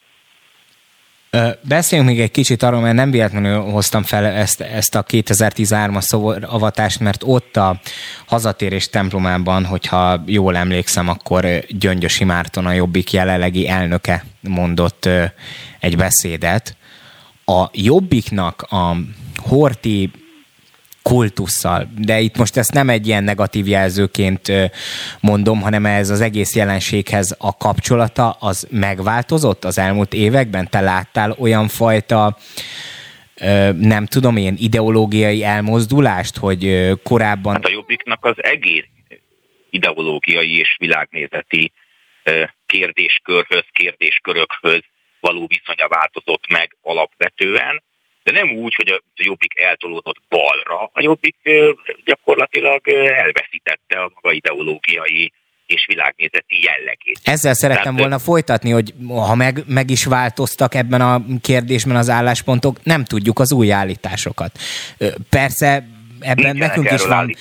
[1.61, 6.99] Beszéljünk még egy kicsit arról, mert nem véletlenül hoztam fel ezt, ezt a 2013-as szavavatást,
[6.99, 7.79] mert ott a
[8.25, 15.09] hazatérés templomában, hogyha jól emlékszem, akkor Gyöngyösi Márton a Jobbik jelenlegi elnöke mondott
[15.79, 16.75] egy beszédet.
[17.45, 18.95] A Jobbiknak a
[19.35, 20.11] Horti
[21.01, 21.89] kultusszal.
[21.97, 24.51] De itt most ezt nem egy ilyen negatív jelzőként
[25.19, 30.69] mondom, hanem ez az egész jelenséghez a kapcsolata az megváltozott az elmúlt években?
[30.69, 32.37] Te láttál olyan fajta
[33.79, 37.53] nem tudom, ilyen ideológiai elmozdulást, hogy korábban...
[37.53, 38.85] Hát a Jobbiknak az egész
[39.69, 41.71] ideológiai és világnézeti
[42.65, 44.83] kérdéskörhöz, kérdéskörökhöz
[45.27, 47.83] való viszonya változott meg alapvetően,
[48.23, 51.35] de nem úgy, hogy a Jobbik eltolódott balra, a Jobbik
[52.05, 55.33] gyakorlatilag elveszítette a maga ideológiai
[55.65, 57.19] és világnézeti jellegét.
[57.23, 62.09] Ezzel szerettem Tehát, volna folytatni, hogy ha meg, meg is változtak ebben a kérdésben az
[62.09, 64.51] álláspontok, nem tudjuk az új állításokat.
[65.29, 65.85] Persze
[66.23, 67.35] ebben nekünk is van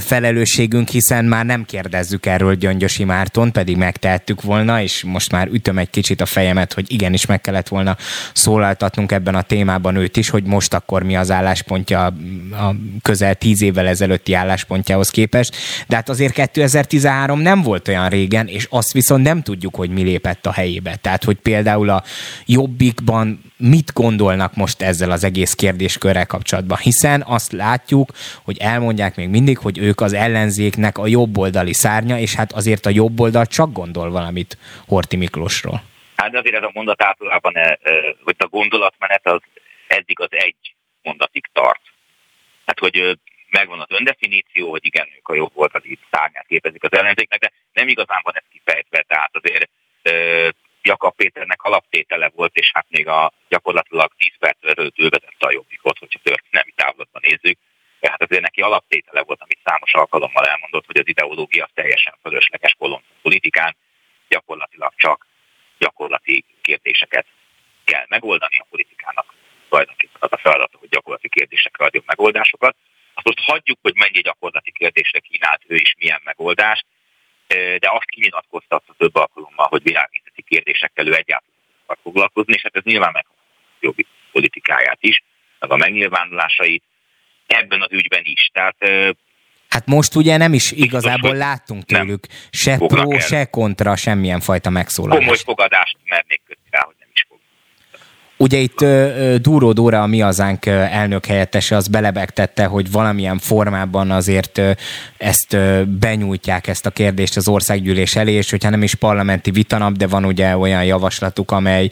[0.00, 5.78] felelősségünk, hiszen már nem kérdezzük erről Gyöngyösi Márton, pedig megtehettük volna, és most már ütöm
[5.78, 7.96] egy kicsit a fejemet, hogy igenis meg kellett volna
[8.32, 13.62] szólaltatnunk ebben a témában őt is, hogy most akkor mi az álláspontja a közel tíz
[13.62, 15.56] évvel ezelőtti álláspontjához képest.
[15.86, 20.02] De hát azért 2013 nem volt olyan régen, és azt viszont nem tudjuk, hogy mi
[20.02, 20.96] lépett a helyébe.
[20.96, 22.04] Tehát, hogy például a
[22.46, 28.12] Jobbikban mit gondolnak most ezzel az egész kérdéskörrel kapcsolatban, hiszen azt látjuk,
[28.44, 32.90] hogy elmondják még mindig, hogy ők az ellenzéknek a jobboldali szárnya, és hát azért a
[32.90, 35.82] jobboldal csak gondol valamit Horti Miklósról.
[36.16, 37.92] Hát azért ez a mondat általában, e, e,
[38.24, 39.40] vagy a gondolatmenet az
[39.86, 41.80] eddig az egy mondatig tart.
[42.66, 43.18] Hát, hogy
[43.50, 48.20] megvan az öndefiníció, hogy igen, ők a jobboldali szárnyát képezik az ellenzéknek, de nem igazán
[48.22, 49.70] van ez kifejtve, tehát azért
[50.82, 55.52] Jakab Péternek alaptétele volt, és hát még a gyakorlatilag 10 perc előtt ő vezette a
[55.52, 57.58] jobbikot, hogyha történelmi távlatban nézzük.
[58.00, 63.02] Tehát azért neki alaptétele volt, amit számos alkalommal elmondott, hogy az ideológia teljesen fölösleges bolond
[63.22, 63.76] politikán,
[64.28, 65.26] gyakorlatilag csak
[65.78, 67.26] gyakorlati kérdéseket
[67.84, 69.34] kell megoldani a politikának.
[69.68, 72.76] Tulajdonképpen az a feladata, hogy gyakorlati kérdésekre adjuk megoldásokat.
[73.14, 76.86] Azt most hagyjuk, hogy mennyi gyakorlati kérdésre kínált ő is milyen megoldást,
[77.78, 82.82] de azt kinyilatkoztatta több alkalommal, hogy világnézeti kérdésekkel ő egyáltalán akar foglalkozni, és hát ez
[82.82, 83.26] nyilván meg
[83.80, 85.22] jogi politikáját is,
[85.58, 86.82] meg a megnyilvánulásait
[87.52, 88.50] ebben az ügyben is.
[88.52, 88.76] Tehát
[89.68, 95.20] Hát most ugye nem is igazából láttunk tőlük se pro, se kontra, semmilyen fajta megszólalást.
[95.20, 96.40] Komoly fogadást mernék
[98.42, 98.84] Ugye itt
[99.42, 104.60] Dúró Dóra, a mi hazánk elnök helyettese, az belebegtette, hogy valamilyen formában azért
[105.18, 105.56] ezt
[105.88, 110.24] benyújtják ezt a kérdést az országgyűlés elé, és hogyha nem is parlamenti vitanap, de van
[110.24, 111.88] ugye olyan javaslatuk, amely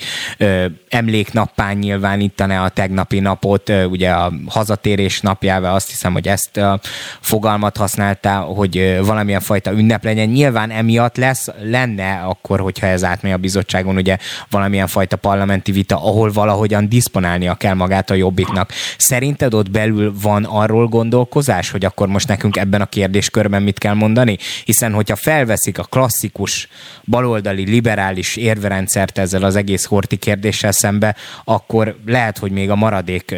[0.89, 6.81] emléknappán nyilvánítaná a tegnapi napot, ugye a hazatérés napjával azt hiszem, hogy ezt a
[7.21, 10.29] fogalmat használta, hogy valamilyen fajta ünnep legyen.
[10.29, 14.17] Nyilván emiatt lesz, lenne akkor, hogyha ez átmegy a bizottságon, ugye
[14.51, 18.71] valamilyen fajta parlamenti vita, ahol valahogyan diszponálnia kell magát a jobbiknak.
[18.97, 23.95] Szerinted ott belül van arról gondolkozás, hogy akkor most nekünk ebben a kérdéskörben mit kell
[23.95, 24.37] mondani?
[24.65, 26.69] Hiszen, hogyha felveszik a klasszikus
[27.05, 33.35] baloldali liberális érverendszert ezzel az egész horti kérdéssel szembe, akkor lehet, hogy még a maradék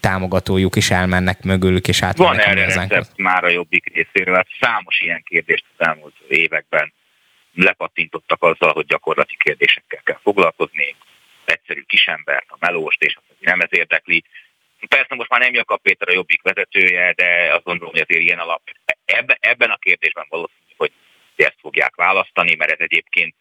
[0.00, 5.00] támogatójuk is elmennek mögülük, és átmennek Van erre recept már a jobbik részéről, hát számos
[5.00, 6.92] ilyen kérdést az elmúlt években
[7.54, 10.96] lepattintottak azzal, hogy gyakorlati kérdésekkel kell foglalkozni,
[11.50, 14.24] egyszerű kisembert, a melóst, és azt nem ez érdekli.
[14.88, 18.38] Persze most már nem Jakab Péter a jobbik vezetője, de azt gondolom, hogy azért ilyen
[18.38, 18.62] alap.
[19.04, 20.92] Ebben, ebben a kérdésben valószínű, hogy
[21.36, 23.34] ezt fogják választani, mert ez egyébként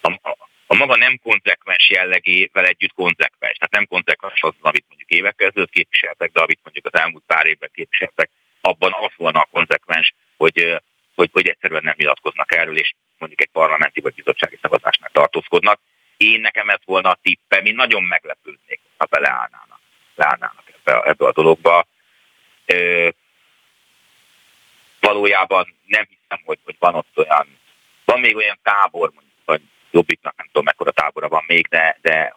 [0.00, 0.36] a, a,
[0.66, 3.56] a maga nem konzekvens jellegével együtt konzekvens.
[3.56, 7.46] Tehát nem konzekvens az, amit mondjuk évekkel ezelőtt képviseltek, de amit mondjuk az elmúlt pár
[7.46, 8.30] évben képviseltek,
[8.60, 10.82] abban az volna a konzekvens, hogy,
[11.14, 15.80] hogy, hogy egyszerűen nem nyilatkoznak erről, és mondjuk egy parlamenti vagy bizottsági szavazásnál tartózkodnak
[16.16, 19.80] Én nekem ez volna a tippem, én nagyon meglepődnék, ha beleállnának,
[20.14, 21.86] leállnának ebbe, ebbe a dologba.
[22.66, 23.08] Ö,
[25.00, 27.58] valójában nem hiszem, hogy, hogy van ott olyan,
[28.04, 32.36] van még olyan tábor, mondjuk, vagy Jobbiknak nem tudom, mekkora tábora van még, de, de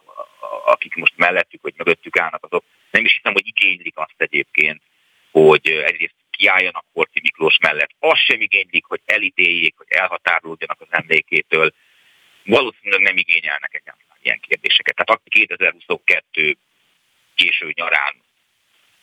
[0.64, 4.82] akik most mellettük, vagy mögöttük állnak, azok nem is hiszem, hogy igénylik azt egyébként,
[5.30, 7.90] hogy egyrészt kiálljanak Horti Miklós mellett.
[7.98, 11.72] Azt sem igénylik, hogy elítéljék, hogy elhatárolódjanak az emlékétől.
[12.56, 14.94] Valószínűleg nem igényelnek egyáltalán ilyen kérdéseket.
[14.96, 16.56] Tehát aki 2022
[17.34, 18.14] késő nyarán,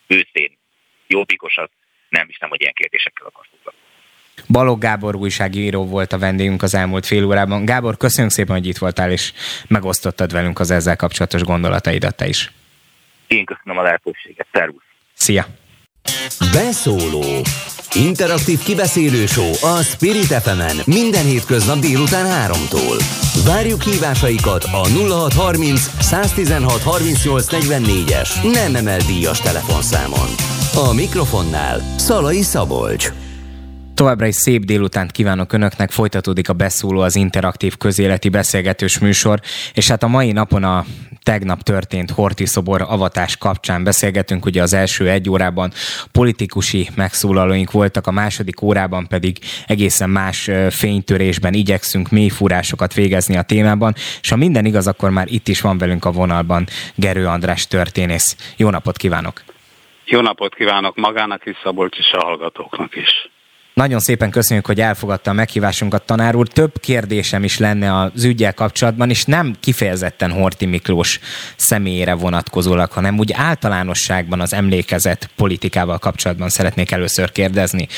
[0.06, 0.58] őszén
[1.06, 1.68] jobbikos, az
[2.08, 3.84] nem hiszem, hogy ilyen kérdésekkel akar foglalkozni.
[4.48, 7.64] Balog Gábor újságíró volt a vendégünk az elmúlt fél órában.
[7.64, 9.32] Gábor, köszönjük szépen, hogy itt voltál, és
[9.68, 12.52] megosztottad velünk az ezzel kapcsolatos gondolataidat te is.
[13.26, 14.46] Én köszönöm a lehetőséget.
[14.52, 14.82] Szervusz!
[15.12, 15.46] Szia!
[16.52, 17.24] Beszóló
[17.94, 19.24] Interaktív kibeszélő
[19.60, 23.02] a Spirit fm minden hétköznap délután 3-tól.
[23.46, 30.28] Várjuk hívásaikat a 0630 116 38 44-es nem emel díjas telefonszámon.
[30.74, 33.12] A mikrofonnál Szalai Szabolcs.
[33.94, 39.40] Továbbra is szép délutánt kívánok Önöknek, folytatódik a beszóló az interaktív közéleti beszélgetős műsor,
[39.72, 40.84] és hát a mai napon a
[41.26, 45.72] tegnap történt Horti szobor avatás kapcsán beszélgetünk, ugye az első egy órában
[46.12, 53.92] politikusi megszólalóink voltak, a második órában pedig egészen más fénytörésben igyekszünk mélyfúrásokat végezni a témában,
[54.20, 58.54] és ha minden igaz, akkor már itt is van velünk a vonalban Gerő András történész.
[58.56, 59.42] Jó napot kívánok!
[60.04, 63.30] Jó napot kívánok magának is, Szabolcs és a hallgatóknak is.
[63.76, 66.48] Nagyon szépen köszönjük, hogy elfogadta a meghívásunkat, tanár úr.
[66.48, 71.20] Több kérdésem is lenne az ügyel kapcsolatban, és nem kifejezetten Horti Miklós
[71.56, 77.88] személyére vonatkozólag, hanem úgy általánosságban az emlékezet politikával kapcsolatban szeretnék először kérdezni.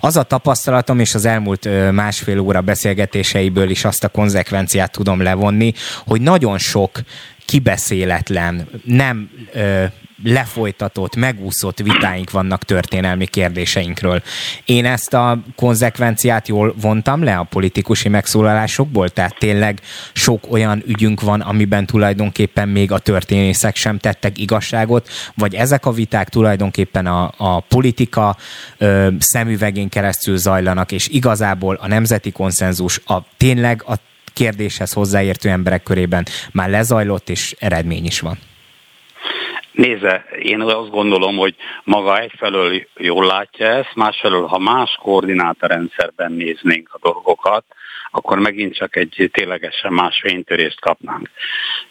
[0.00, 5.72] Az a tapasztalatom, és az elmúlt másfél óra beszélgetéseiből is azt a konzekvenciát tudom levonni,
[6.06, 7.00] hogy nagyon sok
[7.48, 9.84] kibeszéletlen, nem ö,
[10.24, 14.22] lefolytatott, megúszott vitáink vannak történelmi kérdéseinkről.
[14.64, 19.80] Én ezt a konzekvenciát jól vontam le a politikusi megszólalásokból, tehát tényleg
[20.12, 25.92] sok olyan ügyünk van, amiben tulajdonképpen még a történészek sem tettek igazságot, vagy ezek a
[25.92, 28.36] viták tulajdonképpen a, a politika
[28.78, 33.94] ö, szemüvegén keresztül zajlanak, és igazából a nemzeti konszenzus a tényleg a
[34.32, 38.38] kérdéshez hozzáértő emberek körében már lezajlott, és eredmény is van.
[39.72, 46.88] Nézze, én azt gondolom, hogy maga egyfelől jól látja ezt, másfelől, ha más koordinátorrendszerben néznénk
[46.92, 47.64] a dolgokat,
[48.10, 51.30] akkor megint csak egy ténylegesen más fénytörést kapnánk.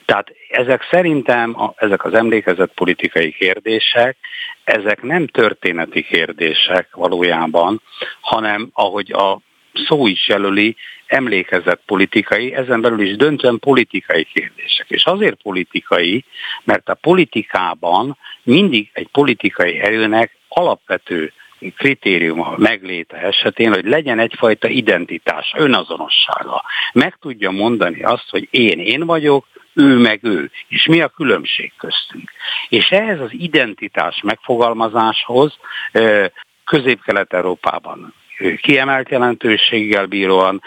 [0.06, 4.18] Tehát ezek szerintem, ezek az emlékezett politikai kérdések,
[4.64, 7.82] ezek nem történeti kérdések valójában,
[8.22, 9.40] hanem ahogy a
[9.88, 10.76] szó is jelöli,
[11.08, 14.86] emlékezett politikai, ezen belül is döntően politikai kérdések.
[14.90, 16.26] És azért politikai,
[16.64, 21.34] mert a politikában mindig egy politikai erőnek alapvető
[21.78, 26.64] kritérium a megléte esetén, hogy legyen egyfajta identitás, önazonossága.
[26.94, 31.74] Meg tudja mondani azt, hogy én én vagyok, ő meg ő, és mi a különbség
[31.78, 32.32] köztünk.
[32.70, 35.58] És ehhez az identitás megfogalmazáshoz
[36.66, 38.14] Közép-Kelet-Európában
[38.62, 40.62] kiemelt jelentőséggel bíróan,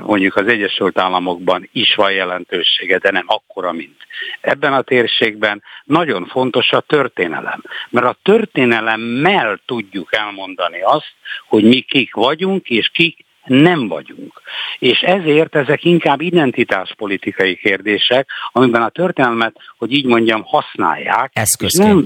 [0.00, 3.96] mondjuk az Egyesült Államokban is van jelentősége, de nem akkora, mint
[4.40, 5.62] ebben a térségben.
[5.84, 11.12] Nagyon fontos a történelem, mert a történelemmel tudjuk elmondani azt,
[11.48, 14.40] hogy mi kik vagyunk, és kik nem vagyunk.
[14.78, 21.30] És ezért ezek inkább identitáspolitikai kérdések, amiben a történelmet, hogy így mondjam, használják.
[21.32, 21.88] Eszközként.
[21.88, 22.04] Nem,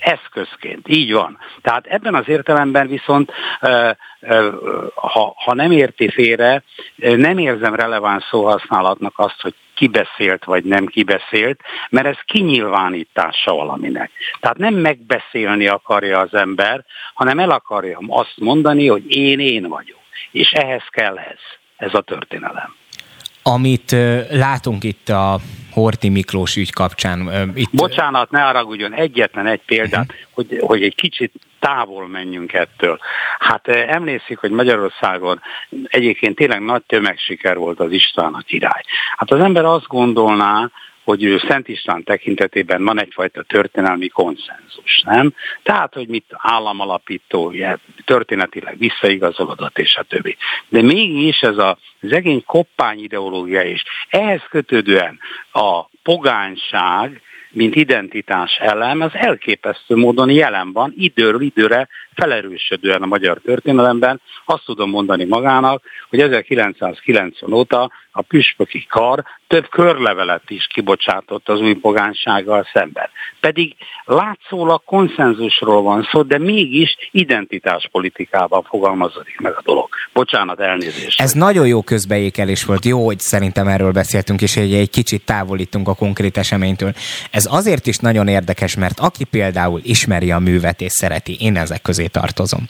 [0.00, 1.38] eszközként, így van.
[1.62, 3.32] Tehát ebben az értelemben viszont,
[4.94, 6.62] ha, ha nem érti félre,
[6.96, 11.60] nem érzem releváns szóhasználatnak azt, hogy kibeszélt vagy nem kibeszélt,
[11.90, 14.10] mert ez kinyilvánítása valaminek.
[14.40, 19.98] Tehát nem megbeszélni akarja az ember, hanem el akarja azt mondani, hogy én én vagyok.
[20.30, 21.38] És ehhez kell ez,
[21.76, 22.74] ez a történelem.
[23.42, 23.96] Amit
[24.30, 25.38] látunk itt a
[25.72, 27.50] Horti Miklós ügy kapcsán.
[27.54, 27.70] Itt...
[27.72, 30.18] Bocsánat, ne haragudjon, egyetlen egy példát, uh-huh.
[30.30, 32.98] hogy, hogy egy kicsit távol menjünk ettől.
[33.38, 35.40] Hát emlékszik, hogy Magyarországon
[35.84, 38.82] egyébként tényleg nagy tömegsiker volt az István a király.
[39.16, 40.70] Hát az ember azt gondolná,
[41.04, 45.34] hogy Szent István tekintetében van egyfajta történelmi konszenzus, nem?
[45.62, 47.54] Tehát, hogy mit államalapító,
[48.04, 50.36] történetileg visszaigazolódott, és a többi.
[50.68, 53.82] De mégis ez a, az egény koppány ideológia is.
[54.08, 55.18] Ehhez kötődően
[55.52, 57.22] a pogányság,
[57.52, 64.20] mint identitás elem, az elképesztő módon jelen van, időről időre felerősödően a magyar történelemben.
[64.44, 71.60] Azt tudom mondani magának, hogy 1990 óta a püspöki kar több körlevelet is kibocsátott az
[71.60, 73.08] új pogánsággal szemben.
[73.40, 73.74] Pedig
[74.04, 79.88] látszólag konszenzusról van szó, de mégis identitáspolitikában fogalmazódik meg a dolog.
[80.12, 81.20] Bocsánat, elnézést.
[81.20, 82.84] Ez nagyon jó közbeékelés volt.
[82.84, 86.92] Jó, hogy szerintem erről beszéltünk, és egy, egy kicsit távolítunk a konkrét eseménytől.
[87.30, 91.82] Ez azért is nagyon érdekes, mert aki például ismeri a művet és szereti, én ezek
[91.82, 92.68] közé tartozom.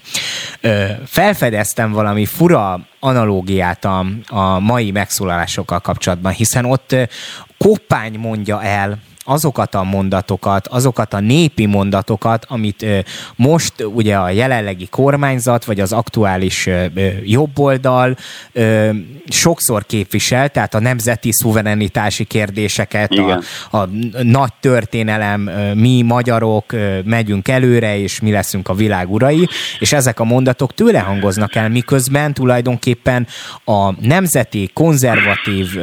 [1.06, 6.96] Felfedeztem valami fura analógiát a, a mai megszólalásokkal kapcsolatban, hiszen ott
[7.58, 12.86] Koppány mondja el azokat a mondatokat, azokat a népi mondatokat, amit
[13.36, 16.68] most ugye a jelenlegi kormányzat, vagy az aktuális
[17.24, 18.16] jobboldal
[19.28, 23.88] sokszor képvisel, tehát a nemzeti szuverenitási kérdéseket, a, a
[24.22, 25.40] nagy történelem,
[25.74, 26.64] mi magyarok
[27.04, 29.48] megyünk előre, és mi leszünk a világ urai,
[29.78, 33.26] és ezek a mondatok tőle hangoznak el, miközben tulajdonképpen
[33.64, 35.78] a nemzeti konzervatív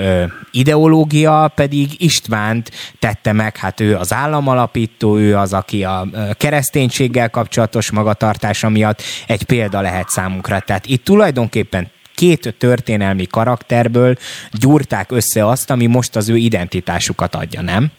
[0.51, 7.91] ideológia pedig Istvánt tette meg, hát ő az államalapító, ő az, aki a kereszténységgel kapcsolatos
[7.91, 10.59] magatartása miatt egy példa lehet számunkra.
[10.59, 14.15] Tehát itt tulajdonképpen két történelmi karakterből
[14.51, 17.91] gyúrták össze azt, ami most az ő identitásukat adja, nem?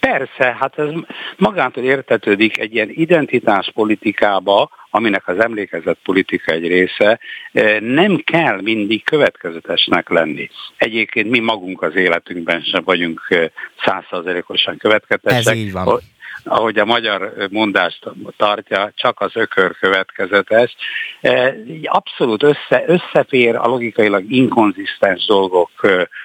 [0.00, 0.88] Persze, hát ez
[1.36, 7.20] magától értetődik egy ilyen identitáspolitikába, aminek az emlékezett politika egy része,
[7.52, 10.50] eh, nem kell mindig következetesnek lenni.
[10.76, 13.50] Egyébként mi magunk az életünkben sem vagyunk eh,
[13.84, 15.52] százszerzelékosan következetesek.
[15.52, 16.00] Ez így van
[16.46, 20.76] ahogy a magyar mondást tartja, csak az ökör következetes.
[21.20, 25.70] Eh, abszolút össze, összefér a logikailag inkonzisztens dolgok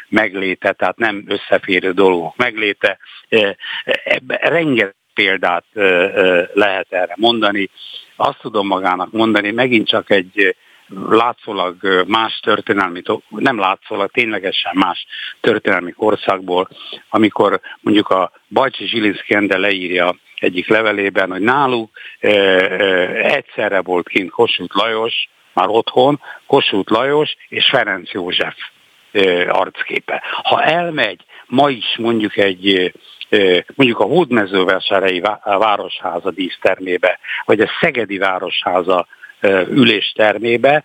[0.10, 2.98] megléte, tehát nem összeférő dolgok megléte.
[4.04, 5.66] Ebbe rengeteg példát
[6.54, 7.70] lehet erre mondani
[8.22, 10.56] azt tudom magának mondani, megint csak egy
[11.10, 15.06] látszólag más történelmi, nem látszólag, ténylegesen más
[15.42, 16.70] történelmi korszakból,
[17.10, 21.90] amikor mondjuk a Bajcsi Zsilinszki Ende leírja egyik levelében, hogy náluk
[22.20, 22.36] e, e,
[23.36, 28.56] egyszerre volt kint Kossuth Lajos, már otthon, Kossuth Lajos és Ferenc József
[29.12, 30.22] e, arcképe.
[30.44, 32.94] Ha elmegy ma is mondjuk egy
[33.76, 39.08] mondjuk a Hódmezővásárhelyi Városháza dísztermébe, vagy a Szegedi Városháza
[39.70, 40.84] üléstermébe,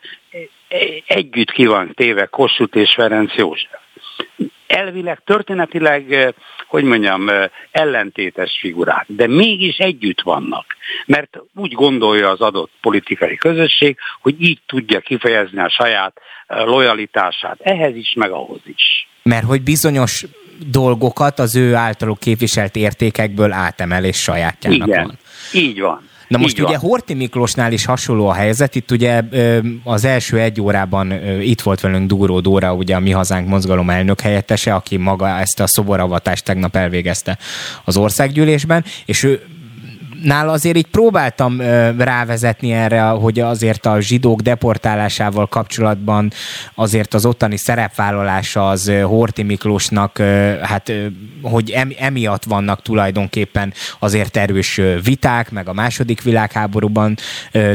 [1.07, 3.81] együtt ki van téve Kossuth és Ferenc József.
[4.67, 6.35] Elvileg, történetileg,
[6.67, 7.29] hogy mondjam,
[7.71, 10.77] ellentétes figurák, de mégis együtt vannak.
[11.07, 17.61] Mert úgy gondolja az adott politikai közösség, hogy így tudja kifejezni a saját lojalitását.
[17.61, 19.09] Ehhez is, meg ahhoz is.
[19.23, 20.25] Mert hogy bizonyos
[20.71, 25.19] dolgokat az ő általuk képviselt értékekből átemelés sajátjának Igen, van.
[25.53, 26.09] így van.
[26.29, 26.89] Na most Így ugye van.
[26.91, 29.23] Horti Miklósnál is hasonló a helyzet, itt ugye
[29.85, 34.21] az első egy órában itt volt velünk Dúró Dóra, ugye a Mi Hazánk mozgalom elnök
[34.21, 37.39] helyettese, aki maga ezt a szoboravatást tegnap elvégezte
[37.85, 39.43] az országgyűlésben, és ő
[40.23, 41.61] nála azért így próbáltam
[41.99, 46.33] rávezetni erre, hogy azért a zsidók deportálásával kapcsolatban
[46.75, 50.19] azért az ottani szerepvállalása az Horti Miklósnak,
[50.63, 50.93] hát
[51.43, 57.17] hogy emiatt vannak tulajdonképpen azért erős viták, meg a második világháborúban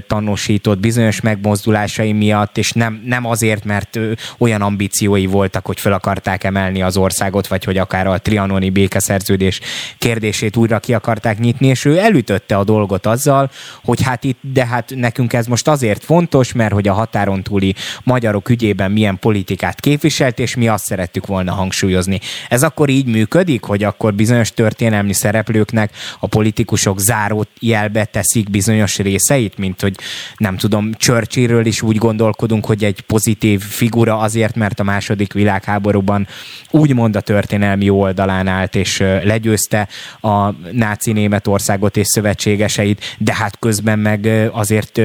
[0.07, 3.99] tanúsított bizonyos megmozdulásai miatt, és nem, nem azért, mert
[4.37, 9.59] olyan ambíciói voltak, hogy fel akarták emelni az országot, vagy hogy akár a trianoni békeszerződés
[9.97, 13.51] kérdését újra ki akarták nyitni, és ő elütött ütötte a dolgot azzal,
[13.83, 17.75] hogy hát itt, de hát nekünk ez most azért fontos, mert hogy a határon túli
[18.03, 22.19] magyarok ügyében milyen politikát képviselt, és mi azt szerettük volna hangsúlyozni.
[22.49, 28.97] Ez akkor így működik, hogy akkor bizonyos történelmi szereplőknek a politikusok zárót jelbe teszik bizonyos
[28.97, 29.95] részeit, mint hogy
[30.37, 36.27] nem tudom, Churchillről is úgy gondolkodunk, hogy egy pozitív figura azért, mert a második világháborúban
[36.69, 39.87] úgymond a történelmi oldalán állt, és legyőzte
[40.21, 45.01] a náci Németországot és szövetségeseit, de hát közben meg azért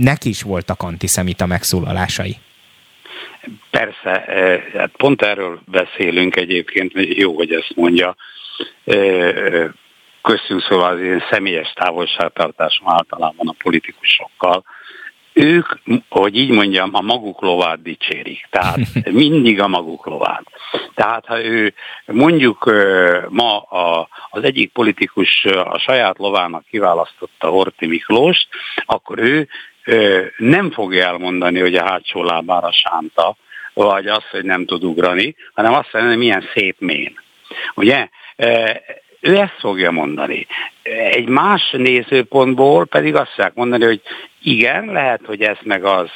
[0.00, 2.36] neki is voltak antiszemita megszólalásai.
[3.70, 4.24] Persze,
[4.76, 8.16] hát pont erről beszélünk egyébként, jó, hogy ezt mondja.
[10.22, 14.64] Köztünk szóval az én személyes távolságtartásom általában a politikusokkal,
[15.36, 15.66] ők,
[16.08, 18.46] hogy így mondjam, a maguk lovát dicsérik.
[18.50, 18.78] Tehát
[19.10, 20.44] mindig a maguk lovát.
[20.94, 21.74] Tehát ha ő
[22.06, 22.72] mondjuk
[23.28, 28.48] ma a, az egyik politikus a saját lovának kiválasztotta Horti Miklóst,
[28.86, 29.48] akkor ő
[30.36, 33.36] nem fogja elmondani, hogy a hátsó lábára sánta,
[33.74, 37.20] vagy azt, hogy nem tud ugrani, hanem azt mondja, hogy milyen szép mén.
[37.74, 38.08] Ugye?
[39.26, 40.46] ő ezt fogja mondani.
[41.10, 44.00] Egy más nézőpontból pedig azt fogják mondani, hogy
[44.46, 46.10] igen, lehet, hogy ez meg az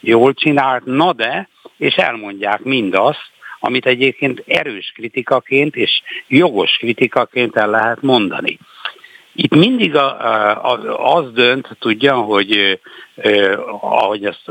[0.00, 7.70] jól csinált, na de, és elmondják mindazt, amit egyébként erős kritikaként és jogos kritikaként el
[7.70, 8.58] lehet mondani.
[9.32, 12.80] Itt mindig a, a, az dönt, tudja, hogy
[13.14, 14.48] eh, ahogy ezt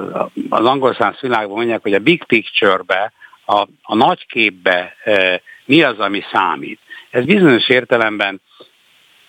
[0.49, 3.13] az angol száz világban mondják, hogy a big picture-be,
[3.45, 6.79] a, a nagy képbe eh, mi az, ami számít.
[7.09, 8.41] Ez bizonyos értelemben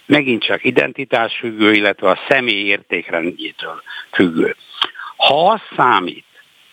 [0.07, 4.57] megint csak identitás függő, illetve a személy értékrendjétől függő.
[5.16, 6.24] Ha az számít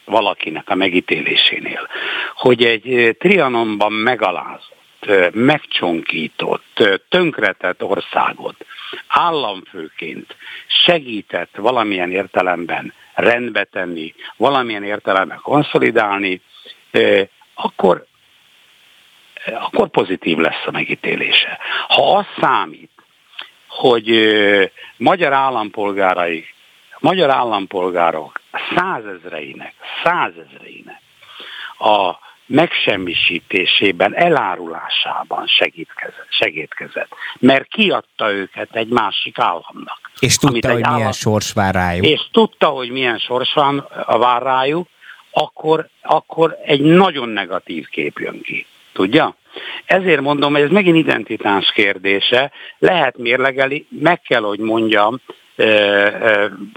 [0.05, 1.88] valakinek a megítélésénél,
[2.35, 4.72] hogy egy trianonban megalázott,
[5.31, 8.65] megcsonkított, tönkretett országot
[9.07, 10.35] államfőként
[10.85, 16.41] segített valamilyen értelemben rendbe tenni, valamilyen értelemben konszolidálni,
[17.53, 18.05] akkor,
[19.45, 21.60] akkor pozitív lesz a megítélése.
[21.88, 22.92] Ha az számít,
[23.73, 24.09] hogy
[24.97, 26.45] magyar állampolgárai,
[26.99, 28.41] magyar állampolgárok
[28.75, 29.73] százezreinek,
[30.03, 31.01] százezreinek
[31.77, 37.09] a megsemmisítésében, elárulásában segítkezett, segítkezett.
[37.39, 40.11] Mert kiadta őket egy másik államnak.
[40.19, 42.05] És tudta, hogy állam, milyen sors vár rájuk.
[42.05, 44.87] És tudta, hogy milyen sors van, vár rájuk,
[45.31, 48.65] akkor, akkor egy nagyon negatív kép jön ki.
[48.93, 49.35] Tudja?
[49.85, 55.19] Ezért mondom, hogy ez megint identitás kérdése, lehet mérlegeli, meg kell, hogy mondjam,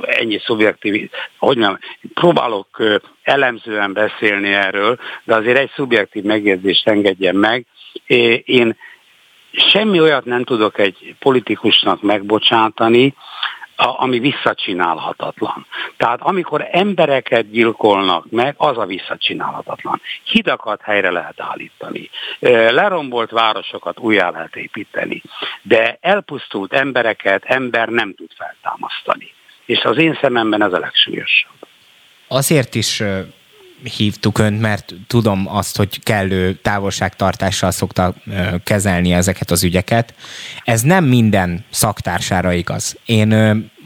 [0.00, 1.78] ennyi szubjektív, hogy nem,
[2.14, 2.82] próbálok
[3.22, 7.66] elemzően beszélni erről, de azért egy szubjektív megjegyzést engedjen meg.
[8.44, 8.76] Én
[9.52, 13.14] semmi olyat nem tudok egy politikusnak megbocsátani,
[13.76, 15.66] ami visszacsinálhatatlan.
[15.96, 20.00] Tehát amikor embereket gyilkolnak meg, az a visszacsinálhatatlan.
[20.24, 22.10] Hidakat helyre lehet állítani,
[22.70, 25.22] lerombolt városokat újjá lehet építeni,
[25.62, 29.34] de elpusztult embereket ember nem tud feltámasztani.
[29.64, 31.50] És az én szememben ez a legsúlyosabb.
[32.28, 33.02] Azért is
[33.82, 38.14] hívtuk önt, mert tudom azt, hogy kellő távolságtartással szokta
[38.64, 40.14] kezelni ezeket az ügyeket.
[40.64, 42.96] Ez nem minden szaktársára igaz.
[43.04, 43.28] Én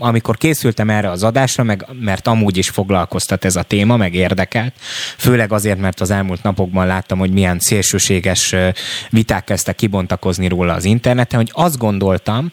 [0.03, 4.75] amikor készültem erre az adásra, meg, mert amúgy is foglalkoztat ez a téma, meg érdekelt,
[5.17, 8.55] főleg azért, mert az elmúlt napokban láttam, hogy milyen szélsőséges
[9.11, 12.53] viták kezdtek kibontakozni róla az interneten, hogy azt gondoltam,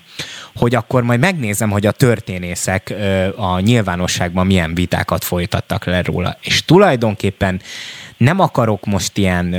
[0.55, 2.93] hogy akkor majd megnézem, hogy a történészek
[3.35, 6.37] a nyilvánosságban milyen vitákat folytattak le róla.
[6.41, 7.61] És tulajdonképpen
[8.17, 9.55] nem akarok most ilyen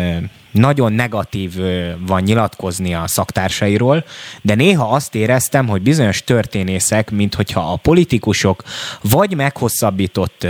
[0.51, 1.55] nagyon negatív
[2.07, 4.05] van nyilatkozni a szaktársairól,
[4.43, 8.63] de néha azt éreztem, hogy bizonyos történészek, mint hogyha a politikusok
[9.03, 10.47] vagy meghosszabbított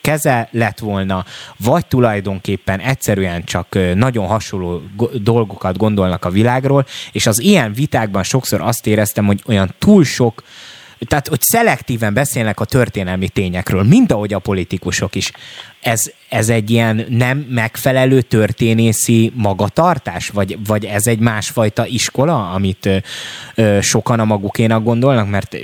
[0.00, 1.24] keze lett volna,
[1.56, 4.82] vagy tulajdonképpen egyszerűen csak nagyon hasonló
[5.12, 10.42] dolgokat gondolnak a világról, és az ilyen vitákban sokszor azt éreztem, hogy olyan túl sok
[10.98, 15.32] tehát, hogy szelektíven beszélnek a történelmi tényekről, mint ahogy a politikusok is.
[15.84, 22.88] Ez, ez egy ilyen nem megfelelő történészi magatartás, vagy, vagy ez egy másfajta iskola, amit
[23.54, 25.56] ö, sokan a magukénak gondolnak, mert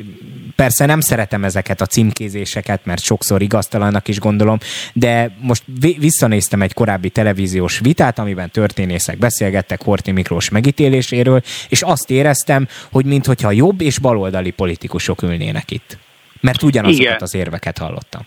[0.57, 4.59] persze nem szeretem ezeket a címkézéseket, mert sokszor igaztalannak is gondolom,
[4.93, 5.63] de most
[5.99, 13.05] visszanéztem egy korábbi televíziós vitát, amiben történészek beszélgettek Horti Miklós megítéléséről, és azt éreztem, hogy
[13.05, 15.99] minthogyha jobb és baloldali politikusok ülnének itt.
[16.41, 17.17] Mert ugyanazokat Igen.
[17.21, 18.27] az érveket hallottam.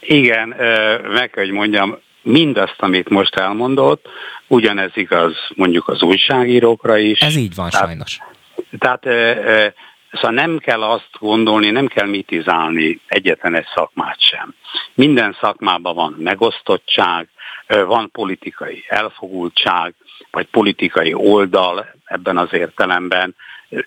[0.00, 0.48] Igen,
[1.08, 4.08] meg kell, hogy mondjam, mindazt, amit most elmondott,
[4.46, 7.20] ugyanez igaz mondjuk az újságírókra is.
[7.20, 8.18] Ez így van tehát, sajnos.
[8.78, 9.06] Tehát
[10.12, 14.54] Szóval nem kell azt gondolni, nem kell mitizálni egyetlen egy szakmát sem.
[14.94, 17.28] Minden szakmában van megosztottság,
[17.66, 19.94] van politikai elfogultság,
[20.30, 23.34] vagy politikai oldal ebben az értelemben.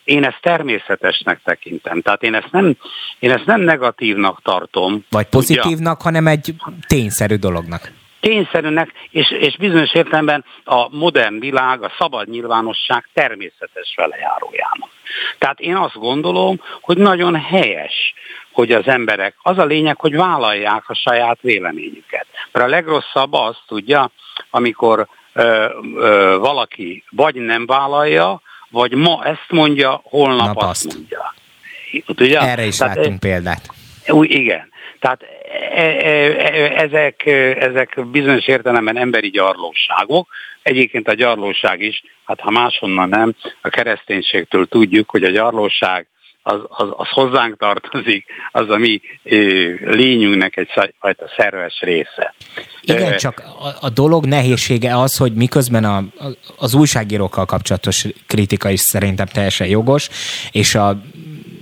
[0.03, 2.01] Én ezt természetesnek tekintem.
[2.01, 2.75] Tehát én ezt nem,
[3.19, 5.05] én ezt nem negatívnak tartom.
[5.09, 6.53] Vagy pozitívnak, ugye, hanem egy
[6.87, 7.91] tényszerű dolognak
[8.23, 14.89] tényszerűnek, és, és bizonyos értelemben a modern világ, a szabad nyilvánosság természetes velejárójának.
[15.37, 18.13] Tehát én azt gondolom, hogy nagyon helyes,
[18.51, 22.25] hogy az emberek, az a lényeg, hogy vállalják a saját véleményüket.
[22.51, 24.11] Mert a legrosszabb az, tudja,
[24.49, 25.65] amikor ö,
[25.95, 28.41] ö, valaki vagy nem vállalja,
[28.73, 31.33] vagy ma ezt mondja, holnap Nap azt, azt mondja.
[32.07, 32.39] Ugye?
[32.39, 33.69] Erre is Tehát, láttunk példát.
[34.07, 34.71] Úgy, igen.
[34.99, 35.21] Tehát
[35.75, 37.25] e, e, e, ezek,
[37.59, 40.27] ezek bizonyos értelemben emberi gyarlóságok.
[40.61, 46.07] Egyébként a gyarlóság is, hát ha máshonnan nem, a kereszténységtől tudjuk, hogy a gyarlóság
[46.43, 49.01] az, az, az hozzánk tartozik, az a mi
[49.83, 52.33] lényünknek egy fajta szerves része.
[52.81, 56.03] Igen, csak a, a dolog nehézsége az, hogy miközben a,
[56.57, 60.09] az újságírókkal kapcsolatos kritika is szerintem teljesen jogos,
[60.51, 61.01] és a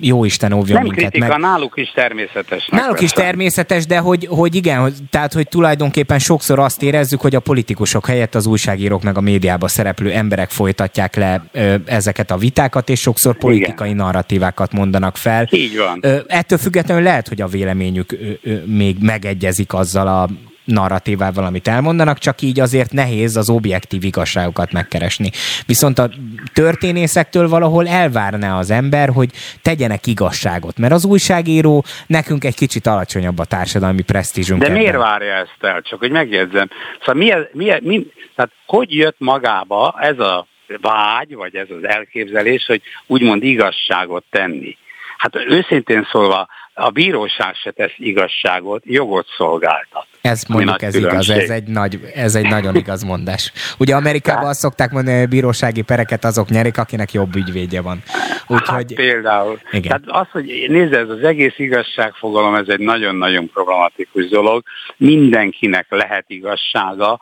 [0.02, 1.40] jó Isten óvjon Nem minket kritika, meg.
[1.40, 2.68] náluk is természetes.
[2.68, 7.36] Náluk is természetes, de hogy, hogy igen, hogy, tehát hogy tulajdonképpen sokszor azt érezzük, hogy
[7.36, 12.38] a politikusok helyett az újságírók meg a médiában szereplő emberek folytatják le ö, ezeket a
[12.38, 14.04] vitákat, és sokszor politikai igen.
[14.04, 15.48] narratívákat mondanak fel.
[15.52, 16.00] Így van.
[16.02, 20.30] Ö, ettől függetlenül lehet, hogy a véleményük ö, ö, még megegyezik azzal a
[20.64, 25.30] narratívával, amit elmondanak, csak így azért nehéz az objektív igazságokat megkeresni.
[25.66, 26.10] Viszont a
[26.54, 29.30] történészektől valahol elvárná az ember, hogy
[29.62, 34.60] tegyenek igazságot, mert az újságíró nekünk egy kicsit alacsonyabb a társadalmi presztízsünk.
[34.60, 34.78] De ebben.
[34.78, 35.82] miért várja ezt el?
[35.82, 36.70] Csak hogy megjegyzem.
[37.00, 40.48] Szóval mi, mi, mi, tehát hogy jött magába ez a
[40.82, 44.78] vágy, vagy ez az elképzelés, hogy úgymond igazságot tenni?
[45.18, 50.08] Hát őszintén szólva, a bíróság se tesz igazságot, jogot szolgáltat.
[50.22, 53.52] Ez mondjuk ez igaz, ez egy, nagy, ez egy nagyon igaz mondás.
[53.78, 58.04] Ugye Amerikában azt szokták mondani, hogy a bírósági pereket azok nyerik, akinek jobb ügyvédje van.
[58.48, 59.60] Úgyhogy, hát például.
[59.72, 60.02] Igen.
[60.04, 64.64] Tehát az, hogy nézd, ez az egész igazságfogalom, ez egy nagyon-nagyon problematikus dolog.
[64.98, 67.20] Mindenkinek lehet igazsága.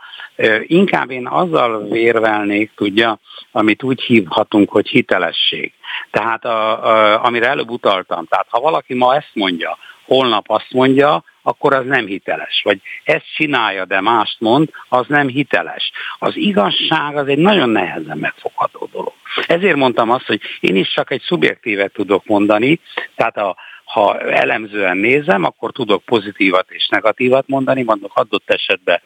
[0.62, 3.20] Inkább én azzal vérvelnék, tudja,
[3.52, 5.74] amit úgy hívhatunk, hogy hitelesség.
[6.12, 11.24] Tehát a, a, amire előbb utaltam, tehát ha valaki ma ezt mondja, holnap azt mondja,
[11.50, 12.62] akkor az nem hiteles.
[12.64, 15.92] Vagy ezt csinálja, de mást mond, az nem hiteles.
[16.20, 19.14] Az igazság az egy nagyon nehezen megfogható dolog.
[19.48, 22.80] Ezért mondtam azt, hogy én is csak egy szubjektívet tudok mondani,
[23.16, 29.02] tehát a, ha elemzően nézem, akkor tudok pozitívat és negatívat mondani, mondok adott esetben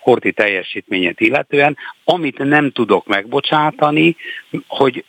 [0.00, 4.16] Horti teljesítményét illetően, amit nem tudok megbocsátani,
[4.66, 5.04] hogy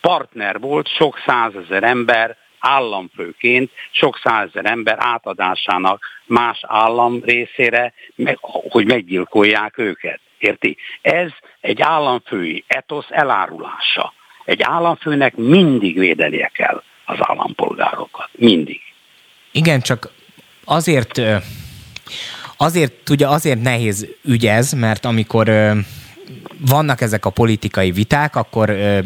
[0.00, 7.92] partner volt sok százezer ember államfőként sok százezer ember átadásának más állam részére,
[8.68, 10.20] hogy meggyilkolják őket.
[10.38, 10.76] Érti?
[11.02, 11.30] Ez
[11.60, 14.12] egy államfői etosz elárulása.
[14.44, 18.28] Egy államfőnek mindig védenie kell az állampolgárokat.
[18.32, 18.80] Mindig.
[19.52, 20.12] Igen, csak
[20.64, 21.20] azért
[22.56, 25.50] azért, tudja, azért nehéz ügy ez, mert amikor
[26.66, 28.98] vannak ezek a politikai viták, akkor ö,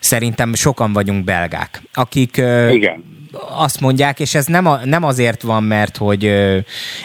[0.00, 3.12] szerintem sokan vagyunk belgák, akik ö, Igen
[3.48, 6.58] azt mondják, és ez nem, a, nem azért van, mert hogy ö,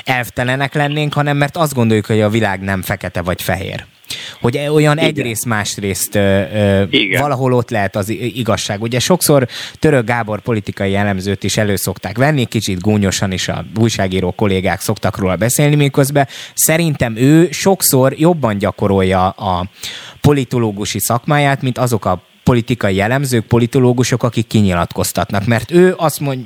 [0.03, 3.85] elvtelenek lennénk, hanem mert azt gondoljuk, hogy a világ nem fekete vagy fehér.
[4.41, 5.09] Hogy e- olyan Igen.
[5.09, 8.81] egyrészt, másrészt ö, ö, valahol ott lehet az igazság.
[8.81, 9.47] Ugye sokszor
[9.79, 15.35] Török Gábor politikai elemzőt is előszokták venni, kicsit gúnyosan is a újságíró kollégák szoktak róla
[15.35, 19.69] beszélni, miközben szerintem ő sokszor jobban gyakorolja a
[20.21, 26.45] politológusi szakmáját, mint azok a politikai jellemzők, politológusok, akik kinyilatkoztatnak, mert ő azt mond,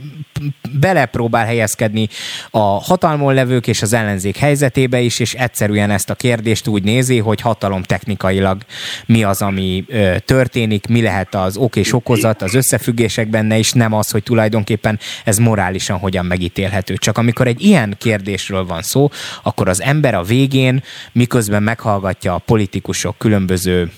[0.79, 2.09] belepróbál helyezkedni
[2.49, 7.17] a hatalmon levők és az ellenzék helyzetébe is, és egyszerűen ezt a kérdést úgy nézi,
[7.17, 8.61] hogy hatalom technikailag
[9.05, 13.71] mi az, ami ö, történik, mi lehet az ok és okozat, az összefüggések benne, és
[13.71, 16.95] nem az, hogy tulajdonképpen ez morálisan hogyan megítélhető.
[16.97, 19.09] Csak amikor egy ilyen kérdésről van szó,
[19.43, 23.91] akkor az ember a végén, miközben meghallgatja a politikusok különböző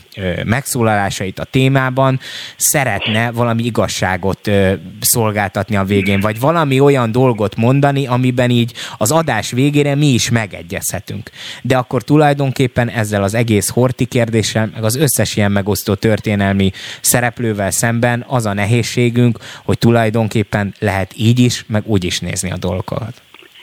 [0.45, 2.19] megszólalásait a témában,
[2.57, 4.51] szeretne valami igazságot
[4.99, 10.29] szolgáltatni a végén, vagy valami olyan dolgot mondani, amiben így az adás végére mi is
[10.29, 11.29] megegyezhetünk.
[11.61, 16.71] De akkor tulajdonképpen ezzel az egész horti kérdéssel, meg az összes ilyen megosztó történelmi
[17.01, 22.57] szereplővel szemben az a nehézségünk, hogy tulajdonképpen lehet így is, meg úgy is nézni a
[22.57, 23.21] dolgokat.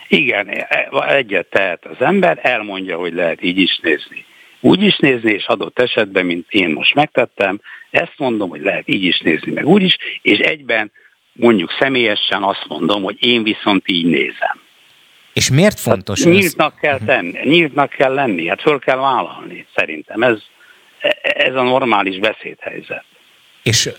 [0.08, 0.48] Igen,
[1.08, 4.24] egyet tehet az ember, elmondja, hogy lehet így is nézni.
[4.64, 7.60] Úgy is nézni, és adott esetben, mint én most megtettem,
[7.90, 10.92] ezt mondom, hogy lehet így is nézni, meg úgy is, és egyben
[11.32, 14.60] mondjuk személyesen azt mondom, hogy én viszont így nézem.
[15.32, 16.38] És miért fontos hát, ez?
[16.38, 20.22] Nyíltnak kell tenni, nyíltnak kell lenni, hát föl kell vállalni, szerintem.
[20.22, 20.38] Ez,
[21.22, 23.04] ez a normális beszédhelyzet.
[23.62, 23.90] És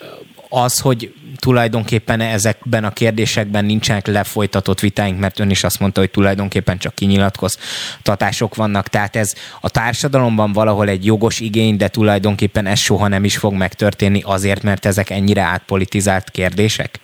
[0.49, 6.11] az, hogy tulajdonképpen ezekben a kérdésekben nincsenek lefolytatott vitáink, mert ön is azt mondta, hogy
[6.11, 12.79] tulajdonképpen csak kinyilatkoztatások vannak, tehát ez a társadalomban valahol egy jogos igény, de tulajdonképpen ez
[12.79, 16.99] soha nem is fog megtörténni azért, mert ezek ennyire átpolitizált kérdések?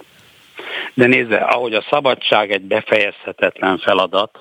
[0.94, 4.40] De nézze, ahogy a szabadság egy befejezhetetlen feladat,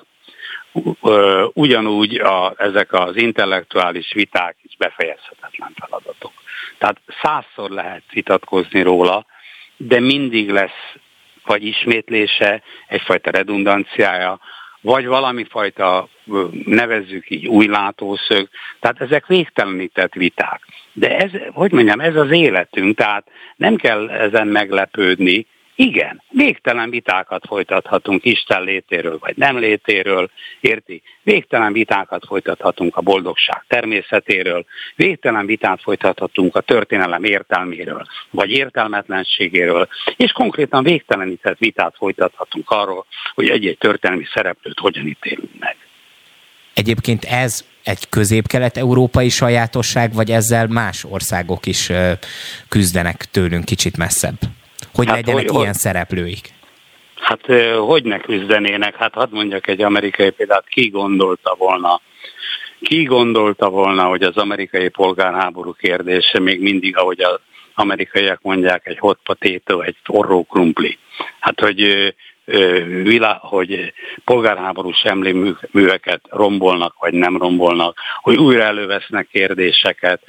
[1.53, 6.31] ugyanúgy a, ezek az intellektuális viták is befejezhetetlen feladatok.
[6.77, 9.25] Tehát százszor lehet vitatkozni róla,
[9.77, 10.93] de mindig lesz
[11.45, 14.39] vagy ismétlése, egyfajta redundanciája,
[14.81, 16.07] vagy valami fajta,
[16.65, 18.49] nevezzük így, új látószög.
[18.79, 20.61] Tehát ezek végtelenített viták.
[20.93, 25.47] De ez, hogy mondjam, ez az életünk, tehát nem kell ezen meglepődni,
[25.81, 30.29] Igen, végtelen vitákat folytathatunk Isten létéről, vagy nem létéről,
[30.59, 31.01] érti?
[31.23, 34.65] Végtelen vitákat folytathatunk a boldogság természetéről,
[34.95, 43.49] végtelen vitát folytathatunk a történelem értelméről, vagy értelmetlenségéről, és konkrétan végtelenített vitát folytathatunk arról, hogy
[43.49, 45.75] egy-egy történelmi szereplőt hogyan ítélünk meg.
[46.73, 51.91] Egyébként ez egy közép-kelet-európai sajátosság, vagy ezzel más országok is
[52.69, 54.37] küzdenek tőlünk kicsit messzebb?
[54.93, 56.53] Hogy hát legyenek hogy, ilyen szereplőik?
[57.15, 57.45] Hát
[57.77, 58.95] hogy ne küzdenének?
[58.95, 62.01] Hát hadd mondjak egy amerikai példát, ki gondolta volna,
[62.81, 67.39] ki gondolta volna, hogy az amerikai polgárháború kérdése még mindig, ahogy az
[67.73, 70.97] amerikaiak mondják, egy hot potato, egy forró krumpli.
[71.39, 72.13] Hát, hogy
[73.03, 73.93] vilá, hogy
[74.25, 80.21] polgárháborús emléműveket rombolnak, vagy nem rombolnak, hogy újra elővesznek kérdéseket,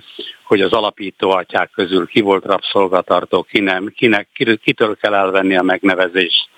[0.42, 4.28] hogy az alapító atyák közül ki volt rabszolgatartó, ki nem, kinek,
[4.62, 6.48] kitől kell elvenni a megnevezést,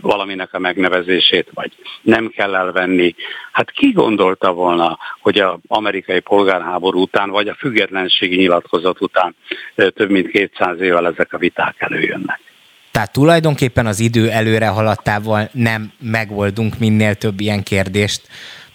[0.00, 1.72] valaminek a megnevezését, vagy
[2.02, 3.14] nem kell elvenni.
[3.52, 9.34] Hát ki gondolta volna, hogy az amerikai polgárháború után, vagy a függetlenségi nyilatkozat után
[9.74, 12.51] több mint 200 évvel ezek a viták előjönnek?
[12.92, 18.20] Tehát tulajdonképpen az idő előre haladtával nem megoldunk minél több ilyen kérdést,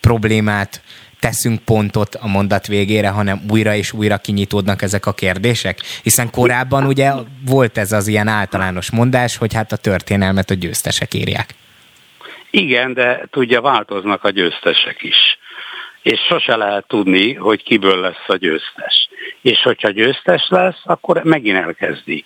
[0.02, 0.82] problémát,
[1.20, 5.80] teszünk pontot a mondat végére, hanem újra és újra kinyitódnak ezek a kérdések?
[6.04, 7.12] Hiszen korábban ugye
[7.46, 11.56] volt ez az ilyen általános mondás, hogy hát a történelmet a győztesek írják.
[12.50, 15.38] Igen, de tudja, változnak a győztesek is.
[16.02, 19.10] És sose lehet tudni, hogy kiből lesz a győztes.
[19.42, 22.26] És hogyha győztes lesz, akkor megint elkezdi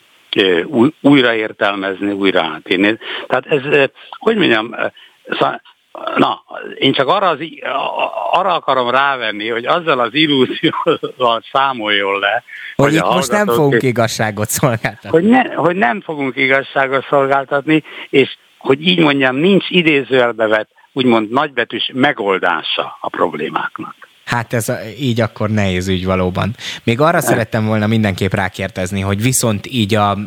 [1.02, 2.98] újraértelmezni, újra átírni.
[3.28, 3.90] Tehát ez,
[4.20, 4.76] hogy mondjam,
[6.16, 6.44] Na,
[6.76, 7.40] én csak arra, az,
[8.32, 12.44] arra akarom rávenni, hogy azzal az illúzióval számoljon le.
[12.76, 15.10] Hogy, hogy itt most nem fogunk igazságot szolgáltatni.
[15.10, 21.30] Hogy, ne, hogy nem fogunk igazságot szolgáltatni, és hogy így mondjam, nincs idézőjelbe vett, úgymond
[21.30, 23.95] nagybetűs megoldása a problémáknak.
[24.32, 26.56] Hát ez a, így akkor nehéz ügy valóban.
[26.84, 27.26] Még arra ne.
[27.26, 30.18] szerettem volna mindenképp rákérdezni, hogy viszont így a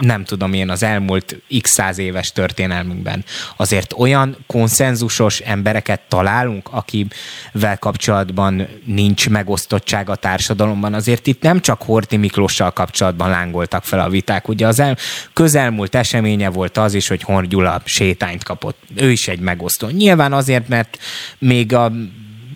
[0.00, 3.24] nem tudom én, az elmúlt x száz éves történelmünkben
[3.56, 10.94] azért olyan konszenzusos embereket találunk, akivel kapcsolatban nincs megosztottság a társadalomban.
[10.94, 14.48] Azért itt nem csak Horti Miklóssal kapcsolatban lángoltak fel a viták.
[14.48, 14.96] Ugye az el,
[15.32, 18.78] közelmúlt eseménye volt az is, hogy Horn Gyula sétányt kapott.
[18.94, 19.88] Ő is egy megosztó.
[19.88, 20.98] Nyilván azért, mert
[21.38, 21.92] még a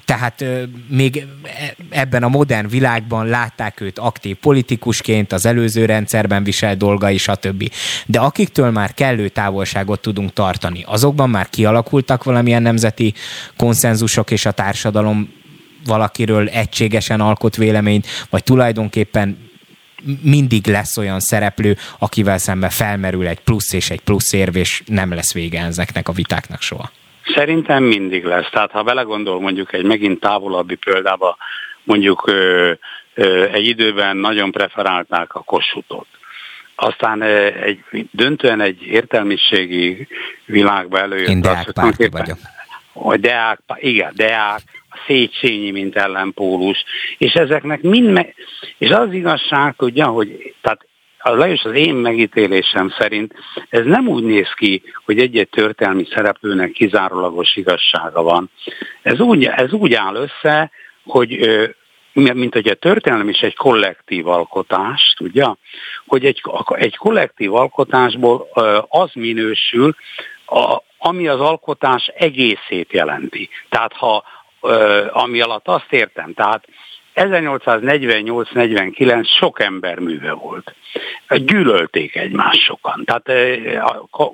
[0.08, 0.44] tehát
[0.86, 7.18] még e, ebben a modern világban látták őt aktív politikusként, az előző rendszerben viselt dolgai,
[7.18, 7.70] stb.
[8.06, 13.14] De akiktől már kellő távolságot tudunk tartani, azokban már kialakultak valamilyen nemzeti
[13.56, 15.32] konszenzusok, és a társadalom
[15.86, 19.38] valakiről egységesen alkot véleményt, vagy tulajdonképpen
[20.22, 25.14] mindig lesz olyan szereplő, akivel szemben felmerül egy plusz és egy plusz érv, és nem
[25.14, 26.90] lesz vége ezeknek a vitáknak soha.
[27.34, 28.50] Szerintem mindig lesz.
[28.50, 31.36] Tehát ha belegondol mondjuk egy megint távolabbi példába,
[31.84, 32.72] mondjuk ö,
[33.14, 36.06] ö, egy időben nagyon preferálták a kosutot.
[36.74, 37.80] Aztán egy,
[38.10, 40.08] döntően egy értelmiségi
[40.44, 41.28] világba előjött.
[41.28, 42.38] Én Deák párti vagyok.
[42.92, 44.60] A Deák, igen, Deák,
[44.90, 46.84] a Széchenyi, mint ellenpólus,
[47.18, 48.34] és ezeknek mind, me-
[48.78, 50.87] és az igazság, tudja, hogy tehát
[51.22, 53.34] legalábbis az én megítélésem szerint
[53.68, 58.50] ez nem úgy néz ki, hogy egy-egy történelmi szereplőnek kizárólagos igazsága van.
[59.02, 60.70] Ez úgy, ez úgy áll össze,
[61.04, 61.48] hogy
[62.12, 65.56] mint hogy a történelem is egy kollektív alkotás, tudja,
[66.06, 68.48] hogy egy, egy kollektív alkotásból
[68.88, 69.94] az minősül,
[70.98, 73.48] ami az alkotás egészét jelenti.
[73.68, 74.24] Tehát ha,
[75.10, 76.68] ami alatt azt értem, tehát
[77.18, 80.74] 1848-49 sok ember műve volt.
[81.28, 83.30] Gyűlölték egymást sokan, tehát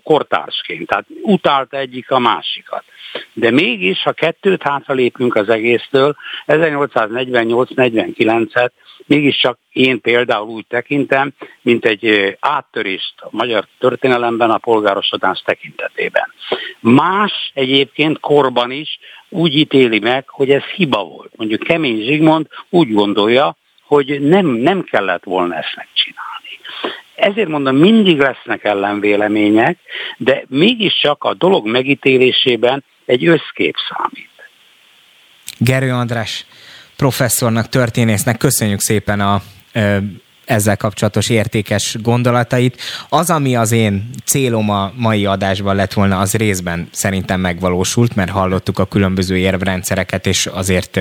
[0.02, 2.84] kortársként, tehát utálta egyik a másikat.
[3.32, 6.16] De mégis, ha kettőt hátralépünk az egésztől,
[6.46, 8.70] 1848-49-et
[9.06, 11.32] mégiscsak én például úgy tekintem,
[11.62, 16.32] mint egy áttörést a magyar történelemben a polgárosodás tekintetében.
[16.80, 18.98] Más egyébként korban is
[19.34, 21.30] úgy ítéli meg, hogy ez hiba volt.
[21.36, 26.58] Mondjuk Kemény Zsigmond úgy gondolja, hogy nem, nem kellett volna ezt megcsinálni.
[27.14, 29.78] Ezért mondom, mindig lesznek ellenvélemények,
[30.16, 34.30] de mégiscsak a dolog megítélésében egy összkép számít.
[35.58, 36.46] Gerő András
[36.96, 39.42] professzornak, történésznek köszönjük szépen a
[40.44, 42.80] ezzel kapcsolatos értékes gondolatait.
[43.08, 48.30] Az, ami az én célom a mai adásban lett volna, az részben szerintem megvalósult, mert
[48.30, 51.00] hallottuk a különböző érvrendszereket, és azért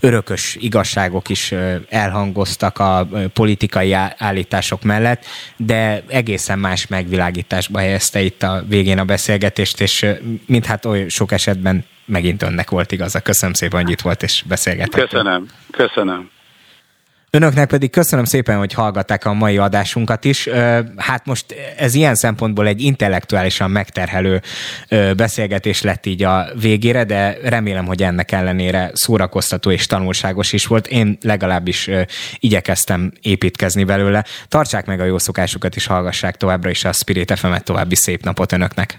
[0.00, 1.54] örökös igazságok is
[1.88, 5.24] elhangoztak a politikai állítások mellett,
[5.56, 10.06] de egészen más megvilágításba helyezte itt a végén a beszélgetést, és
[10.46, 13.20] mint hát oly sok esetben megint önnek volt igaza.
[13.20, 15.08] Köszönöm szépen, hogy itt volt és beszélgetett.
[15.08, 16.30] Köszönöm, köszönöm.
[17.36, 20.48] Önöknek pedig köszönöm szépen, hogy hallgatták a mai adásunkat is.
[20.96, 24.42] Hát most ez ilyen szempontból egy intellektuálisan megterhelő
[25.16, 30.86] beszélgetés lett így a végére, de remélem, hogy ennek ellenére szórakoztató és tanulságos is volt.
[30.86, 31.90] Én legalábbis
[32.38, 34.24] igyekeztem építkezni belőle.
[34.48, 37.64] Tartsák meg a jó szokásukat és hallgassák továbbra is a Spirit FM-et.
[37.64, 38.98] További szép napot Önöknek!